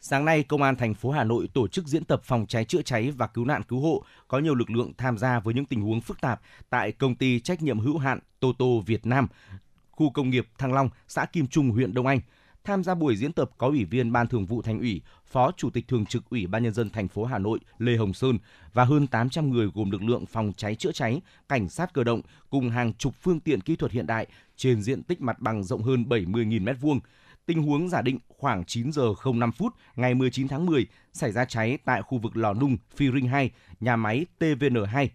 [0.00, 2.82] Sáng nay, Công an thành phố Hà Nội tổ chức diễn tập phòng cháy chữa
[2.82, 5.80] cháy và cứu nạn cứu hộ có nhiều lực lượng tham gia với những tình
[5.80, 6.40] huống phức tạp
[6.70, 9.28] tại công ty trách nhiệm hữu hạn Toto Việt Nam,
[9.96, 12.20] khu công nghiệp Thăng Long, xã Kim Trung, huyện Đông Anh.
[12.64, 15.70] Tham gia buổi diễn tập có Ủy viên Ban Thường vụ Thành ủy, Phó Chủ
[15.70, 18.38] tịch Thường trực Ủy ban nhân dân thành phố Hà Nội Lê Hồng Sơn
[18.72, 22.20] và hơn 800 người gồm lực lượng phòng cháy chữa cháy, cảnh sát cơ động
[22.50, 24.26] cùng hàng chục phương tiện kỹ thuật hiện đại
[24.56, 27.00] trên diện tích mặt bằng rộng hơn 70.000 m2.
[27.46, 31.44] Tình huống giả định khoảng 9 giờ 05 phút ngày 19 tháng 10 xảy ra
[31.44, 33.50] cháy tại khu vực lò nung Phi Ring 2,
[33.80, 35.08] nhà máy TVN2.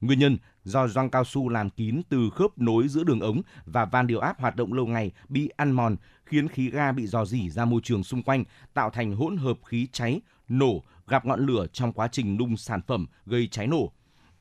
[0.00, 3.84] Nguyên nhân do gioăng cao su làm kín từ khớp nối giữa đường ống và
[3.84, 7.24] van điều áp hoạt động lâu ngày bị ăn mòn, khiến khí ga bị dò
[7.24, 8.44] dỉ ra môi trường xung quanh,
[8.74, 12.80] tạo thành hỗn hợp khí cháy, nổ, gặp ngọn lửa trong quá trình nung sản
[12.86, 13.92] phẩm gây cháy nổ.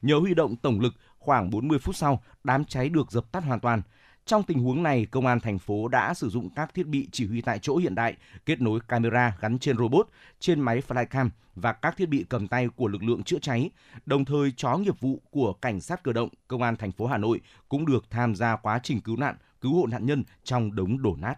[0.02, 3.60] Nhờ huy động tổng lực, khoảng 40 phút sau, đám cháy được dập tắt hoàn
[3.60, 3.82] toàn.
[4.28, 7.28] Trong tình huống này, công an thành phố đã sử dụng các thiết bị chỉ
[7.28, 10.08] huy tại chỗ hiện đại, kết nối camera gắn trên robot,
[10.40, 13.70] trên máy flycam và các thiết bị cầm tay của lực lượng chữa cháy.
[14.06, 17.18] Đồng thời, chó nghiệp vụ của cảnh sát cơ động, công an thành phố Hà
[17.18, 21.02] Nội cũng được tham gia quá trình cứu nạn, cứu hộ nạn nhân trong đống
[21.02, 21.36] đổ nát.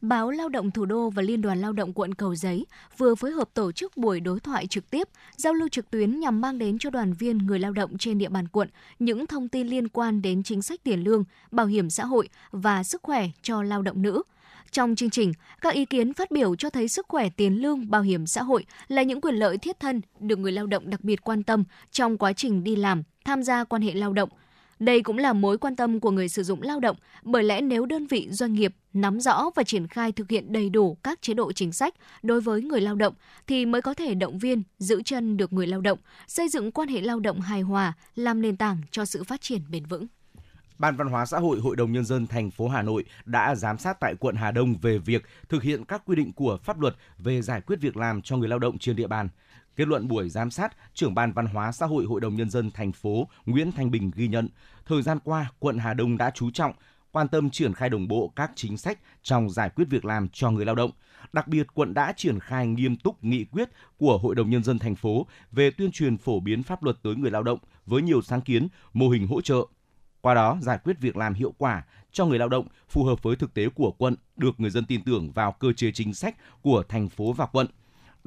[0.00, 2.66] Báo Lao động Thủ đô và Liên đoàn Lao động quận Cầu Giấy
[2.98, 6.40] vừa phối hợp tổ chức buổi đối thoại trực tiếp, giao lưu trực tuyến nhằm
[6.40, 8.68] mang đến cho đoàn viên người lao động trên địa bàn quận
[8.98, 12.82] những thông tin liên quan đến chính sách tiền lương, bảo hiểm xã hội và
[12.82, 14.22] sức khỏe cho lao động nữ.
[14.70, 18.02] Trong chương trình, các ý kiến phát biểu cho thấy sức khỏe tiền lương, bảo
[18.02, 21.24] hiểm xã hội là những quyền lợi thiết thân được người lao động đặc biệt
[21.24, 24.28] quan tâm trong quá trình đi làm, tham gia quan hệ lao động–
[24.78, 27.86] đây cũng là mối quan tâm của người sử dụng lao động, bởi lẽ nếu
[27.86, 31.34] đơn vị doanh nghiệp nắm rõ và triển khai thực hiện đầy đủ các chế
[31.34, 33.14] độ chính sách đối với người lao động
[33.46, 36.88] thì mới có thể động viên, giữ chân được người lao động, xây dựng quan
[36.88, 40.06] hệ lao động hài hòa, làm nền tảng cho sự phát triển bền vững.
[40.78, 43.78] Ban Văn hóa xã hội Hội đồng nhân dân thành phố Hà Nội đã giám
[43.78, 46.96] sát tại quận Hà Đông về việc thực hiện các quy định của pháp luật
[47.18, 49.28] về giải quyết việc làm cho người lao động trên địa bàn.
[49.78, 52.70] Kết luận buổi giám sát, trưởng ban Văn hóa xã hội Hội đồng nhân dân
[52.70, 54.48] thành phố Nguyễn Thanh Bình ghi nhận,
[54.86, 56.72] thời gian qua quận Hà Đông đã chú trọng
[57.12, 60.50] quan tâm triển khai đồng bộ các chính sách trong giải quyết việc làm cho
[60.50, 60.90] người lao động.
[61.32, 64.78] Đặc biệt, quận đã triển khai nghiêm túc nghị quyết của Hội đồng Nhân dân
[64.78, 68.22] thành phố về tuyên truyền phổ biến pháp luật tới người lao động với nhiều
[68.22, 69.66] sáng kiến, mô hình hỗ trợ.
[70.20, 73.36] Qua đó, giải quyết việc làm hiệu quả cho người lao động phù hợp với
[73.36, 76.82] thực tế của quận, được người dân tin tưởng vào cơ chế chính sách của
[76.88, 77.66] thành phố và quận.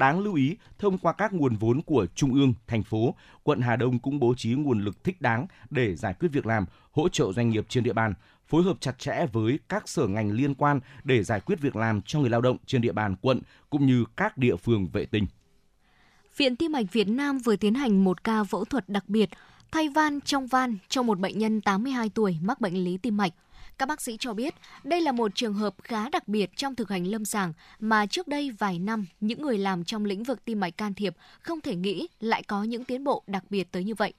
[0.02, 3.76] Đáng lưu ý, thông qua các nguồn vốn của Trung ương, thành phố, quận Hà
[3.76, 7.32] Đông cũng bố trí nguồn lực thích đáng để giải quyết việc làm, hỗ trợ
[7.36, 8.14] doanh nghiệp trên địa bàn,
[8.48, 12.02] phối hợp chặt chẽ với các sở ngành liên quan để giải quyết việc làm
[12.02, 15.28] cho người lao động trên địa bàn quận cũng như các địa phương vệ tinh.
[16.38, 19.30] Viện Tim mạch Việt Nam vừa tiến hành một ca phẫu thuật đặc biệt
[19.72, 23.34] thay van trong van cho một bệnh nhân 82 tuổi mắc bệnh lý tim mạch.
[23.82, 26.90] Các bác sĩ cho biết đây là một trường hợp khá đặc biệt trong thực
[26.90, 30.60] hành lâm sàng mà trước đây vài năm những người làm trong lĩnh vực tim
[30.60, 33.94] mạch can thiệp không thể nghĩ lại có những tiến bộ đặc biệt tới như
[33.94, 34.14] vậy.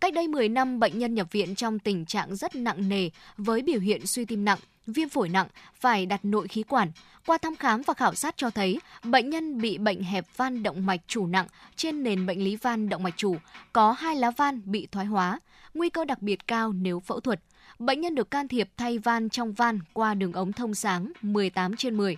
[0.00, 3.62] Cách đây 10 năm, bệnh nhân nhập viện trong tình trạng rất nặng nề với
[3.62, 6.92] biểu hiện suy tim nặng, viêm phổi nặng, phải đặt nội khí quản.
[7.26, 10.86] Qua thăm khám và khảo sát cho thấy, bệnh nhân bị bệnh hẹp van động
[10.86, 11.46] mạch chủ nặng
[11.76, 13.36] trên nền bệnh lý van động mạch chủ,
[13.72, 15.40] có hai lá van bị thoái hóa,
[15.74, 17.40] nguy cơ đặc biệt cao nếu phẫu thuật.
[17.78, 21.76] Bệnh nhân được can thiệp thay van trong van qua đường ống thông sáng 18
[21.76, 22.16] trên 10,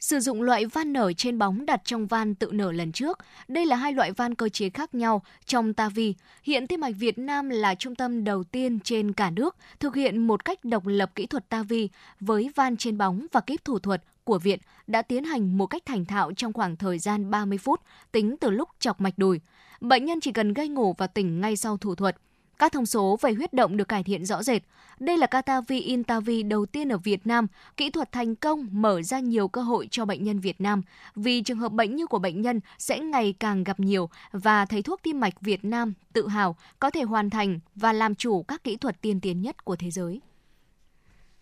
[0.00, 3.18] Sử dụng loại van nở trên bóng đặt trong van tự nở lần trước.
[3.48, 6.14] Đây là hai loại van cơ chế khác nhau trong TAVI.
[6.42, 10.26] Hiện Tim mạch Việt Nam là trung tâm đầu tiên trên cả nước thực hiện
[10.26, 11.88] một cách độc lập kỹ thuật TAVI
[12.20, 15.82] với van trên bóng và kíp thủ thuật của viện đã tiến hành một cách
[15.86, 17.80] thành thạo trong khoảng thời gian 30 phút,
[18.12, 19.40] tính từ lúc chọc mạch đùi.
[19.80, 22.16] Bệnh nhân chỉ cần gây ngủ và tỉnh ngay sau thủ thuật.
[22.58, 24.62] Các thông số về huyết động được cải thiện rõ rệt.
[25.00, 27.46] Đây là Catavi Intavi đầu tiên ở Việt Nam.
[27.76, 30.82] Kỹ thuật thành công mở ra nhiều cơ hội cho bệnh nhân Việt Nam
[31.14, 34.82] vì trường hợp bệnh như của bệnh nhân sẽ ngày càng gặp nhiều và thầy
[34.82, 38.64] thuốc tim mạch Việt Nam tự hào có thể hoàn thành và làm chủ các
[38.64, 40.20] kỹ thuật tiên tiến nhất của thế giới.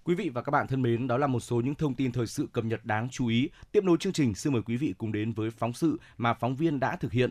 [0.04, 2.26] Quý vị và các bạn thân mến, đó là một số những thông tin thời
[2.26, 3.48] sự cập nhật đáng chú ý.
[3.72, 6.56] Tiếp nối chương trình, xin mời quý vị cùng đến với phóng sự mà phóng
[6.56, 7.30] viên đã thực hiện.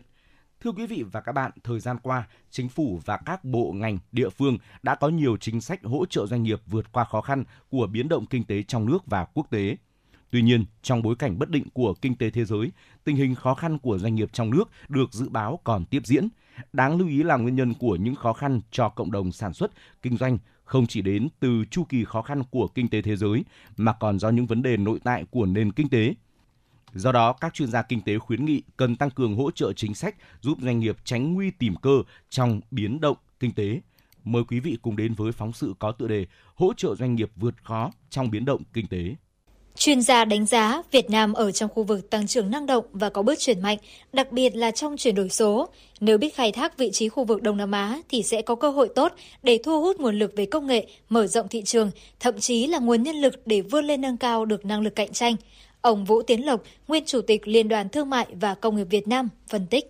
[0.66, 3.98] Thưa quý vị và các bạn, thời gian qua, chính phủ và các bộ ngành,
[4.12, 7.44] địa phương đã có nhiều chính sách hỗ trợ doanh nghiệp vượt qua khó khăn
[7.70, 9.78] của biến động kinh tế trong nước và quốc tế.
[10.32, 12.72] Tuy nhiên, trong bối cảnh bất định của kinh tế thế giới,
[13.04, 16.28] tình hình khó khăn của doanh nghiệp trong nước được dự báo còn tiếp diễn.
[16.74, 19.72] Đáng lưu ý là nguyên nhân của những khó khăn cho cộng đồng sản xuất,
[20.02, 23.46] kinh doanh không chỉ đến từ chu kỳ khó khăn của kinh tế thế giới
[23.78, 26.14] mà còn do những vấn đề nội tại của nền kinh tế
[26.96, 29.96] Do đó, các chuyên gia kinh tế khuyến nghị cần tăng cường hỗ trợ chính
[29.96, 33.82] sách giúp doanh nghiệp tránh nguy tìm cơ trong biến động kinh tế.
[34.24, 37.30] Mời quý vị cùng đến với phóng sự có tựa đề Hỗ trợ doanh nghiệp
[37.36, 39.16] vượt khó trong biến động kinh tế.
[39.78, 43.10] Chuyên gia đánh giá Việt Nam ở trong khu vực tăng trưởng năng động và
[43.10, 43.78] có bước chuyển mạnh,
[44.14, 45.70] đặc biệt là trong chuyển đổi số.
[46.00, 48.70] Nếu biết khai thác vị trí khu vực Đông Nam Á thì sẽ có cơ
[48.70, 49.14] hội tốt
[49.44, 52.80] để thu hút nguồn lực về công nghệ, mở rộng thị trường, thậm chí là
[52.80, 55.36] nguồn nhân lực để vươn lên nâng cao được năng lực cạnh tranh.
[55.86, 59.08] Ông Vũ Tiến Lộc, nguyên chủ tịch Liên đoàn Thương mại và Công nghiệp Việt
[59.08, 59.86] Nam, phân tích.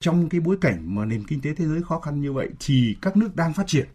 [0.00, 2.96] Trong cái bối cảnh mà nền kinh tế thế giới khó khăn như vậy thì
[3.02, 3.86] các nước đang phát triển,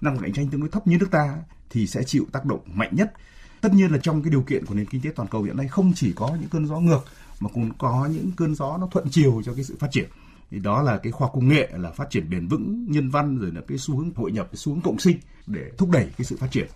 [0.00, 1.36] năng lực cạnh tranh tương đối thấp như nước ta
[1.70, 3.12] thì sẽ chịu tác động mạnh nhất.
[3.60, 5.68] Tất nhiên là trong cái điều kiện của nền kinh tế toàn cầu hiện nay
[5.68, 7.04] không chỉ có những cơn gió ngược
[7.40, 10.08] mà cũng có những cơn gió nó thuận chiều cho cái sự phát triển
[10.50, 13.50] thì đó là cái khoa công nghệ là phát triển bền vững nhân văn rồi
[13.54, 15.16] là cái xu hướng hội nhập cái xu hướng cộng sinh
[15.46, 16.66] để thúc đẩy cái sự phát triển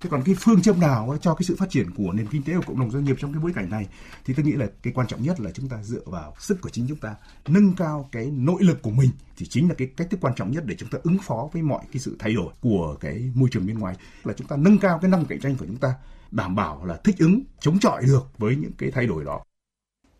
[0.00, 2.54] thế còn cái phương châm nào cho cái sự phát triển của nền kinh tế
[2.54, 3.88] của cộng đồng doanh nghiệp trong cái bối cảnh này,
[4.24, 6.68] thì tôi nghĩ là cái quan trọng nhất là chúng ta dựa vào sức của
[6.68, 7.14] chính chúng ta,
[7.48, 10.50] nâng cao cái nội lực của mình thì chính là cái cách thức quan trọng
[10.50, 13.48] nhất để chúng ta ứng phó với mọi cái sự thay đổi của cái môi
[13.52, 13.96] trường bên ngoài.
[14.24, 15.94] Là chúng ta nâng cao cái năng cạnh tranh của chúng ta,
[16.30, 19.42] đảm bảo là thích ứng, chống chọi được với những cái thay đổi đó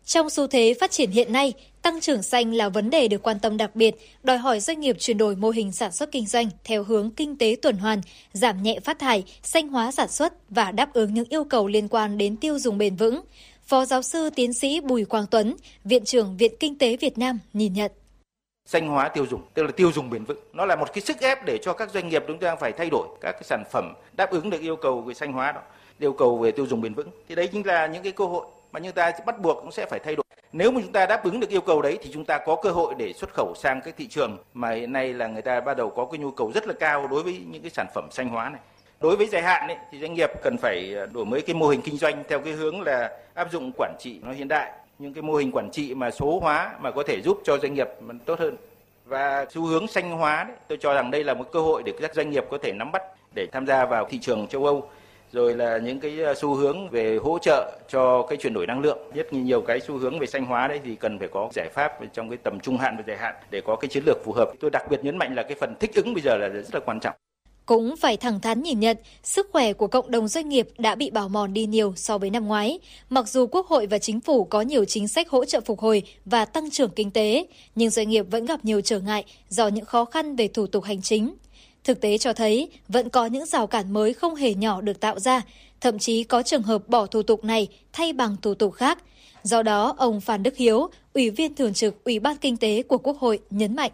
[0.07, 3.39] trong xu thế phát triển hiện nay, tăng trưởng xanh là vấn đề được quan
[3.39, 6.49] tâm đặc biệt, đòi hỏi doanh nghiệp chuyển đổi mô hình sản xuất kinh doanh
[6.63, 8.01] theo hướng kinh tế tuần hoàn,
[8.33, 11.87] giảm nhẹ phát thải, xanh hóa sản xuất và đáp ứng những yêu cầu liên
[11.87, 13.21] quan đến tiêu dùng bền vững.
[13.63, 17.39] Phó giáo sư tiến sĩ Bùi Quang Tuấn, Viện trưởng Viện Kinh tế Việt Nam
[17.53, 17.91] nhìn nhận
[18.65, 21.19] xanh hóa tiêu dùng tức là tiêu dùng bền vững nó là một cái sức
[21.19, 23.93] ép để cho các doanh nghiệp chúng ta phải thay đổi các cái sản phẩm
[24.17, 25.61] đáp ứng được yêu cầu về xanh hóa đó
[25.99, 28.45] yêu cầu về tiêu dùng bền vững thì đấy chính là những cái cơ hội
[28.71, 31.23] mà chúng ta bắt buộc cũng sẽ phải thay đổi Nếu mà chúng ta đáp
[31.23, 33.81] ứng được yêu cầu đấy thì chúng ta có cơ hội để xuất khẩu sang
[33.81, 36.51] cái thị trường mà hiện nay là người ta bắt đầu có cái nhu cầu
[36.51, 38.61] rất là cao đối với những cái sản phẩm xanh hóa này.
[38.99, 41.67] Đối với dài hạn ấy, thì doanh nghiệp cần phải à, đổi mới cái mô
[41.67, 45.13] hình kinh doanh theo cái hướng là áp dụng quản trị nó hiện đại, những
[45.13, 47.87] cái mô hình quản trị mà số hóa mà có thể giúp cho doanh nghiệp
[48.25, 48.57] tốt hơn.
[49.05, 51.93] Và xu hướng xanh hóa đấy, tôi cho rằng đây là một cơ hội để
[52.01, 53.03] các doanh nghiệp có thể nắm bắt
[53.35, 54.89] để tham gia vào thị trường châu Âu
[55.31, 58.79] rồi là những cái ờ, xu hướng về hỗ trợ cho cái chuyển đổi năng
[58.79, 61.69] lượng nhất nhiều cái xu hướng về xanh hóa đấy thì cần phải có giải
[61.73, 64.33] pháp trong cái tầm trung hạn và dài hạn để có cái chiến lược phù
[64.33, 66.73] hợp tôi đặc biệt nhấn mạnh là cái phần thích ứng bây giờ là rất
[66.73, 67.15] là quan trọng
[67.67, 71.09] cũng phải thẳng thắn nhìn nhận, sức khỏe của cộng đồng doanh nghiệp đã bị
[71.09, 72.79] bào mòn đi nhiều so với năm ngoái.
[73.09, 76.03] Mặc dù Quốc hội và Chính phủ có nhiều chính sách hỗ trợ phục hồi
[76.25, 79.85] và tăng trưởng kinh tế, nhưng doanh nghiệp vẫn gặp nhiều trở ngại do những
[79.85, 81.35] khó khăn về thủ tục hành chính.
[81.87, 85.19] Thực tế cho thấy vẫn có những rào cản mới không hề nhỏ được tạo
[85.19, 85.41] ra,
[85.81, 88.97] thậm chí có trường hợp bỏ thủ tục này thay bằng thủ tục khác.
[89.43, 92.97] Do đó, ông Phan Đức Hiếu, Ủy viên Thường trực Ủy ban Kinh tế của
[92.97, 93.91] Quốc hội nhấn mạnh.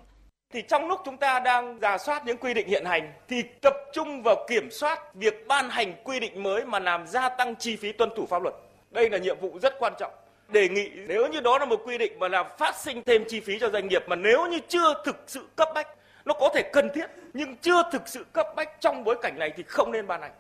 [0.53, 3.73] Thì trong lúc chúng ta đang giả soát những quy định hiện hành thì tập
[3.93, 7.75] trung vào kiểm soát việc ban hành quy định mới mà làm gia tăng chi
[7.75, 8.55] phí tuân thủ pháp luật.
[8.91, 10.11] Đây là nhiệm vụ rất quan trọng
[10.49, 13.39] đề nghị nếu như đó là một quy định mà làm phát sinh thêm chi
[13.39, 15.87] phí cho doanh nghiệp mà nếu như chưa thực sự cấp bách
[16.25, 19.51] nó có thể cần thiết nhưng chưa thực sự cấp bách trong bối cảnh này
[19.57, 20.31] thì không nên ban hành.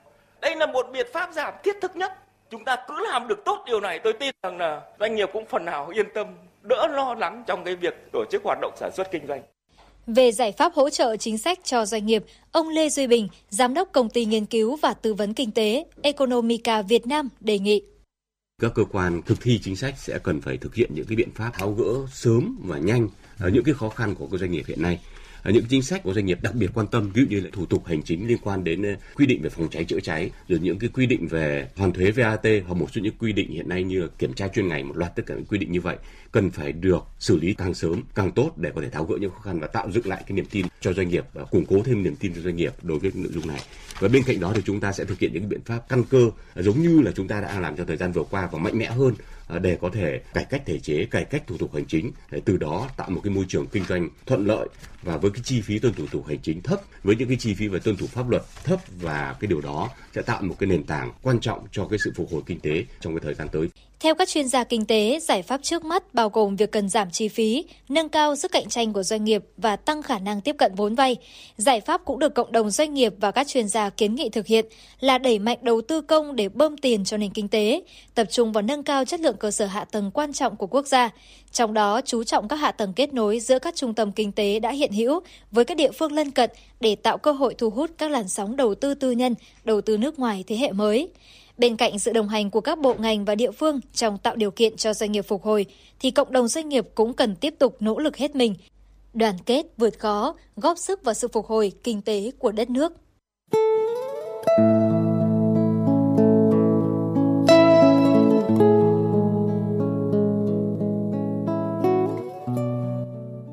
[0.41, 2.11] Đây là một biện pháp giảm thiết thực nhất.
[2.51, 5.45] Chúng ta cứ làm được tốt điều này tôi tin rằng là doanh nghiệp cũng
[5.45, 6.27] phần nào yên tâm,
[6.61, 9.41] đỡ lo lắng trong cái việc tổ chức hoạt động sản xuất kinh doanh.
[10.07, 13.73] Về giải pháp hỗ trợ chính sách cho doanh nghiệp, ông Lê Duy Bình, Giám
[13.73, 17.83] đốc Công ty Nghiên cứu và Tư vấn Kinh tế Economica Việt Nam đề nghị.
[18.61, 21.29] Các cơ quan thực thi chính sách sẽ cần phải thực hiện những cái biện
[21.35, 24.63] pháp tháo gỡ sớm và nhanh ở những cái khó khăn của các doanh nghiệp
[24.67, 24.99] hiện nay
[25.51, 27.65] những chính sách của doanh nghiệp đặc biệt quan tâm, ví dụ như là thủ
[27.65, 30.59] tục hành chính liên quan đến ờ, quy định về phòng cháy chữa cháy, rồi
[30.59, 33.69] những cái quy định về hoàn thuế VAT hoặc một số những quy định hiện
[33.69, 35.81] nay như là kiểm tra chuyên ngành, một loạt tất cả những quy định như
[35.81, 35.97] vậy,
[36.31, 39.31] cần phải được xử lý càng sớm càng tốt để có thể tháo gỡ những
[39.31, 41.83] khó khăn và tạo dựng lại cái niềm tin cho doanh nghiệp và củng cố
[41.85, 43.61] thêm niềm tin cho doanh nghiệp đối với nội dung này.
[43.99, 46.29] Và bên cạnh đó thì chúng ta sẽ thực hiện những biện pháp căn cơ,
[46.55, 48.85] giống như là chúng ta đã làm trong thời gian vừa qua và mạnh mẽ
[48.85, 49.13] hơn
[49.47, 52.41] À, để có thể cải cách thể chế, cải cách thủ tục hành chính để
[52.45, 54.67] từ đó tạo một cái môi trường kinh doanh thuận lợi
[55.01, 57.53] và với cái chi phí tuân thủ thủ hành chính thấp với những cái chi
[57.53, 60.67] phí về tuân thủ pháp luật thấp và cái điều đó sẽ tạo một cái
[60.67, 63.47] nền tảng quan trọng cho cái sự phục hồi kinh tế trong cái thời gian
[63.51, 63.69] tới.
[64.03, 67.11] Theo các chuyên gia kinh tế, giải pháp trước mắt bao gồm việc cần giảm
[67.11, 70.55] chi phí, nâng cao sức cạnh tranh của doanh nghiệp và tăng khả năng tiếp
[70.57, 71.15] cận vốn vay.
[71.57, 74.47] Giải pháp cũng được cộng đồng doanh nghiệp và các chuyên gia kiến nghị thực
[74.47, 74.65] hiện
[74.99, 77.81] là đẩy mạnh đầu tư công để bơm tiền cho nền kinh tế,
[78.15, 80.87] tập trung vào nâng cao chất lượng cơ sở hạ tầng quan trọng của quốc
[80.87, 81.09] gia,
[81.51, 84.59] trong đó chú trọng các hạ tầng kết nối giữa các trung tâm kinh tế
[84.59, 85.19] đã hiện hữu
[85.51, 86.49] với các địa phương lân cận
[86.79, 89.97] để tạo cơ hội thu hút các làn sóng đầu tư tư nhân, đầu tư
[89.97, 91.09] nước ngoài thế hệ mới.
[91.57, 94.51] Bên cạnh sự đồng hành của các bộ ngành và địa phương trong tạo điều
[94.51, 95.65] kiện cho doanh nghiệp phục hồi,
[95.99, 98.55] thì cộng đồng doanh nghiệp cũng cần tiếp tục nỗ lực hết mình,
[99.13, 102.93] đoàn kết vượt khó, góp sức vào sự phục hồi kinh tế của đất nước.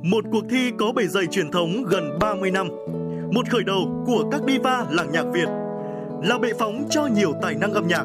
[0.02, 2.68] Một cuộc thi có bề dày truyền thống gần 30 năm.
[3.32, 5.59] Một khởi đầu của các diva làng nhạc Việt
[6.22, 8.04] là bệ phóng cho nhiều tài năng âm nhạc.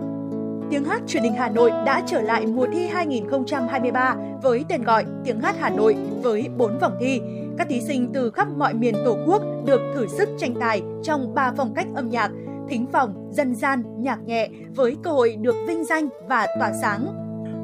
[0.70, 5.06] Tiếng hát truyền hình Hà Nội đã trở lại mùa thi 2023 với tên gọi
[5.26, 7.22] Tiếng hát Hà Nội với 4 vòng thi.
[7.58, 11.36] Các thí sinh từ khắp mọi miền Tổ quốc được thử sức tranh tài trong
[11.36, 12.32] 3 phong cách âm nhạc,
[12.70, 17.06] thính phòng, dân gian, nhạc nhẹ với cơ hội được vinh danh và tỏa sáng.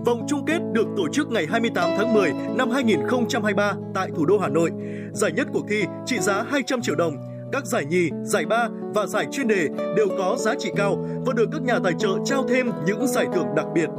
[0.06, 4.38] Vòng chung kết được tổ chức ngày 28 tháng 10 năm 2023 tại thủ đô
[4.38, 4.72] Hà Nội.
[5.14, 9.06] Giải nhất cuộc thi trị giá 200 triệu đồng các giải nhì, giải ba và
[9.06, 9.68] giải chuyên đề
[9.98, 13.26] đều có giá trị cao và được các nhà tài trợ trao thêm những giải
[13.34, 13.90] thưởng đặc biệt.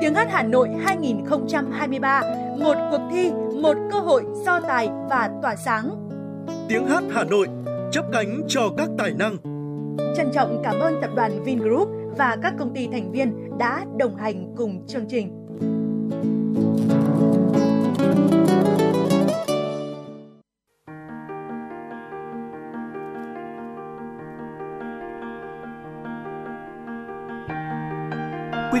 [0.00, 2.22] Tiếng hát Hà Nội 2023,
[2.58, 3.30] một cuộc thi,
[3.62, 6.08] một cơ hội so tài và tỏa sáng.
[6.68, 7.46] Tiếng hát Hà Nội,
[7.92, 9.36] chấp cánh cho các tài năng.
[10.16, 11.88] Trân trọng cảm ơn tập đoàn Vingroup
[12.18, 15.43] và các công ty thành viên đã đồng hành cùng chương trình.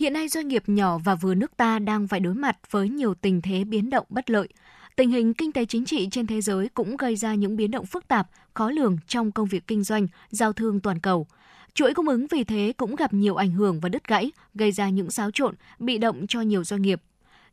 [0.00, 3.14] Hiện nay doanh nghiệp nhỏ và vừa nước ta đang phải đối mặt với nhiều
[3.14, 4.48] tình thế biến động bất lợi.
[4.96, 7.86] Tình hình kinh tế chính trị trên thế giới cũng gây ra những biến động
[7.86, 11.26] phức tạp, khó lường trong công việc kinh doanh, giao thương toàn cầu.
[11.74, 14.88] Chuỗi cung ứng vì thế cũng gặp nhiều ảnh hưởng và đứt gãy, gây ra
[14.88, 17.02] những xáo trộn, bị động cho nhiều doanh nghiệp.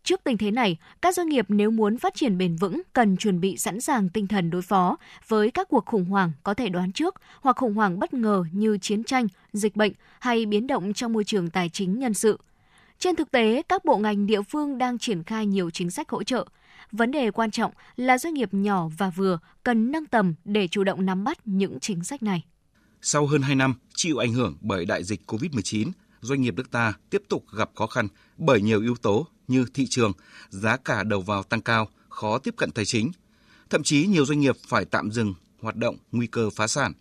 [0.07, 3.39] Trước tình thế này, các doanh nghiệp nếu muốn phát triển bền vững cần chuẩn
[3.39, 4.97] bị sẵn sàng tinh thần đối phó
[5.27, 8.77] với các cuộc khủng hoảng có thể đoán trước hoặc khủng hoảng bất ngờ như
[8.77, 12.39] chiến tranh, dịch bệnh hay biến động trong môi trường tài chính nhân sự.
[12.99, 16.23] Trên thực tế, các bộ ngành địa phương đang triển khai nhiều chính sách hỗ
[16.23, 16.45] trợ.
[16.91, 20.83] Vấn đề quan trọng là doanh nghiệp nhỏ và vừa cần nâng tầm để chủ
[20.83, 22.43] động nắm bắt những chính sách này.
[23.01, 26.93] Sau hơn 2 năm chịu ảnh hưởng bởi đại dịch COVID-19, doanh nghiệp nước ta
[27.09, 28.07] tiếp tục gặp khó khăn
[28.37, 30.11] bởi nhiều yếu tố như thị trường,
[30.49, 33.11] giá cả đầu vào tăng cao, khó tiếp cận tài chính.
[33.69, 36.93] Thậm chí nhiều doanh nghiệp phải tạm dừng hoạt động nguy cơ phá sản.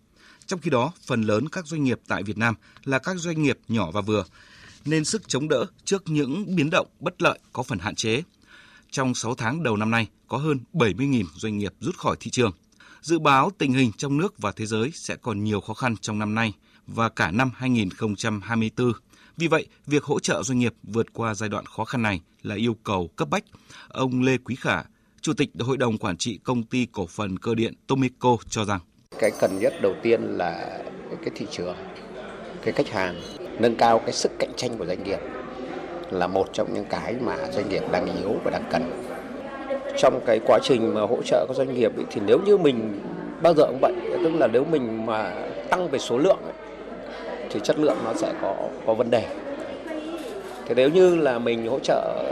[0.45, 3.59] Trong khi đó, phần lớn các doanh nghiệp tại Việt Nam là các doanh nghiệp
[3.67, 4.25] nhỏ và vừa,
[4.85, 8.23] nên sức chống đỡ trước những biến động bất lợi có phần hạn chế.
[8.91, 12.51] Trong 6 tháng đầu năm nay, có hơn 70.000 doanh nghiệp rút khỏi thị trường.
[13.01, 16.19] Dự báo tình hình trong nước và thế giới sẽ còn nhiều khó khăn trong
[16.19, 16.53] năm nay
[16.87, 18.93] và cả năm 2024.
[19.37, 22.55] Vì vậy, việc hỗ trợ doanh nghiệp vượt qua giai đoạn khó khăn này là
[22.55, 23.43] yêu cầu cấp bách.
[23.89, 24.83] Ông Lê Quý Khả,
[25.21, 28.79] Chủ tịch Hội đồng Quản trị Công ty Cổ phần Cơ điện Tomico cho rằng
[29.19, 30.79] cái cần nhất đầu tiên là
[31.21, 31.75] cái thị trường,
[32.61, 33.21] cái khách hàng,
[33.59, 35.19] nâng cao cái sức cạnh tranh của doanh nghiệp
[36.11, 39.03] là một trong những cái mà doanh nghiệp đang yếu và đang cần.
[39.97, 42.99] Trong cái quá trình mà hỗ trợ các doanh nghiệp ấy, thì nếu như mình
[43.41, 43.93] bao giờ cũng vậy,
[44.23, 46.53] tức là nếu mình mà tăng về số lượng ấy,
[47.51, 49.35] thì chất lượng nó sẽ có có vấn đề.
[50.65, 52.23] Thế nếu như là mình hỗ trợ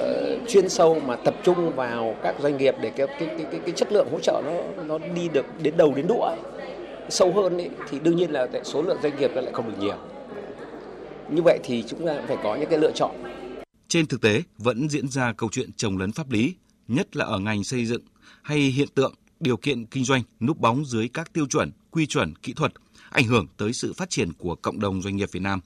[0.48, 3.72] chuyên sâu mà tập trung vào các doanh nghiệp để cái cái cái cái, cái
[3.72, 6.38] chất lượng hỗ trợ nó nó đi được đến đầu đến đũa ấy,
[7.10, 9.78] sâu hơn ấy, thì đương nhiên là số lượng doanh nghiệp nó lại không được
[9.80, 9.96] nhiều.
[11.30, 13.12] Như vậy thì chúng ta phải có những cái lựa chọn.
[13.88, 16.54] Trên thực tế vẫn diễn ra câu chuyện trồng lấn pháp lý,
[16.88, 18.02] nhất là ở ngành xây dựng
[18.42, 22.36] hay hiện tượng điều kiện kinh doanh núp bóng dưới các tiêu chuẩn, quy chuẩn
[22.36, 22.72] kỹ thuật
[23.16, 25.60] ảnh hưởng tới sự phát triển của cộng đồng doanh nghiệp Việt Nam.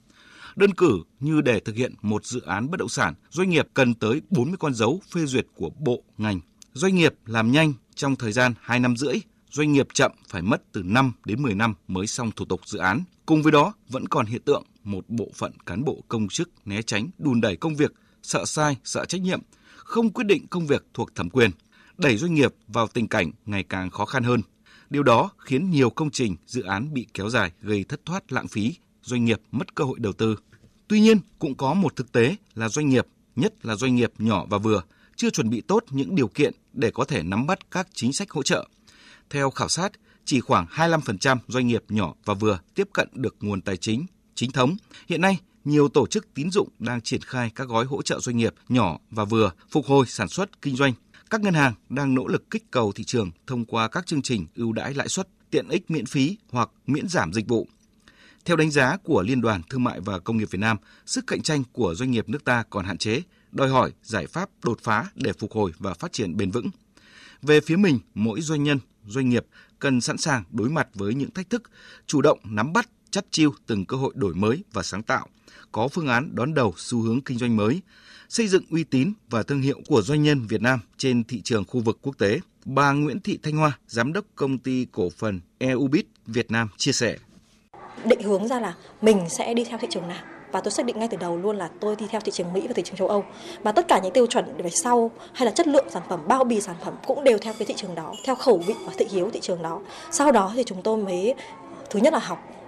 [0.56, 3.94] Đơn cử như để thực hiện một dự án bất động sản, doanh nghiệp cần
[3.94, 6.40] tới 40 con dấu phê duyệt của bộ, ngành.
[6.74, 9.16] Doanh nghiệp làm nhanh trong thời gian 2 năm rưỡi,
[9.52, 12.80] doanh nghiệp chậm phải mất từ 5 đến 10 năm mới xong thủ tục dự
[12.80, 13.04] án.
[13.26, 16.82] Cùng với đó, vẫn còn hiện tượng một bộ phận cán bộ công chức né
[16.82, 17.94] tránh, đùn đẩy công việc,
[18.24, 19.42] sợ sai, sợ trách nhiệm,
[19.76, 21.52] không quyết định công việc thuộc thẩm quyền,
[21.98, 24.42] đẩy doanh nghiệp vào tình cảnh ngày càng khó khăn hơn.
[24.90, 28.48] Điều đó khiến nhiều công trình, dự án bị kéo dài gây thất thoát lãng
[28.48, 30.36] phí, doanh nghiệp mất cơ hội đầu tư.
[30.88, 34.46] Tuy nhiên, cũng có một thực tế là doanh nghiệp, nhất là doanh nghiệp nhỏ
[34.50, 34.82] và vừa,
[35.16, 38.32] chưa chuẩn bị tốt những điều kiện để có thể nắm bắt các chính sách
[38.32, 38.68] hỗ trợ.
[39.30, 39.92] Theo khảo sát,
[40.26, 44.06] chỉ khoảng 25% doanh nghiệp nhỏ và vừa tiếp cận được nguồn tài chính
[44.36, 44.76] chính thống.
[45.08, 48.38] Hiện nay, nhiều tổ chức tín dụng đang triển khai các gói hỗ trợ doanh
[48.38, 50.94] nghiệp nhỏ và vừa phục hồi sản xuất kinh doanh
[51.30, 54.48] các ngân hàng đang nỗ lực kích cầu thị trường thông qua các chương trình
[54.56, 57.68] ưu đãi lãi suất, tiện ích miễn phí hoặc miễn giảm dịch vụ.
[58.46, 61.42] Theo đánh giá của Liên đoàn Thương mại và Công nghiệp Việt Nam, sức cạnh
[61.42, 65.06] tranh của doanh nghiệp nước ta còn hạn chế, đòi hỏi giải pháp đột phá
[65.16, 66.70] để phục hồi và phát triển bền vững.
[67.42, 69.46] Về phía mình, mỗi doanh nhân, doanh nghiệp
[69.80, 71.72] cần sẵn sàng đối mặt với những thách thức,
[72.08, 75.28] chủ động nắm bắt, chắt chiêu từng cơ hội đổi mới và sáng tạo,
[75.72, 77.82] có phương án đón đầu xu hướng kinh doanh mới,
[78.30, 81.66] xây dựng uy tín và thương hiệu của doanh nhân Việt Nam trên thị trường
[81.66, 82.40] khu vực quốc tế.
[82.66, 86.92] Bà Nguyễn Thị Thanh Hoa, giám đốc công ty cổ phần EUBIT Việt Nam chia
[86.92, 87.18] sẻ.
[88.06, 91.00] Định hướng ra là mình sẽ đi theo thị trường nào và tôi xác định
[91.00, 93.08] ngay từ đầu luôn là tôi đi theo thị trường Mỹ và thị trường châu
[93.08, 93.26] Âu
[93.64, 96.44] và tất cả những tiêu chuẩn về sau hay là chất lượng sản phẩm bao
[96.44, 99.06] bì sản phẩm cũng đều theo cái thị trường đó theo khẩu vị và thị
[99.12, 99.82] hiếu thị trường đó
[100.12, 101.34] sau đó thì chúng tôi mới
[101.90, 102.59] thứ nhất là học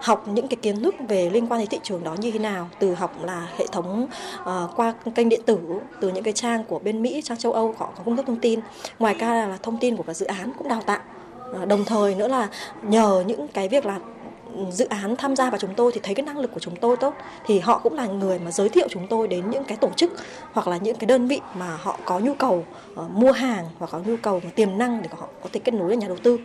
[0.00, 2.68] học những cái kiến thức về liên quan đến thị trường đó như thế nào
[2.78, 4.08] từ học là hệ thống
[4.40, 5.58] uh, qua kênh điện tử
[6.00, 8.40] từ những cái trang của bên Mỹ trang châu Âu họ có cung cấp thông
[8.40, 8.60] tin.
[8.98, 11.00] Ngoài ra là thông tin của dự án cũng đào tạo.
[11.50, 12.48] Uh, đồng thời nữa là
[12.82, 13.98] nhờ những cái việc là
[14.70, 16.96] dự án tham gia vào chúng tôi thì thấy cái năng lực của chúng tôi
[16.96, 17.14] tốt
[17.46, 20.12] thì họ cũng là người mà giới thiệu chúng tôi đến những cái tổ chức
[20.52, 23.90] hoặc là những cái đơn vị mà họ có nhu cầu uh, mua hàng hoặc
[23.92, 26.38] có nhu cầu tiềm năng để họ có thể kết nối với nhà đầu tư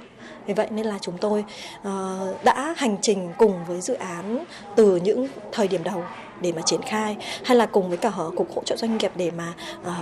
[0.47, 1.45] vì vậy nên là chúng tôi
[1.83, 4.45] ờ, đã hành trình cùng với dự án
[4.75, 6.03] từ những thời điểm đầu
[6.41, 9.31] để mà triển khai hay là cùng với cả cục hỗ trợ doanh nghiệp để
[9.31, 9.53] mà
[9.83, 9.95] ờ,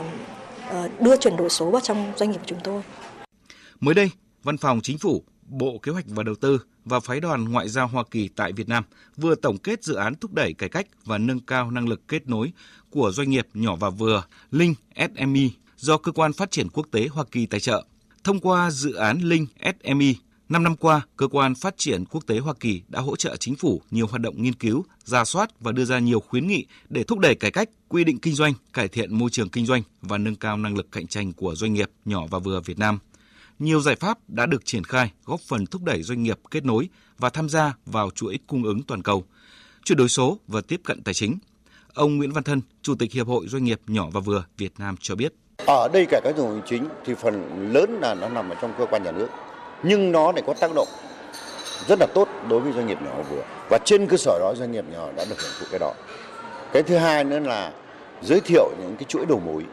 [0.69, 2.81] ờ, đưa chuyển đổi số vào trong doanh nghiệp của chúng tôi.
[3.79, 4.11] Mới đây,
[4.43, 7.87] Văn phòng Chính phủ, Bộ Kế hoạch và Đầu tư và Phái đoàn Ngoại giao
[7.87, 8.83] Hoa Kỳ tại Việt Nam
[9.17, 12.29] vừa tổng kết dự án thúc đẩy cải cách và nâng cao năng lực kết
[12.29, 12.51] nối
[12.89, 15.47] của doanh nghiệp nhỏ và vừa Link SME
[15.77, 17.83] do Cơ quan Phát triển Quốc tế Hoa Kỳ tài trợ.
[18.23, 19.49] Thông qua dự án Link
[19.83, 20.13] SME,
[20.49, 23.55] Năm năm qua, Cơ quan Phát triển Quốc tế Hoa Kỳ đã hỗ trợ chính
[23.55, 27.03] phủ nhiều hoạt động nghiên cứu, ra soát và đưa ra nhiều khuyến nghị để
[27.03, 30.17] thúc đẩy cải cách, quy định kinh doanh, cải thiện môi trường kinh doanh và
[30.17, 32.99] nâng cao năng lực cạnh tranh của doanh nghiệp nhỏ và vừa Việt Nam.
[33.59, 36.89] Nhiều giải pháp đã được triển khai góp phần thúc đẩy doanh nghiệp kết nối
[37.17, 39.23] và tham gia vào chuỗi cung ứng toàn cầu,
[39.83, 41.37] chuyển đổi số và tiếp cận tài chính.
[41.93, 44.95] Ông Nguyễn Văn Thân, Chủ tịch Hiệp hội Doanh nghiệp nhỏ và vừa Việt Nam
[44.99, 45.33] cho biết.
[45.67, 48.55] Ở đây cải cách thủ tục hành chính thì phần lớn là nó nằm ở
[48.61, 49.27] trong cơ quan nhà nước
[49.83, 50.87] nhưng nó lại có tác động
[51.87, 53.43] rất là tốt đối với doanh nghiệp nhỏ và vừa.
[53.69, 55.93] Và trên cơ sở đó, doanh nghiệp nhỏ đã được hưởng thụ cái đó.
[56.73, 57.71] Cái thứ hai nữa là
[58.21, 59.63] giới thiệu những cái chuỗi đầu mối.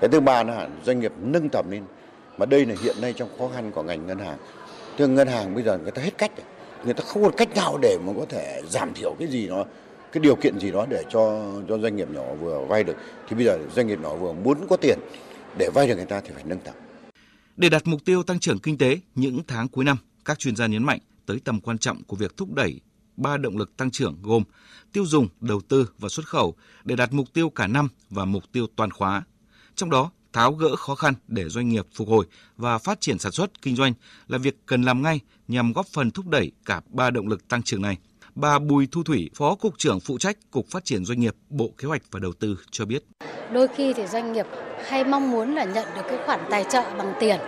[0.00, 1.82] Cái thứ ba là doanh nghiệp nâng tầm lên.
[2.38, 4.38] Mà đây là hiện nay trong khó khăn của ngành ngân hàng.
[4.96, 6.46] Thì ngân hàng bây giờ người ta hết cách rồi.
[6.84, 9.64] người ta không còn cách nào để mà có thể giảm thiểu cái gì đó
[10.12, 12.96] cái điều kiện gì đó để cho cho doanh nghiệp nhỏ vừa vay được.
[13.28, 14.98] Thì bây giờ doanh nghiệp nhỏ vừa muốn có tiền
[15.58, 16.74] để vay được người ta thì phải nâng tầm
[17.60, 20.66] để đạt mục tiêu tăng trưởng kinh tế những tháng cuối năm, các chuyên gia
[20.66, 22.80] nhấn mạnh tới tầm quan trọng của việc thúc đẩy
[23.16, 24.42] ba động lực tăng trưởng gồm
[24.92, 26.54] tiêu dùng, đầu tư và xuất khẩu
[26.84, 29.22] để đạt mục tiêu cả năm và mục tiêu toàn khóa.
[29.74, 32.26] Trong đó, tháo gỡ khó khăn để doanh nghiệp phục hồi
[32.56, 33.92] và phát triển sản xuất kinh doanh
[34.28, 37.62] là việc cần làm ngay nhằm góp phần thúc đẩy cả ba động lực tăng
[37.62, 37.98] trưởng này.
[38.40, 41.70] Bà Bùi Thu Thủy, Phó Cục trưởng phụ trách Cục Phát triển Doanh nghiệp, Bộ
[41.78, 43.04] Kế hoạch và Đầu tư cho biết.
[43.52, 44.46] Đôi khi thì doanh nghiệp
[44.88, 47.40] hay mong muốn là nhận được cái khoản tài trợ bằng tiền.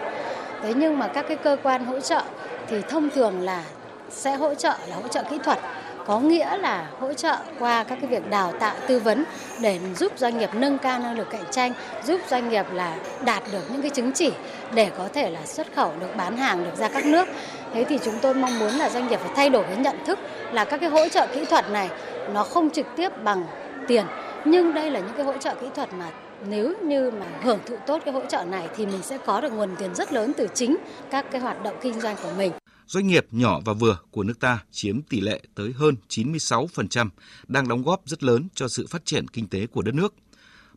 [0.63, 2.23] Thế nhưng mà các cái cơ quan hỗ trợ
[2.69, 3.65] thì thông thường là
[4.11, 5.59] sẽ hỗ trợ là hỗ trợ kỹ thuật
[6.07, 9.25] có nghĩa là hỗ trợ qua các cái việc đào tạo tư vấn
[9.61, 11.73] để giúp doanh nghiệp nâng cao năng lực cạnh tranh,
[12.07, 14.33] giúp doanh nghiệp là đạt được những cái chứng chỉ
[14.75, 17.29] để có thể là xuất khẩu được bán hàng được ra các nước.
[17.75, 20.19] Thế thì chúng tôi mong muốn là doanh nghiệp phải thay đổi cái nhận thức
[20.53, 21.91] là các cái hỗ trợ kỹ thuật này
[22.33, 23.45] nó không trực tiếp bằng
[23.89, 24.07] tiền
[24.45, 26.11] nhưng đây là những cái hỗ trợ kỹ thuật mà
[26.49, 29.53] nếu như mà hưởng thụ tốt cái hỗ trợ này thì mình sẽ có được
[29.53, 30.77] nguồn tiền rất lớn từ chính
[31.11, 32.53] các cái hoạt động kinh doanh của mình.
[32.87, 37.09] Doanh nghiệp nhỏ và vừa của nước ta chiếm tỷ lệ tới hơn 96%,
[37.49, 40.15] đang đóng góp rất lớn cho sự phát triển kinh tế của đất nước.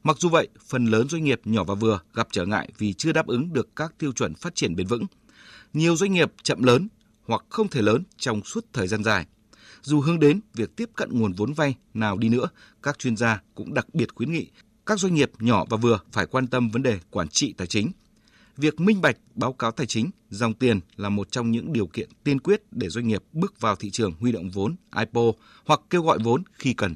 [0.05, 3.11] Mặc dù vậy, phần lớn doanh nghiệp nhỏ và vừa gặp trở ngại vì chưa
[3.11, 5.05] đáp ứng được các tiêu chuẩn phát triển bền vững.
[5.73, 6.87] Nhiều doanh nghiệp chậm lớn
[7.25, 9.25] hoặc không thể lớn trong suốt thời gian dài.
[9.81, 12.47] Dù hướng đến việc tiếp cận nguồn vốn vay nào đi nữa,
[12.83, 14.47] các chuyên gia cũng đặc biệt khuyến nghị
[14.85, 17.91] các doanh nghiệp nhỏ và vừa phải quan tâm vấn đề quản trị tài chính.
[18.57, 22.09] Việc minh bạch báo cáo tài chính, dòng tiền là một trong những điều kiện
[22.23, 25.21] tiên quyết để doanh nghiệp bước vào thị trường huy động vốn IPO
[25.65, 26.95] hoặc kêu gọi vốn khi cần.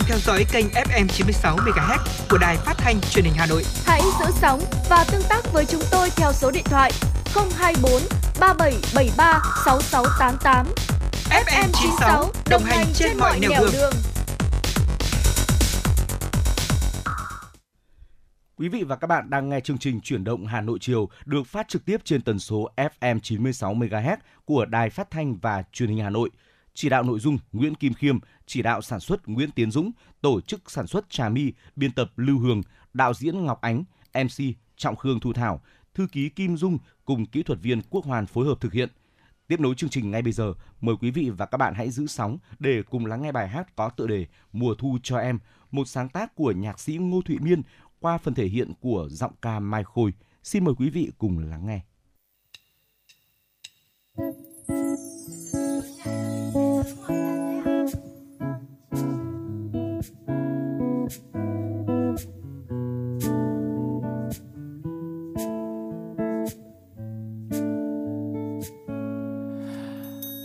[0.00, 1.98] Đang theo dõi kênh FM 96 MHz
[2.30, 3.62] của đài phát thanh truyền hình Hà Nội.
[3.84, 4.60] Hãy giữ sóng
[4.90, 6.92] và tương tác với chúng tôi theo số điện thoại
[7.34, 7.92] 024
[8.40, 10.66] 3773 6688.
[11.30, 13.70] FM 96 đồng hành trên mọi nẻo đường.
[13.72, 13.92] đường.
[18.56, 21.46] Quý vị và các bạn đang nghe chương trình Chuyển động Hà Nội chiều được
[21.46, 25.88] phát trực tiếp trên tần số FM 96 MHz của Đài Phát thanh và Truyền
[25.88, 26.30] hình Hà Nội.
[26.74, 29.90] Chỉ đạo nội dung Nguyễn Kim Khiêm, chỉ đạo sản xuất Nguyễn Tiến Dũng,
[30.20, 32.62] tổ chức sản xuất Trà My, biên tập Lưu Hương,
[32.94, 33.84] đạo diễn Ngọc Ánh,
[34.14, 34.44] MC
[34.76, 35.60] Trọng Khương Thu Thảo,
[35.94, 38.88] thư ký Kim Dung cùng kỹ thuật viên Quốc Hoàn phối hợp thực hiện.
[39.46, 42.06] Tiếp nối chương trình ngay bây giờ, mời quý vị và các bạn hãy giữ
[42.06, 45.38] sóng để cùng lắng nghe bài hát có tựa đề Mùa thu cho em,
[45.70, 47.62] một sáng tác của nhạc sĩ Ngô Thụy Miên
[48.00, 50.12] qua phần thể hiện của giọng ca Mai Khôi.
[50.42, 51.80] Xin mời quý vị cùng lắng nghe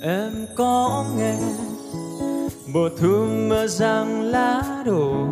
[0.01, 1.37] em có nghe
[2.73, 5.27] mùa thu mưa giăng lá đổ.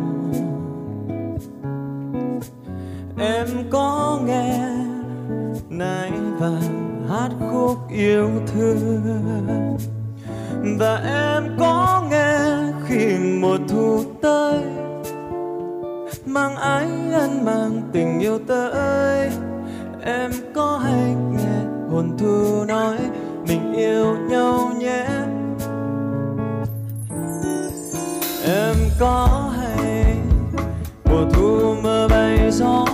[3.18, 4.68] Em có nghe
[5.68, 9.93] nãy vàng hát khúc yêu thương
[10.78, 12.38] và em có nghe
[12.86, 14.58] khi mùa thu tới,
[16.26, 19.30] mang ái ân, mang tình yêu tới.
[20.02, 21.58] Em có hay nghe
[21.90, 22.96] hồn thu nói,
[23.48, 25.06] mình yêu nhau nhé.
[28.46, 30.16] Em có hay,
[31.04, 32.84] mùa thu mưa bay gió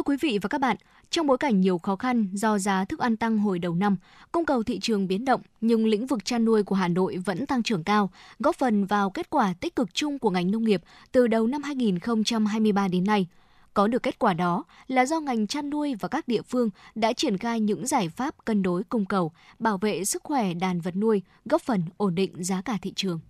[0.00, 0.76] Thưa quý vị và các bạn,
[1.10, 3.96] trong bối cảnh nhiều khó khăn do giá thức ăn tăng hồi đầu năm,
[4.32, 7.46] cung cầu thị trường biến động nhưng lĩnh vực chăn nuôi của Hà Nội vẫn
[7.46, 10.82] tăng trưởng cao, góp phần vào kết quả tích cực chung của ngành nông nghiệp
[11.12, 13.26] từ đầu năm 2023 đến nay.
[13.74, 17.12] Có được kết quả đó là do ngành chăn nuôi và các địa phương đã
[17.12, 20.96] triển khai những giải pháp cân đối cung cầu, bảo vệ sức khỏe đàn vật
[20.96, 23.20] nuôi, góp phần ổn định giá cả thị trường.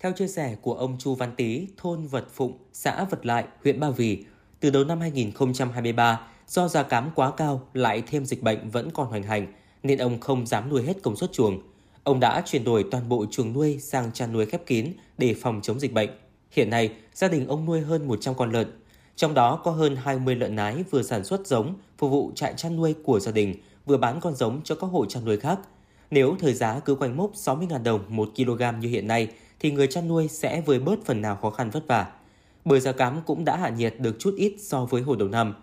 [0.00, 3.80] Theo chia sẻ của ông Chu Văn Tý, thôn Vật Phụng, xã Vật Lại, huyện
[3.80, 4.24] Ba Vì,
[4.62, 9.06] từ đầu năm 2023, do giá cám quá cao lại thêm dịch bệnh vẫn còn
[9.06, 9.52] hoành hành,
[9.82, 11.60] nên ông không dám nuôi hết công suất chuồng.
[12.04, 15.60] Ông đã chuyển đổi toàn bộ chuồng nuôi sang chăn nuôi khép kín để phòng
[15.62, 16.10] chống dịch bệnh.
[16.50, 18.80] Hiện nay, gia đình ông nuôi hơn 100 con lợn,
[19.16, 22.76] trong đó có hơn 20 lợn nái vừa sản xuất giống phục vụ trại chăn
[22.76, 23.54] nuôi của gia đình,
[23.86, 25.58] vừa bán con giống cho các hộ chăn nuôi khác.
[26.10, 29.28] Nếu thời giá cứ quanh mốc 60.000 đồng 1 kg như hiện nay,
[29.60, 32.06] thì người chăn nuôi sẽ vơi bớt phần nào khó khăn vất vả.
[32.64, 35.54] Bởi giá cám cũng đã hạ nhiệt được chút ít so với hồi đầu năm.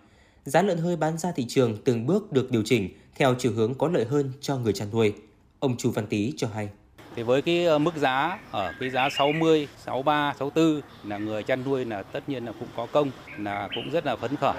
[0.44, 3.74] Giá lợn hơi bán ra thị trường từng bước được điều chỉnh theo chiều hướng
[3.74, 5.14] có lợi hơn cho người chăn nuôi.
[5.58, 6.68] Ông Chu Văn Tý cho hay.
[7.16, 11.64] Thì với cái ờ, mức giá ở cái giá 60, 63, 64 là người chăn
[11.64, 14.56] nuôi là tất nhiên là cũng có công, là cũng rất là phấn khởi.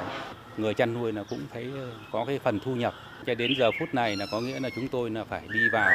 [0.57, 2.93] Người chăn nuôi là cũng thấy ờ, có cái phần thu nhập.
[3.25, 5.89] Cho đến giờ phút này là có nghĩa là chúng tôi là phải đi vào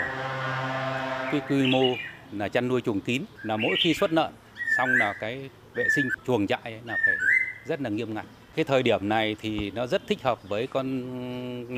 [1.32, 1.84] cái quy mô
[2.32, 4.32] là chăn nuôi chuồng kín là mỗi khi xuất lợn
[4.76, 7.14] xong là cái vệ sinh chuồng trại là phải
[7.64, 8.26] rất là nghiêm ngặt.
[8.54, 10.88] Cái thời điểm này thì nó rất thích hợp với con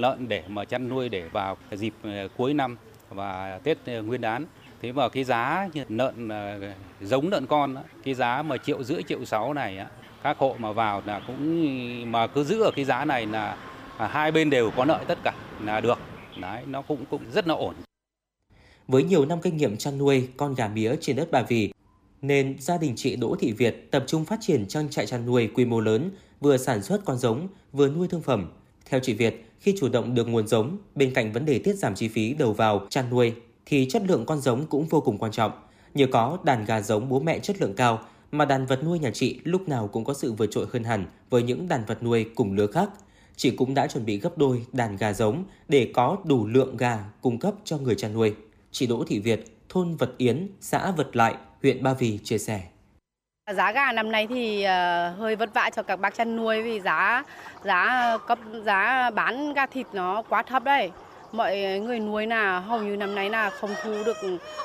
[0.01, 2.77] lợn để mà chăn nuôi để vào dịp ờ, cuối năm
[3.09, 4.47] và Tết ờ, Nguyên đán.
[4.83, 6.61] Thế mà cái giá lợn ờ,
[7.01, 9.87] giống lợn con cái giá mà triệu rưỡi triệu sáu này á,
[10.23, 13.57] các hộ mà vào là cũng mà cứ giữ ở cái giá này là
[13.99, 15.33] à, hai bên đều có lợi tất cả
[15.65, 15.99] là được.
[16.41, 17.75] Đấy, nó cũng cũng rất là ổn.
[18.89, 21.73] Với nhiều năm kinh nghiệm chăn nuôi con gà mía trên đất Bà Vì,
[22.23, 25.51] nên gia đình chị Đỗ Thị Việt tập trung phát triển trang trại chăn nuôi
[25.55, 28.51] quy mô lớn, vừa sản xuất con giống, vừa nuôi thương phẩm.
[28.85, 31.95] Theo chị Việt, khi chủ động được nguồn giống, bên cạnh vấn đề tiết giảm
[31.95, 33.33] chi phí đầu vào chăn nuôi,
[33.67, 35.53] thì chất lượng con giống cũng vô cùng quan trọng.
[35.95, 38.01] Nhờ có đàn gà giống bố mẹ chất lượng cao,
[38.33, 41.07] mà đàn vật nuôi nhà chị lúc nào cũng có sự vượt trội hơn hẳn
[41.31, 42.91] với những đàn vật nuôi cùng lứa khác.
[43.37, 47.05] Chị cũng đã chuẩn bị gấp đôi đàn gà giống để có đủ lượng gà
[47.21, 48.35] cung cấp cho người chăn nuôi.
[48.73, 52.61] Chị Đỗ Thị Việt, thôn Vật Yến, xã Vật Lại, huyện Ba Vì chia sẻ.
[53.55, 56.81] Giá gà năm nay thì ờ, hơi vất vả cho các bác chăn nuôi vì
[56.81, 57.25] giá
[57.65, 60.91] giá cấp giá bán gà thịt nó quá thấp đấy.
[61.33, 64.17] Mọi người nuôi là hầu như năm nay là không thu được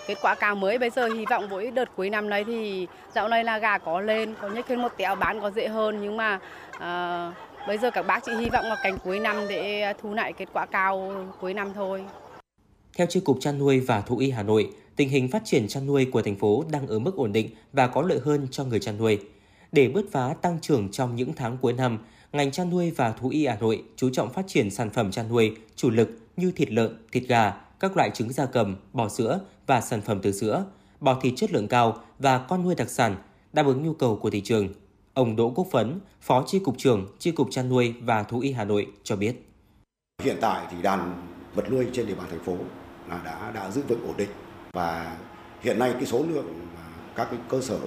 [0.08, 0.78] kết quả cao mới.
[0.78, 4.02] Bây giờ hy vọng với đợt cuối năm này thì dạo này là gà có
[4.02, 6.40] lên, có nhích hơn một tẹo bán có dễ hơn nhưng mà
[6.80, 7.32] ờ,
[7.68, 10.50] bây giờ các bác chỉ hy vọng vào cảnh cuối năm để thu lại kết
[10.54, 12.04] quả cao cuối năm thôi.
[12.98, 15.86] Theo Chi cục chăn nuôi và thú y Hà Nội, tình hình phát triển chăn
[15.86, 18.80] nuôi của thành phố đang ở mức ổn định và có lợi hơn cho người
[18.80, 19.20] chăn nuôi.
[19.72, 22.00] Để bứt phá tăng trưởng trong những tháng cuối năm,
[22.32, 25.30] ngành chăn nuôi và thú y Hà Nội chú trọng phát triển sản phẩm chăn
[25.30, 29.40] nuôi chủ lực như thịt lợn, thịt gà, các loại trứng gia cầm, bò sữa
[29.68, 30.66] và sản phẩm từ sữa,
[31.00, 33.16] bò thịt chất lượng cao và con nuôi đặc sản
[33.54, 34.68] đáp ứng nhu cầu của thị trường.
[35.14, 38.52] Ông Đỗ Quốc Phấn, Phó Chi cục trưởng Chi cục chăn nuôi và thú y
[38.52, 39.36] Hà Nội cho biết.
[40.24, 42.58] Hiện tại thì đàn vật nuôi trên địa bàn thành phố
[43.10, 44.30] là đã đã giữ vững ổn định
[44.74, 45.18] và
[45.62, 46.68] hiện nay cái số lượng
[47.16, 47.80] các cái cơ sở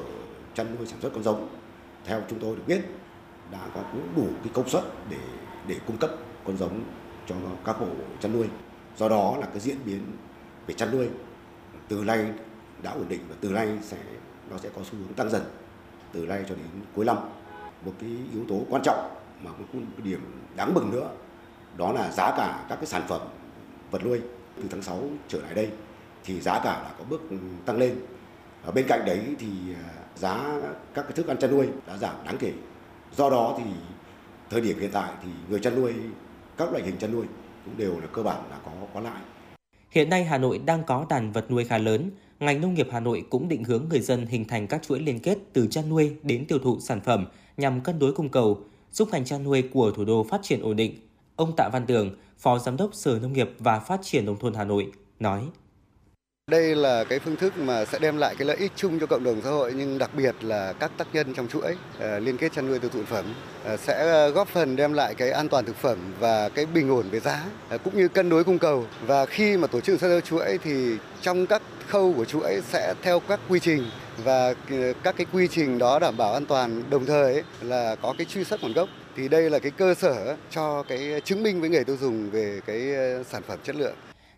[0.54, 1.48] chăn nuôi sản xuất con giống,
[2.04, 2.80] theo chúng tôi được biết,
[3.52, 5.16] đã có cũng đủ cái công suất để
[5.66, 6.10] để cung cấp
[6.44, 6.84] con giống
[7.26, 7.34] cho
[7.64, 7.86] các hộ
[8.20, 8.46] chăn nuôi.
[8.96, 10.02] Do đó là cái diễn biến
[10.66, 11.08] về chăn nuôi,
[11.88, 12.26] từ nay
[12.82, 13.98] đã ổn định và từ nay sẽ,
[14.50, 15.42] nó sẽ có xu hướng tăng dần,
[16.12, 17.16] từ nay cho đến cuối năm.
[17.84, 20.20] Một cái yếu tố quan trọng mà cũng một cái điểm
[20.56, 21.10] đáng mừng nữa,
[21.76, 23.20] đó là giá cả các cái sản phẩm
[23.90, 24.20] vật nuôi
[24.56, 25.70] từ tháng 6 trở lại đây
[26.26, 27.22] thì giá cả là có bước
[27.66, 27.94] tăng lên.
[28.62, 30.60] Ở bên cạnh đấy thì à, giá
[30.94, 32.52] các cái thức ăn chăn nuôi đã giảm đáng kể.
[33.16, 33.70] Do đó thì
[34.50, 35.92] thời điểm hiện tại thì người chăn nuôi
[36.56, 37.26] các loại hình chăn nuôi
[37.64, 39.22] cũng đều là cơ bản là có có lại.
[39.90, 42.10] Hiện nay Hà Nội đang có đàn vật nuôi khá lớn.
[42.40, 45.20] Ngành nông nghiệp Hà Nội cũng định hướng người dân hình thành các chuỗi liên
[45.20, 47.26] kết từ chăn nuôi đến tiêu thụ sản phẩm
[47.56, 50.76] nhằm cân đối cung cầu, giúp ngành chăn nuôi của thủ đô phát triển ổn
[50.76, 50.94] định.
[51.36, 54.54] Ông Tạ Văn Tường, Phó Giám đốc Sở Nông nghiệp và Phát triển Nông thôn
[54.54, 55.48] Hà Nội, nói.
[56.50, 59.24] Đây là cái phương thức mà sẽ đem lại cái lợi ích chung cho cộng
[59.24, 62.52] đồng xã hội nhưng đặc biệt là các tác nhân trong chuỗi ờ, liên kết
[62.52, 63.24] chăn nuôi tiêu thụ phẩm
[63.64, 67.10] ờ, sẽ góp phần đem lại cái an toàn thực phẩm và cái bình ổn
[67.10, 70.10] về giá ờ, cũng như cân đối cung cầu và khi mà tổ chức sản
[70.10, 73.90] xuất chuỗi thì trong các khâu của chuỗi sẽ theo các quy trình
[74.24, 74.54] và
[75.02, 78.24] các cái quy trình đó đảm bảo an toàn đồng thời ấy, là có cái
[78.24, 81.70] truy xuất nguồn gốc thì đây là cái cơ sở cho cái chứng minh với
[81.70, 82.80] người tiêu dùng về cái
[83.30, 83.94] sản phẩm chất lượng.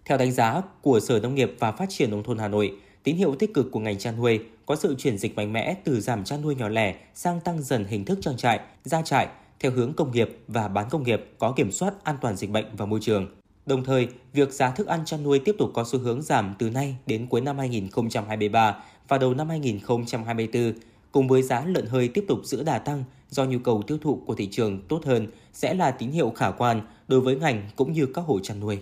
[0.09, 3.17] Theo đánh giá của Sở Nông nghiệp và Phát triển Nông thôn Hà Nội, tín
[3.17, 6.25] hiệu tích cực của ngành chăn nuôi có sự chuyển dịch mạnh mẽ từ giảm
[6.25, 9.29] chăn nuôi nhỏ lẻ sang tăng dần hình thức trang trại, gia trại
[9.61, 12.65] theo hướng công nghiệp và bán công nghiệp có kiểm soát an toàn dịch bệnh
[12.77, 13.27] và môi trường.
[13.67, 16.71] Đồng thời, việc giá thức ăn chăn nuôi tiếp tục có xu hướng giảm từ
[16.71, 18.77] nay đến cuối năm 2023
[19.09, 20.73] và đầu năm 2024,
[21.13, 24.23] cùng với giá lợn hơi tiếp tục giữ đà tăng do nhu cầu tiêu thụ
[24.27, 27.93] của thị trường tốt hơn sẽ là tín hiệu khả quan đối với ngành cũng
[27.93, 28.79] như các hộ chăn nuôi.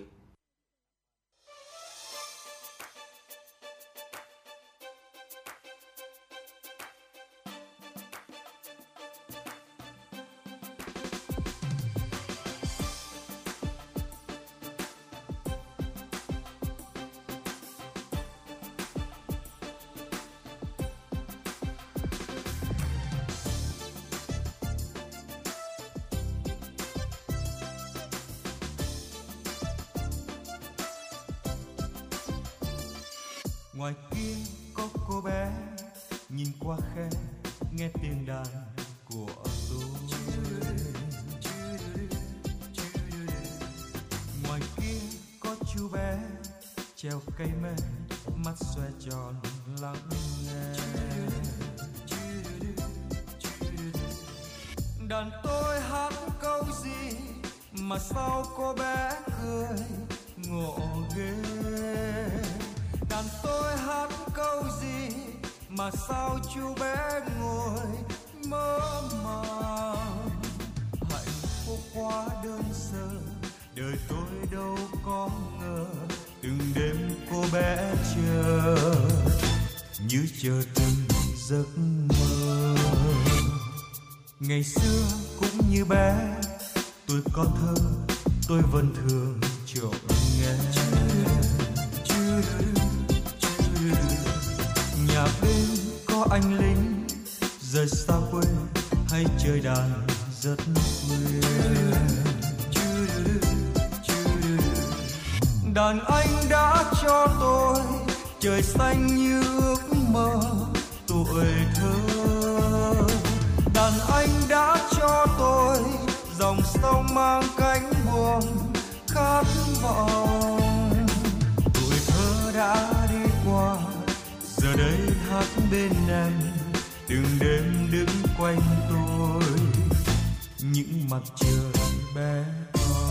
[130.71, 131.83] Những mặt trời
[132.15, 132.43] bé.
[132.73, 133.06] con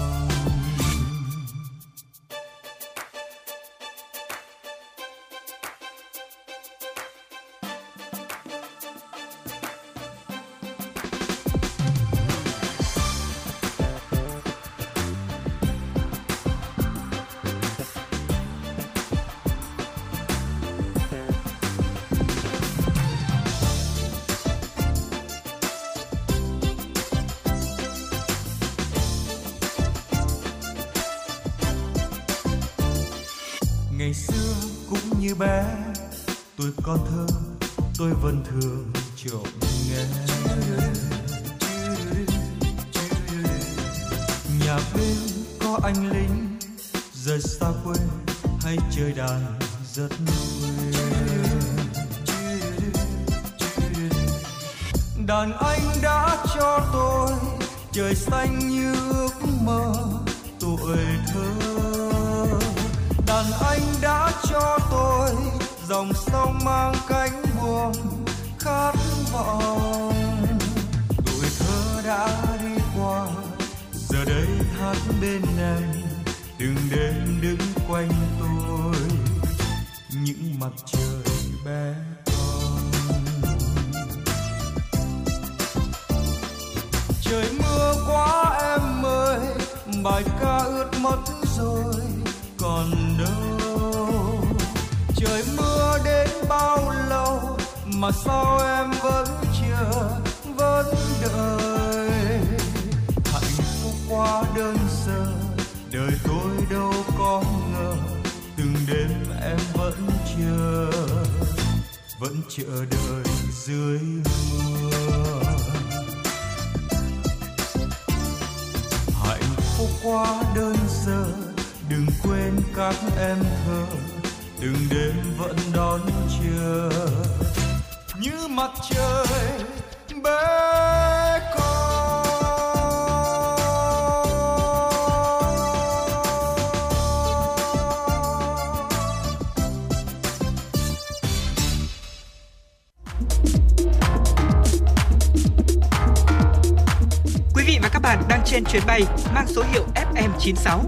[148.77, 149.03] chuyến bay
[149.35, 150.81] mang số hiệu FM96.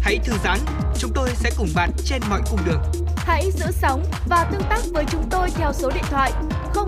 [0.00, 0.58] Hãy thư giãn,
[0.98, 2.82] chúng tôi sẽ cùng bạn trên mọi cung đường.
[3.16, 6.32] Hãy giữ sóng và tương tác với chúng tôi theo số điện thoại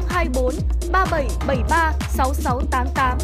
[0.09, 0.55] 024
[0.93, 3.19] 3773 6688.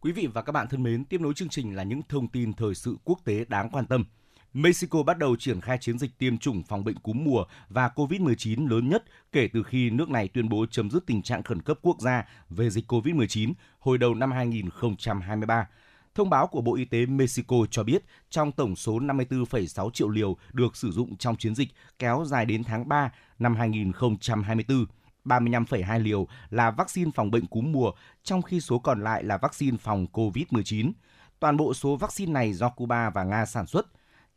[0.00, 2.52] Quý vị và các bạn thân mến, tiếp nối chương trình là những thông tin
[2.52, 4.04] thời sự quốc tế đáng quan tâm.
[4.54, 8.68] Mexico bắt đầu triển khai chiến dịch tiêm chủng phòng bệnh cúm mùa và COVID-19
[8.68, 11.78] lớn nhất kể từ khi nước này tuyên bố chấm dứt tình trạng khẩn cấp
[11.82, 15.68] quốc gia về dịch COVID-19 hồi đầu năm 2023.
[16.14, 20.36] Thông báo của Bộ Y tế Mexico cho biết trong tổng số 54,6 triệu liều
[20.52, 21.68] được sử dụng trong chiến dịch
[21.98, 24.86] kéo dài đến tháng 3 năm 2024,
[25.24, 27.92] 35,2 liều là vaccine phòng bệnh cúm mùa,
[28.22, 30.92] trong khi số còn lại là vaccine phòng COVID-19.
[31.40, 33.86] Toàn bộ số vaccine này do Cuba và Nga sản xuất.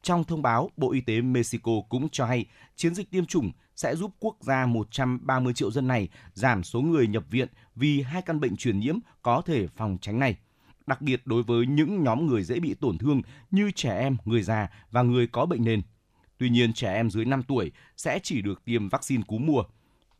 [0.02, 2.46] Trong thông báo, Bộ Y tế Mexico cũng cho hay
[2.76, 7.08] chiến dịch tiêm chủng sẽ giúp quốc gia 130 triệu dân này giảm số người
[7.08, 10.38] nhập viện vì hai căn bệnh truyền nhiễm có thể phòng tránh này.
[10.88, 13.22] đặc biệt đối với những nhóm người dễ bị tổn thương
[13.52, 15.82] như trẻ em, người già và người có bệnh nền.
[16.38, 19.64] Tuy nhiên, trẻ em dưới 5 tuổi sẽ chỉ được tiêm vaccine cúm mùa.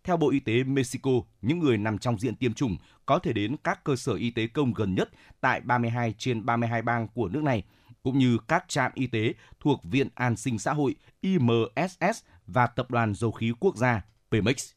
[0.04, 3.56] Theo Bộ Y tế Mexico, những người nằm trong diện tiêm chủng có thể đến
[3.64, 5.10] các cơ sở y tế công gần nhất
[5.42, 7.64] tại 32 trên 32 bang của nước này,
[8.04, 12.92] cũng như các trạm y tế thuộc Viện An sinh xã hội IMSS và Tập
[12.92, 14.02] đoàn Dầu khí Quốc gia
[14.32, 14.72] Pemex.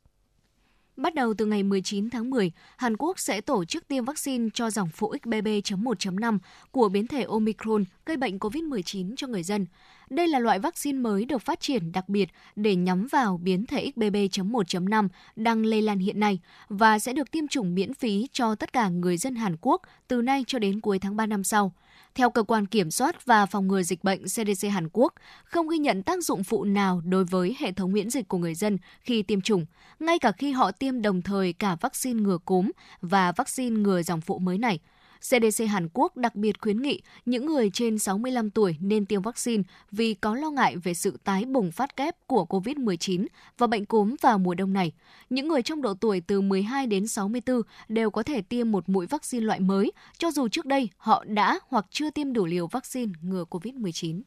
[0.96, 4.70] Bắt đầu từ ngày 19 tháng 10, Hàn Quốc sẽ tổ chức tiêm vaccine cho
[4.70, 6.38] dòng phụ XBB.1.5
[6.70, 9.66] của biến thể Omicron gây bệnh COVID-19 cho người dân.
[10.10, 13.90] Đây là loại vaccine mới được phát triển đặc biệt để nhắm vào biến thể
[13.96, 16.38] XBB.1.5 đang lây lan hiện nay
[16.68, 20.22] và sẽ được tiêm chủng miễn phí cho tất cả người dân Hàn Quốc từ
[20.22, 21.72] nay cho đến cuối tháng 3 năm sau.
[22.14, 25.14] Theo cơ quan kiểm soát và phòng ngừa dịch bệnh CDC Hàn Quốc,
[25.44, 28.54] không ghi nhận tác dụng phụ nào đối với hệ thống miễn dịch của người
[28.54, 29.66] dân khi tiêm chủng,
[29.98, 32.70] ngay cả khi họ tiêm đồng thời cả vaccine ngừa cúm
[33.00, 34.78] và vaccine ngừa dòng phụ mới này.
[35.24, 39.62] CDC Hàn Quốc đặc biệt khuyến nghị những người trên 65 tuổi nên tiêm vaccine
[39.90, 43.26] vì có lo ngại về sự tái bùng phát kép của COVID-19
[43.58, 44.92] và bệnh cúm vào mùa đông này.
[45.30, 49.06] Những người trong độ tuổi từ 12 đến 64 đều có thể tiêm một mũi
[49.06, 53.12] vaccine loại mới, cho dù trước đây họ đã hoặc chưa tiêm đủ liều vaccine
[53.22, 54.22] ngừa COVID-19.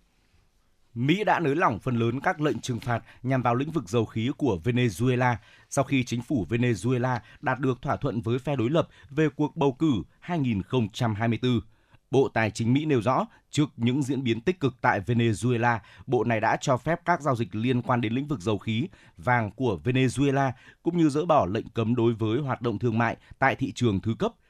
[0.97, 4.05] Mỹ đã nới lỏng phần lớn các lệnh trừng phạt nhằm vào lĩnh vực dầu
[4.05, 5.35] khí của Venezuela
[5.69, 9.55] sau khi chính phủ Venezuela đạt được thỏa thuận với phe đối lập về cuộc
[9.55, 11.59] bầu cử 2024.
[12.11, 16.23] Bộ Tài chính Mỹ nêu rõ, trước những diễn biến tích cực tại Venezuela, Bộ
[16.23, 18.87] này đã cho phép các giao dịch liên quan đến lĩnh vực dầu khí,
[19.17, 20.51] vàng của Venezuela,
[20.83, 23.99] cũng như dỡ bỏ lệnh cấm đối với hoạt động thương mại tại thị trường
[23.99, 24.31] thứ cấp–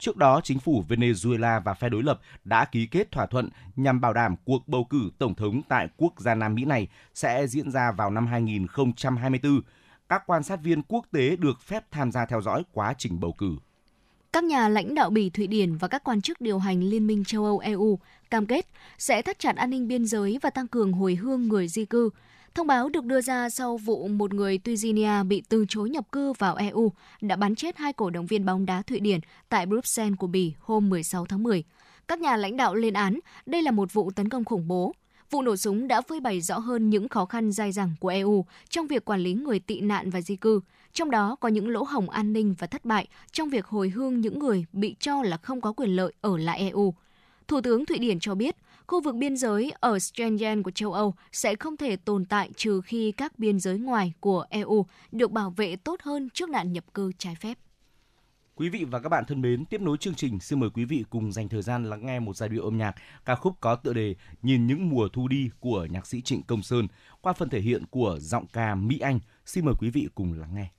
[0.00, 4.00] Trước đó, chính phủ Venezuela và phe đối lập đã ký kết thỏa thuận nhằm
[4.00, 7.70] bảo đảm cuộc bầu cử tổng thống tại quốc gia Nam Mỹ này sẽ diễn
[7.70, 9.60] ra vào năm 2024.
[10.08, 13.32] Các quan sát viên quốc tế được phép tham gia theo dõi quá trình bầu
[13.32, 13.56] cử.
[14.32, 17.24] Các nhà lãnh đạo Bỉ, Thụy Điển và các quan chức điều hành Liên minh
[17.24, 17.98] châu Âu EU
[18.30, 18.66] cam kết
[18.98, 22.10] sẽ thắt chặt an ninh biên giới và tăng cường hồi hương người di cư.
[22.54, 26.32] Thông báo được đưa ra sau vụ một người Tunisia bị từ chối nhập cư
[26.32, 30.18] vào EU đã bắn chết hai cổ động viên bóng đá Thụy Điển tại Bruxelles
[30.18, 31.64] của Bỉ hôm 16 tháng 10.
[32.08, 34.92] Các nhà lãnh đạo lên án đây là một vụ tấn công khủng bố.
[35.30, 38.44] Vụ nổ súng đã phơi bày rõ hơn những khó khăn dai dẳng của EU
[38.68, 40.60] trong việc quản lý người tị nạn và di cư,
[40.92, 44.20] trong đó có những lỗ hổng an ninh và thất bại trong việc hồi hương
[44.20, 46.94] những người bị cho là không có quyền lợi ở lại EU.
[47.48, 48.56] Thủ tướng Thụy Điển cho biết,
[48.90, 52.80] khu vực biên giới ở Schengen của châu Âu sẽ không thể tồn tại trừ
[52.80, 56.84] khi các biên giới ngoài của EU được bảo vệ tốt hơn trước nạn nhập
[56.94, 57.58] cư trái phép.
[58.54, 61.04] Quý vị và các bạn thân mến, tiếp nối chương trình, xin mời quý vị
[61.10, 62.94] cùng dành thời gian lắng nghe một giai điệu âm nhạc
[63.24, 66.62] ca khúc có tựa đề Nhìn những mùa thu đi của nhạc sĩ Trịnh Công
[66.62, 66.86] Sơn
[67.20, 69.20] qua phần thể hiện của giọng ca Mỹ Anh.
[69.46, 70.70] Xin mời quý vị cùng lắng nghe.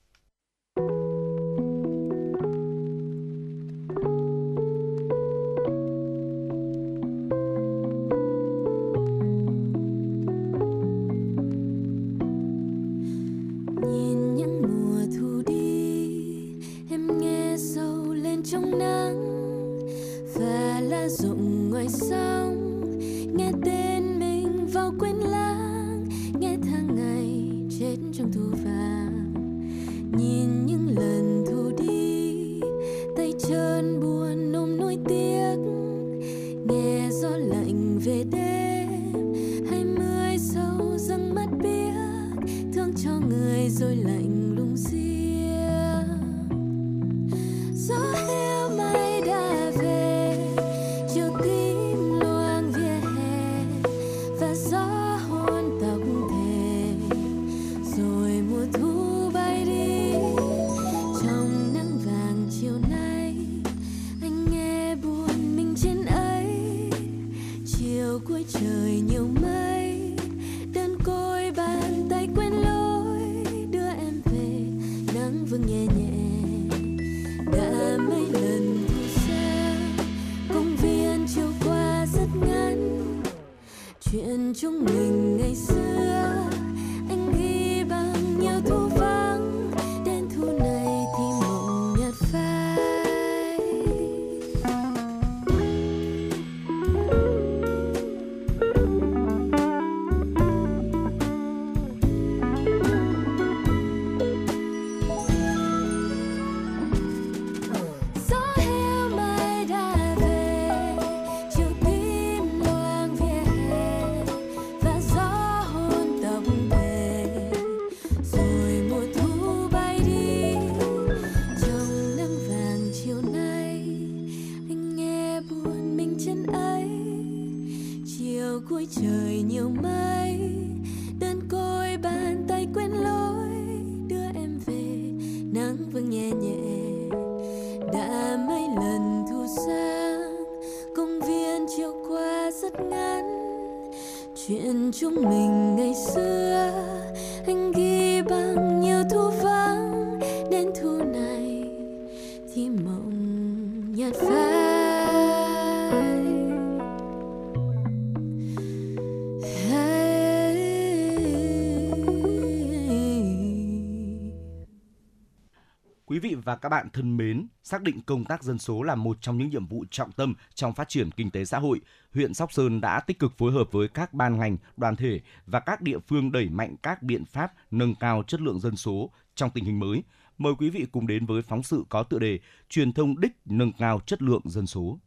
[166.44, 169.50] Và các bạn thân mến, xác định công tác dân số là một trong những
[169.50, 171.80] nhiệm vụ trọng tâm trong phát triển kinh tế xã hội,
[172.14, 175.60] huyện Sóc Sơn đã tích cực phối hợp với các ban ngành, đoàn thể và
[175.60, 179.50] các địa phương đẩy mạnh các biện pháp nâng cao chất lượng dân số trong
[179.50, 180.02] tình hình mới.
[180.38, 182.38] Mời quý vị cùng đến với phóng sự có tựa đề
[182.68, 184.98] Truyền thông đích nâng cao chất lượng dân số.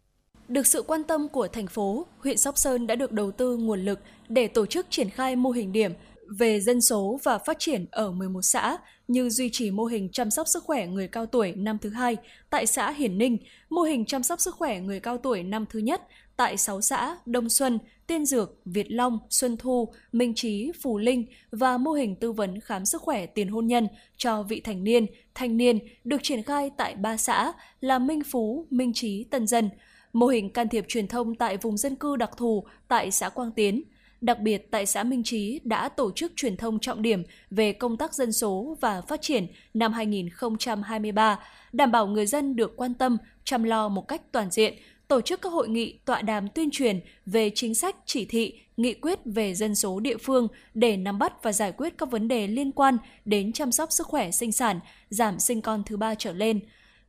[0.47, 3.79] Được sự quan tâm của thành phố, huyện Sóc Sơn đã được đầu tư nguồn
[3.79, 3.99] lực
[4.29, 5.91] để tổ chức triển khai mô hình điểm
[6.29, 8.77] về dân số và phát triển ở 11 xã
[9.07, 12.17] như duy trì mô hình chăm sóc sức khỏe người cao tuổi năm thứ hai
[12.49, 13.37] tại xã Hiển Ninh,
[13.69, 16.01] mô hình chăm sóc sức khỏe người cao tuổi năm thứ nhất
[16.37, 21.25] tại 6 xã Đông Xuân, Tiên Dược, Việt Long, Xuân Thu, Minh Trí, Phù Linh
[21.51, 23.87] và mô hình tư vấn khám sức khỏe tiền hôn nhân
[24.17, 28.67] cho vị thành niên, thanh niên được triển khai tại ba xã là Minh Phú,
[28.69, 29.69] Minh Trí, Tân Dân.
[30.13, 33.51] Mô hình can thiệp truyền thông tại vùng dân cư đặc thù tại xã Quang
[33.51, 33.83] Tiến–
[34.25, 37.97] Đặc biệt tại xã Minh Trí đã tổ chức truyền thông trọng điểm về công
[37.97, 41.39] tác dân số và phát triển năm 2023,
[41.73, 44.73] đảm bảo người dân được quan tâm, chăm lo một cách toàn diện,
[45.07, 48.93] tổ chức các hội nghị tọa đàm tuyên truyền về chính sách, chỉ thị, nghị
[48.93, 52.47] quyết về dân số địa phương để nắm bắt và giải quyết các vấn đề
[52.47, 54.79] liên quan đến chăm sóc sức khỏe sinh sản,
[55.09, 56.59] giảm sinh con thứ ba trở lên,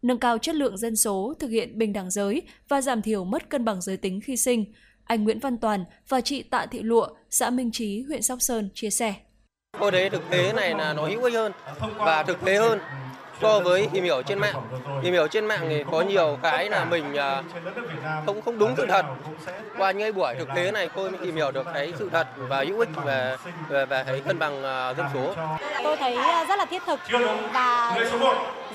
[0.03, 3.51] nâng cao chất lượng dân số, thực hiện bình đẳng giới và giảm thiểu mất
[3.51, 4.65] cân bằng giới tính khi sinh–
[5.07, 8.69] anh Nguyễn Văn Toàn và chị Tạ Thị Lụa, xã Minh Trí, huyện Sóc Sơn
[8.75, 9.15] chia sẻ.
[9.81, 11.53] Tôi thấy thực tế này là nó hữu ích hơn
[11.97, 12.81] và thực tế hơn
[13.43, 14.63] so với tìm hiểu trên mạng.
[15.03, 17.43] Tìm hiểu trên mạng thì có nhiều cái là mình à,
[18.27, 19.07] không không đúng sự thật.
[19.79, 22.65] Qua những buổi thực tế này tôi mới tìm hiểu được cái sự thật và
[22.65, 23.37] hữu ích về
[23.69, 25.35] về, về cái cân bằng à, dân số.
[25.85, 27.01] Tôi thấy à, rất là thiết thực
[27.53, 27.97] và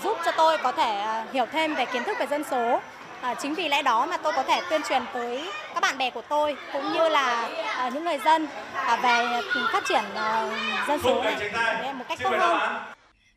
[0.04, 2.80] giúp cho tôi có thể hiểu thêm về kiến thức về dân số
[3.22, 6.10] À, chính vì lẽ đó mà tôi có thể tuyên truyền tới các bạn bè
[6.10, 9.42] của tôi cũng như là à, những người dân à, về
[9.74, 10.48] phát triển à,
[10.88, 12.78] dân số này một cách tốt hơn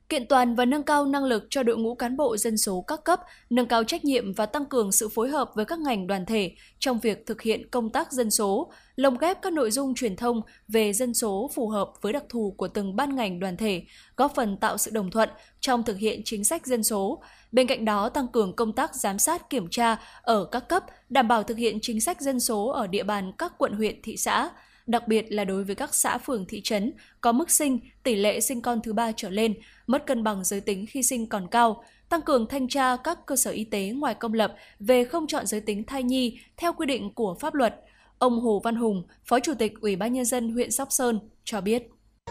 [0.09, 3.05] kiện toàn và nâng cao năng lực cho đội ngũ cán bộ dân số các
[3.05, 3.21] cấp,
[3.51, 6.53] nâng cao trách nhiệm và tăng cường sự phối hợp với các ngành đoàn thể
[6.79, 10.41] trong việc thực hiện công tác dân số, lồng ghép các nội dung truyền thông
[10.69, 13.83] về dân số phù hợp với đặc thù của từng ban ngành đoàn thể,
[14.17, 15.29] góp phần tạo sự đồng thuận
[15.61, 17.23] trong thực hiện chính sách dân số.
[17.53, 21.29] Bên cạnh đó, tăng cường công tác giám sát kiểm tra ở các cấp, đảm
[21.29, 24.51] bảo thực hiện chính sách dân số ở địa bàn các quận huyện thị xã,
[24.87, 28.41] đặc biệt là đối với các xã phường thị trấn có mức sinh, tỷ lệ
[28.41, 29.55] sinh con thứ ba trở lên,
[29.87, 33.37] mất cân bằng giới tính khi sinh còn cao, tăng cường thanh tra các cơ
[33.37, 36.87] sở y tế ngoài công lập về không chọn giới tính thai nhi theo quy
[36.87, 37.81] định của pháp luật.
[38.19, 41.61] Ông Hồ Văn Hùng, Phó Chủ tịch Ủy ban Nhân dân huyện Sóc Sơn cho
[41.61, 41.83] biết.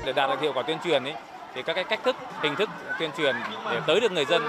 [0.05, 1.13] Để đạt được hiệu quả tuyên truyền ấy,
[1.55, 2.69] thì các cái cách thức, hình thức
[2.99, 3.35] tuyên truyền
[3.71, 4.47] để tới được người dân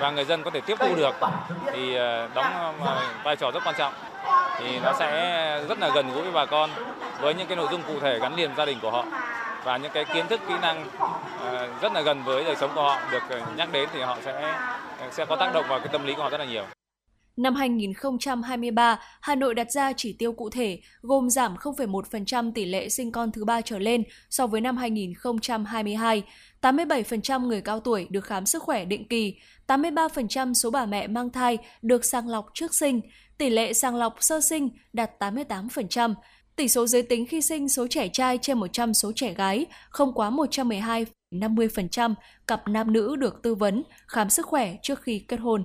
[0.00, 1.14] và người dân có thể tiếp thu được
[1.72, 3.92] thì ờ, đóng ờ, vai trò rất quan trọng
[4.58, 5.08] thì nó sẽ
[5.68, 6.70] rất là gần gũi với bà con
[7.20, 9.04] với những cái nội dung cụ thể gắn liền gia đình của họ
[9.64, 10.86] và những cái kiến thức kỹ năng
[11.40, 13.22] ờ, rất là gần với đời sống của họ được
[13.56, 14.54] nhắc đến thì họ sẽ
[15.10, 16.75] sẽ có tác động vào cái tâm lý của họ rất là nhiều.
[17.36, 22.88] Năm 2023, Hà Nội đặt ra chỉ tiêu cụ thể gồm giảm 0,1% tỷ lệ
[22.88, 26.22] sinh con thứ ba trở lên so với năm 2022,
[26.62, 29.34] 87% người cao tuổi được khám sức khỏe định kỳ,
[29.66, 33.00] 83% số bà mẹ mang thai được sàng lọc trước sinh,
[33.38, 36.14] tỷ lệ sàng lọc sơ sinh đạt 88%,
[36.56, 40.12] tỷ số giới tính khi sinh số trẻ trai trên 100 số trẻ gái không
[40.12, 42.14] quá 112,50%
[42.46, 45.64] cặp nam nữ được tư vấn, khám sức khỏe trước khi kết hôn.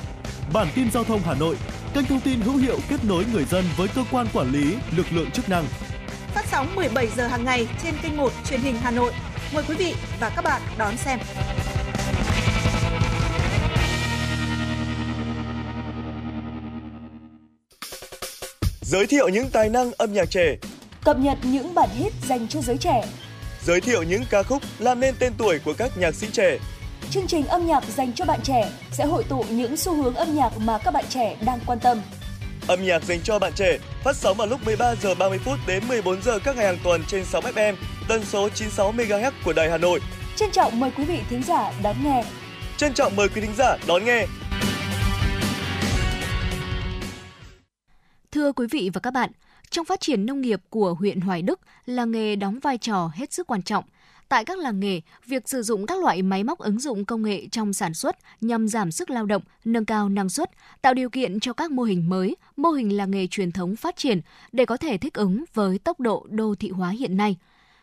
[0.53, 1.55] Bản tin giao thông Hà Nội,
[1.93, 5.05] kênh thông tin hữu hiệu kết nối người dân với cơ quan quản lý, lực
[5.11, 5.65] lượng chức năng
[6.33, 9.13] phát sóng 17 giờ hàng ngày trên kênh 1 truyền hình Hà Nội.
[9.53, 11.19] Mời quý vị và các bạn đón xem.
[18.81, 20.55] Giới thiệu những tài năng âm nhạc trẻ.
[21.03, 23.03] Cập nhật những bản hit dành cho giới trẻ.
[23.63, 26.57] Giới thiệu những ca khúc làm nên tên tuổi của các nhạc sĩ trẻ.
[27.11, 30.35] Chương trình âm nhạc dành cho bạn trẻ sẽ hội tụ những xu hướng âm
[30.35, 32.01] nhạc mà các bạn trẻ đang quan tâm
[32.67, 35.83] âm nhạc dành cho bạn trẻ, phát sóng vào lúc 13 giờ 30 phút đến
[35.87, 37.75] 14 giờ các ngày hàng tuần trên 6 FM,
[38.07, 39.99] tần số 96 MHz của Đài Hà Nội.
[40.35, 42.23] Trân trọng mời quý vị thính giả đón nghe.
[42.77, 44.25] Trân trọng mời quý thính giả đón nghe.
[48.31, 49.31] Thưa quý vị và các bạn,
[49.69, 53.33] trong phát triển nông nghiệp của huyện Hoài Đức, làng nghề đóng vai trò hết
[53.33, 53.83] sức quan trọng.
[54.31, 57.47] Tại các làng nghề, việc sử dụng các loại máy móc ứng dụng công nghệ
[57.51, 60.51] trong sản xuất nhằm giảm sức lao động, nâng cao năng suất,
[60.81, 63.95] tạo điều kiện cho các mô hình mới, mô hình làng nghề truyền thống phát
[63.95, 64.21] triển
[64.51, 67.37] để có thể thích ứng với tốc độ đô thị hóa hiện nay.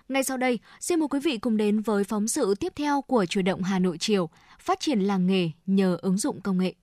[0.09, 3.27] Ngay sau đây, xin mời quý vị cùng đến với phóng sự tiếp theo của
[3.27, 4.29] Chủ động Hà Nội chiều,
[4.61, 6.75] phát triển làng nghề nhờ ứng dụng công nghệ.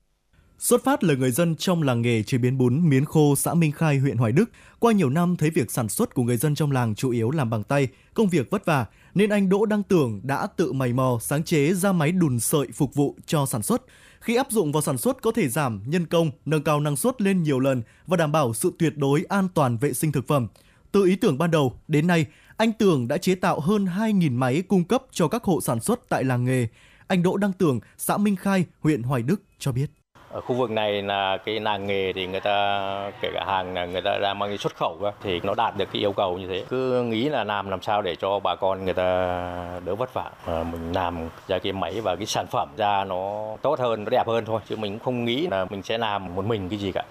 [0.60, 3.72] Xuất phát là người dân trong làng nghề chế biến bún miến khô xã Minh
[3.72, 4.46] Khai, huyện Hoài Đức.
[4.80, 7.50] Qua nhiều năm thấy việc sản xuất của người dân trong làng chủ yếu làm
[7.50, 8.86] bằng tay, công việc vất vả,
[9.16, 12.68] nên anh Đỗ Đăng Tưởng đã tự mày mò sáng chế ra máy đùn sợi
[12.74, 13.82] phục vụ cho sản xuất.
[14.20, 17.22] Khi áp dụng vào sản xuất có thể giảm nhân công, nâng cao năng suất
[17.22, 20.48] lên nhiều lần và đảm bảo sự tuyệt đối an toàn vệ sinh thực phẩm.
[20.92, 22.26] Từ ý tưởng ban đầu đến nay,
[22.58, 26.10] anh Tưởng đã chế tạo hơn 2.000 máy cung cấp cho các hộ sản xuất
[26.10, 26.68] tại làng nghề.
[27.08, 29.92] Anh Đỗ Đăng Tưởng, xã Minh Khai, huyện Hoài Đức cho biết.
[30.36, 33.86] Ở khu vực này là cái làng nghề thì người ta kể cả hàng là
[33.86, 36.48] người ta đang mang đi xuất khẩu thì nó đạt được cái yêu cầu như
[36.48, 36.64] thế.
[36.70, 39.04] Cứ nghĩ là làm làm sao để cho bà con người ta
[39.86, 40.32] đỡ vất vả.
[40.48, 44.10] mà mình làm ra cái máy và cái sản phẩm ra nó tốt hơn, nó
[44.10, 44.62] đẹp hơn thôi.
[44.70, 47.04] Chứ mình cũng không nghĩ là mình sẽ làm một mình cái gì cả.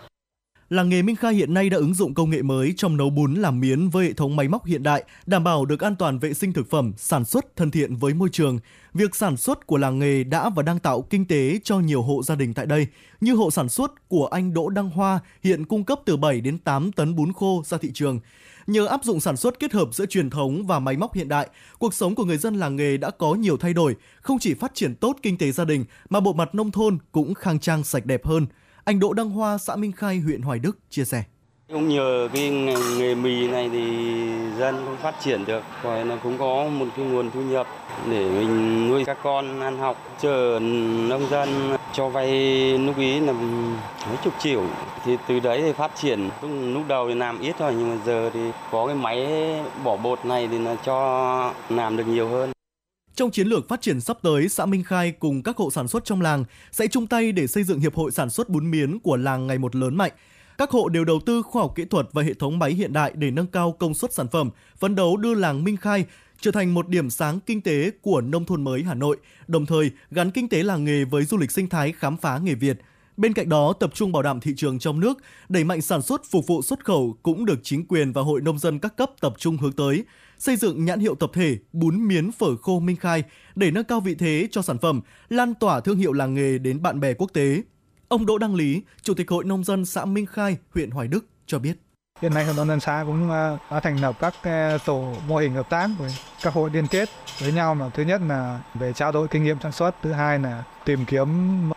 [0.69, 3.35] Làng nghề Minh Khai hiện nay đã ứng dụng công nghệ mới trong nấu bún
[3.35, 6.35] làm miến với hệ thống máy móc hiện đại, đảm bảo được an toàn vệ
[6.35, 8.59] sinh thực phẩm, sản xuất thân thiện với môi trường.
[8.95, 12.23] Việc sản xuất của làng nghề đã và đang tạo kinh tế cho nhiều hộ
[12.23, 12.87] gia đình tại đây,
[13.21, 16.59] như hộ sản xuất của anh Đỗ Đăng Hoa hiện cung cấp từ 7 đến
[16.59, 18.21] 8 tấn bún khô ra thị trường.
[18.67, 21.49] Nhờ áp dụng sản xuất kết hợp giữa truyền thống và máy móc hiện đại,
[21.79, 24.75] cuộc sống của người dân làng nghề đã có nhiều thay đổi, không chỉ phát
[24.75, 28.07] triển tốt kinh tế gia đình mà bộ mặt nông thôn cũng khang trang sạch
[28.07, 28.47] đẹp hơn.
[28.85, 31.25] Anh Đỗ Đăng Hoa, xã Minh Khai, huyện Hoài Đức chia sẻ.
[31.73, 32.51] Không nhờ cái
[32.99, 33.81] nghề mì này thì
[34.59, 37.67] dân cũng phát triển được rồi nó cũng có một cái nguồn thu nhập
[38.11, 39.97] để mình nuôi các con ăn học.
[40.21, 40.59] Chờ
[41.09, 42.29] nông dân cho vay
[42.79, 44.63] lúc ý là mấy chục triệu
[45.05, 47.97] thì từ đấy thì phát triển lúc, lúc đầu thì làm ít thôi nhưng mà
[48.07, 48.41] giờ thì
[48.71, 49.27] có cái máy
[49.85, 52.54] bỏ bột này thì là cho làm được nhiều hơn.
[53.17, 56.05] Trong chiến lược phát triển sắp tới, xã Minh Khai cùng các hộ sản xuất
[56.05, 59.17] trong làng sẽ chung tay để xây dựng hiệp hội sản xuất bún miến của
[59.17, 60.13] làng ngày một lớn mạnh.
[60.59, 63.13] Các hộ đều đầu tư khoa học kỹ thuật và hệ thống máy hiện đại
[63.15, 66.05] để nâng cao công suất sản phẩm, phấn đấu đưa làng Minh Khai
[66.41, 69.17] trở thành một điểm sáng kinh tế của nông thôn mới Hà Nội,
[69.47, 72.55] đồng thời gắn kinh tế làng nghề với du lịch sinh thái khám phá nghề
[72.55, 72.79] Việt.
[73.17, 75.19] Bên cạnh đó, tập trung bảo đảm thị trường trong nước,
[75.49, 78.59] đẩy mạnh sản xuất phục vụ xuất khẩu cũng được chính quyền và hội nông
[78.59, 80.05] dân các cấp tập trung hướng tới
[80.45, 84.01] xây dựng nhãn hiệu tập thể bún miến phở khô Minh Khai để nâng cao
[84.01, 87.31] vị thế cho sản phẩm, lan tỏa thương hiệu làng nghề đến bạn bè quốc
[87.33, 87.63] tế.
[88.09, 91.27] Ông Đỗ Đăng Lý, Chủ tịch Hội Nông dân xã Minh Khai, huyện Hoài Đức
[91.47, 91.84] cho biết.
[92.25, 95.37] Hiện nay hợp đoàn dân xã cũng à, đã thành lập các à, tổ mô
[95.37, 96.11] hình hợp tác với
[96.43, 97.09] các hội liên kết
[97.41, 100.39] với nhau mà thứ nhất là về trao đổi kinh nghiệm sản xuất, thứ hai
[100.39, 101.29] là tìm kiếm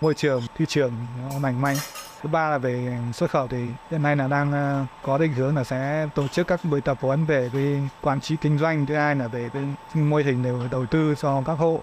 [0.02, 0.92] môi trường thị trường
[1.22, 1.76] nó lành mạnh.
[2.22, 5.56] Thứ ba là về xuất khẩu thì hiện nay là đang à, có định hướng
[5.56, 8.96] là sẽ tổ chức các buổi tập huấn về cái quản trị kinh doanh thứ
[8.96, 9.64] hai là về cái
[9.94, 11.82] mô hình để đầu tư cho các hộ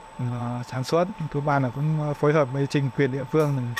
[0.66, 1.08] sản xuất.
[1.32, 3.74] Thứ ba là cũng phối hợp với chính quyền địa phương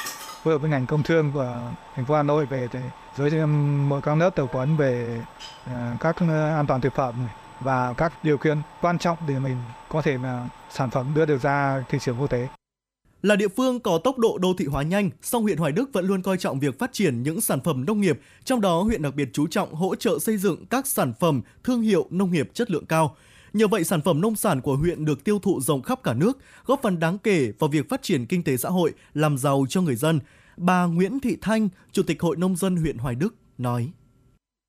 [0.44, 2.80] phối hợp với ngành công thương của thành phố Hà Nội về để
[3.16, 3.46] giới
[3.88, 5.20] mỗi các lớp tập huấn về
[5.66, 7.14] à, các à, an toàn thực phẩm
[7.60, 9.56] và các điều kiện quan trọng để mình
[9.88, 12.48] có thể mà sản phẩm đưa được ra thị trường quốc tế.
[13.22, 16.06] Là địa phương có tốc độ đô thị hóa nhanh, song huyện Hoài Đức vẫn
[16.06, 19.14] luôn coi trọng việc phát triển những sản phẩm nông nghiệp, trong đó huyện đặc
[19.14, 22.70] biệt chú trọng hỗ trợ xây dựng các sản phẩm thương hiệu nông nghiệp chất
[22.70, 23.16] lượng cao.
[23.54, 26.38] Nhờ vậy, sản phẩm nông sản của huyện được tiêu thụ rộng khắp cả nước,
[26.66, 29.80] góp phần đáng kể vào việc phát triển kinh tế xã hội, làm giàu cho
[29.80, 30.20] người dân.
[30.56, 33.90] Bà Nguyễn Thị Thanh, Chủ tịch Hội Nông dân huyện Hoài Đức, nói.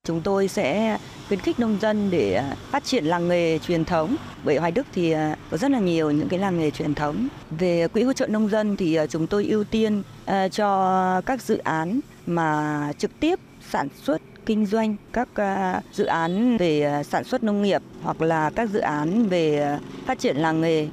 [0.07, 0.97] Chúng tôi sẽ
[1.27, 4.15] khuyến khích nông dân để phát triển làng nghề truyền thống.
[4.43, 7.27] Bởi Hoài Đức thì à, có rất là nhiều những cái làng nghề truyền thống.
[7.59, 11.41] Về quỹ hỗ trợ nông dân thì à, chúng tôi ưu tiên à, cho các
[11.41, 13.39] dự án mà trực tiếp
[13.71, 18.21] sản xuất kinh doanh các à, dự án về à, sản xuất nông nghiệp hoặc
[18.21, 20.87] là các dự án về à, phát triển làng nghề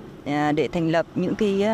[0.52, 1.64] để thành lập những cái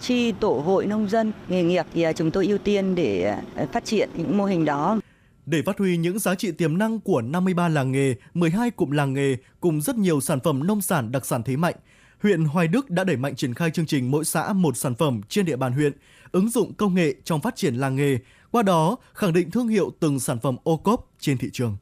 [0.00, 3.34] chi tổ hội nông dân nghề nghiệp thì chúng tôi ưu tiên để
[3.72, 5.00] phát triển những mô hình đó.
[5.46, 9.12] Để phát huy những giá trị tiềm năng của 53 làng nghề, 12 cụm làng
[9.12, 11.74] nghề cùng rất nhiều sản phẩm nông sản đặc sản thế mạnh,
[12.22, 15.20] huyện Hoài Đức đã đẩy mạnh triển khai chương trình mỗi xã một sản phẩm
[15.28, 15.92] trên địa bàn huyện,
[16.32, 18.18] ứng dụng công nghệ trong phát triển làng nghề,
[18.56, 21.76] qua đó khẳng định thương hiệu từng sản phẩm ô cốp trên thị trường.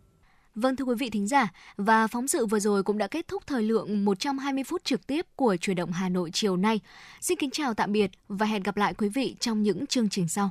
[0.54, 3.42] Vâng thưa quý vị thính giả, và phóng sự vừa rồi cũng đã kết thúc
[3.46, 6.80] thời lượng 120 phút trực tiếp của Chuyển động Hà Nội chiều nay.
[7.20, 10.28] Xin kính chào tạm biệt và hẹn gặp lại quý vị trong những chương trình
[10.28, 10.50] sau.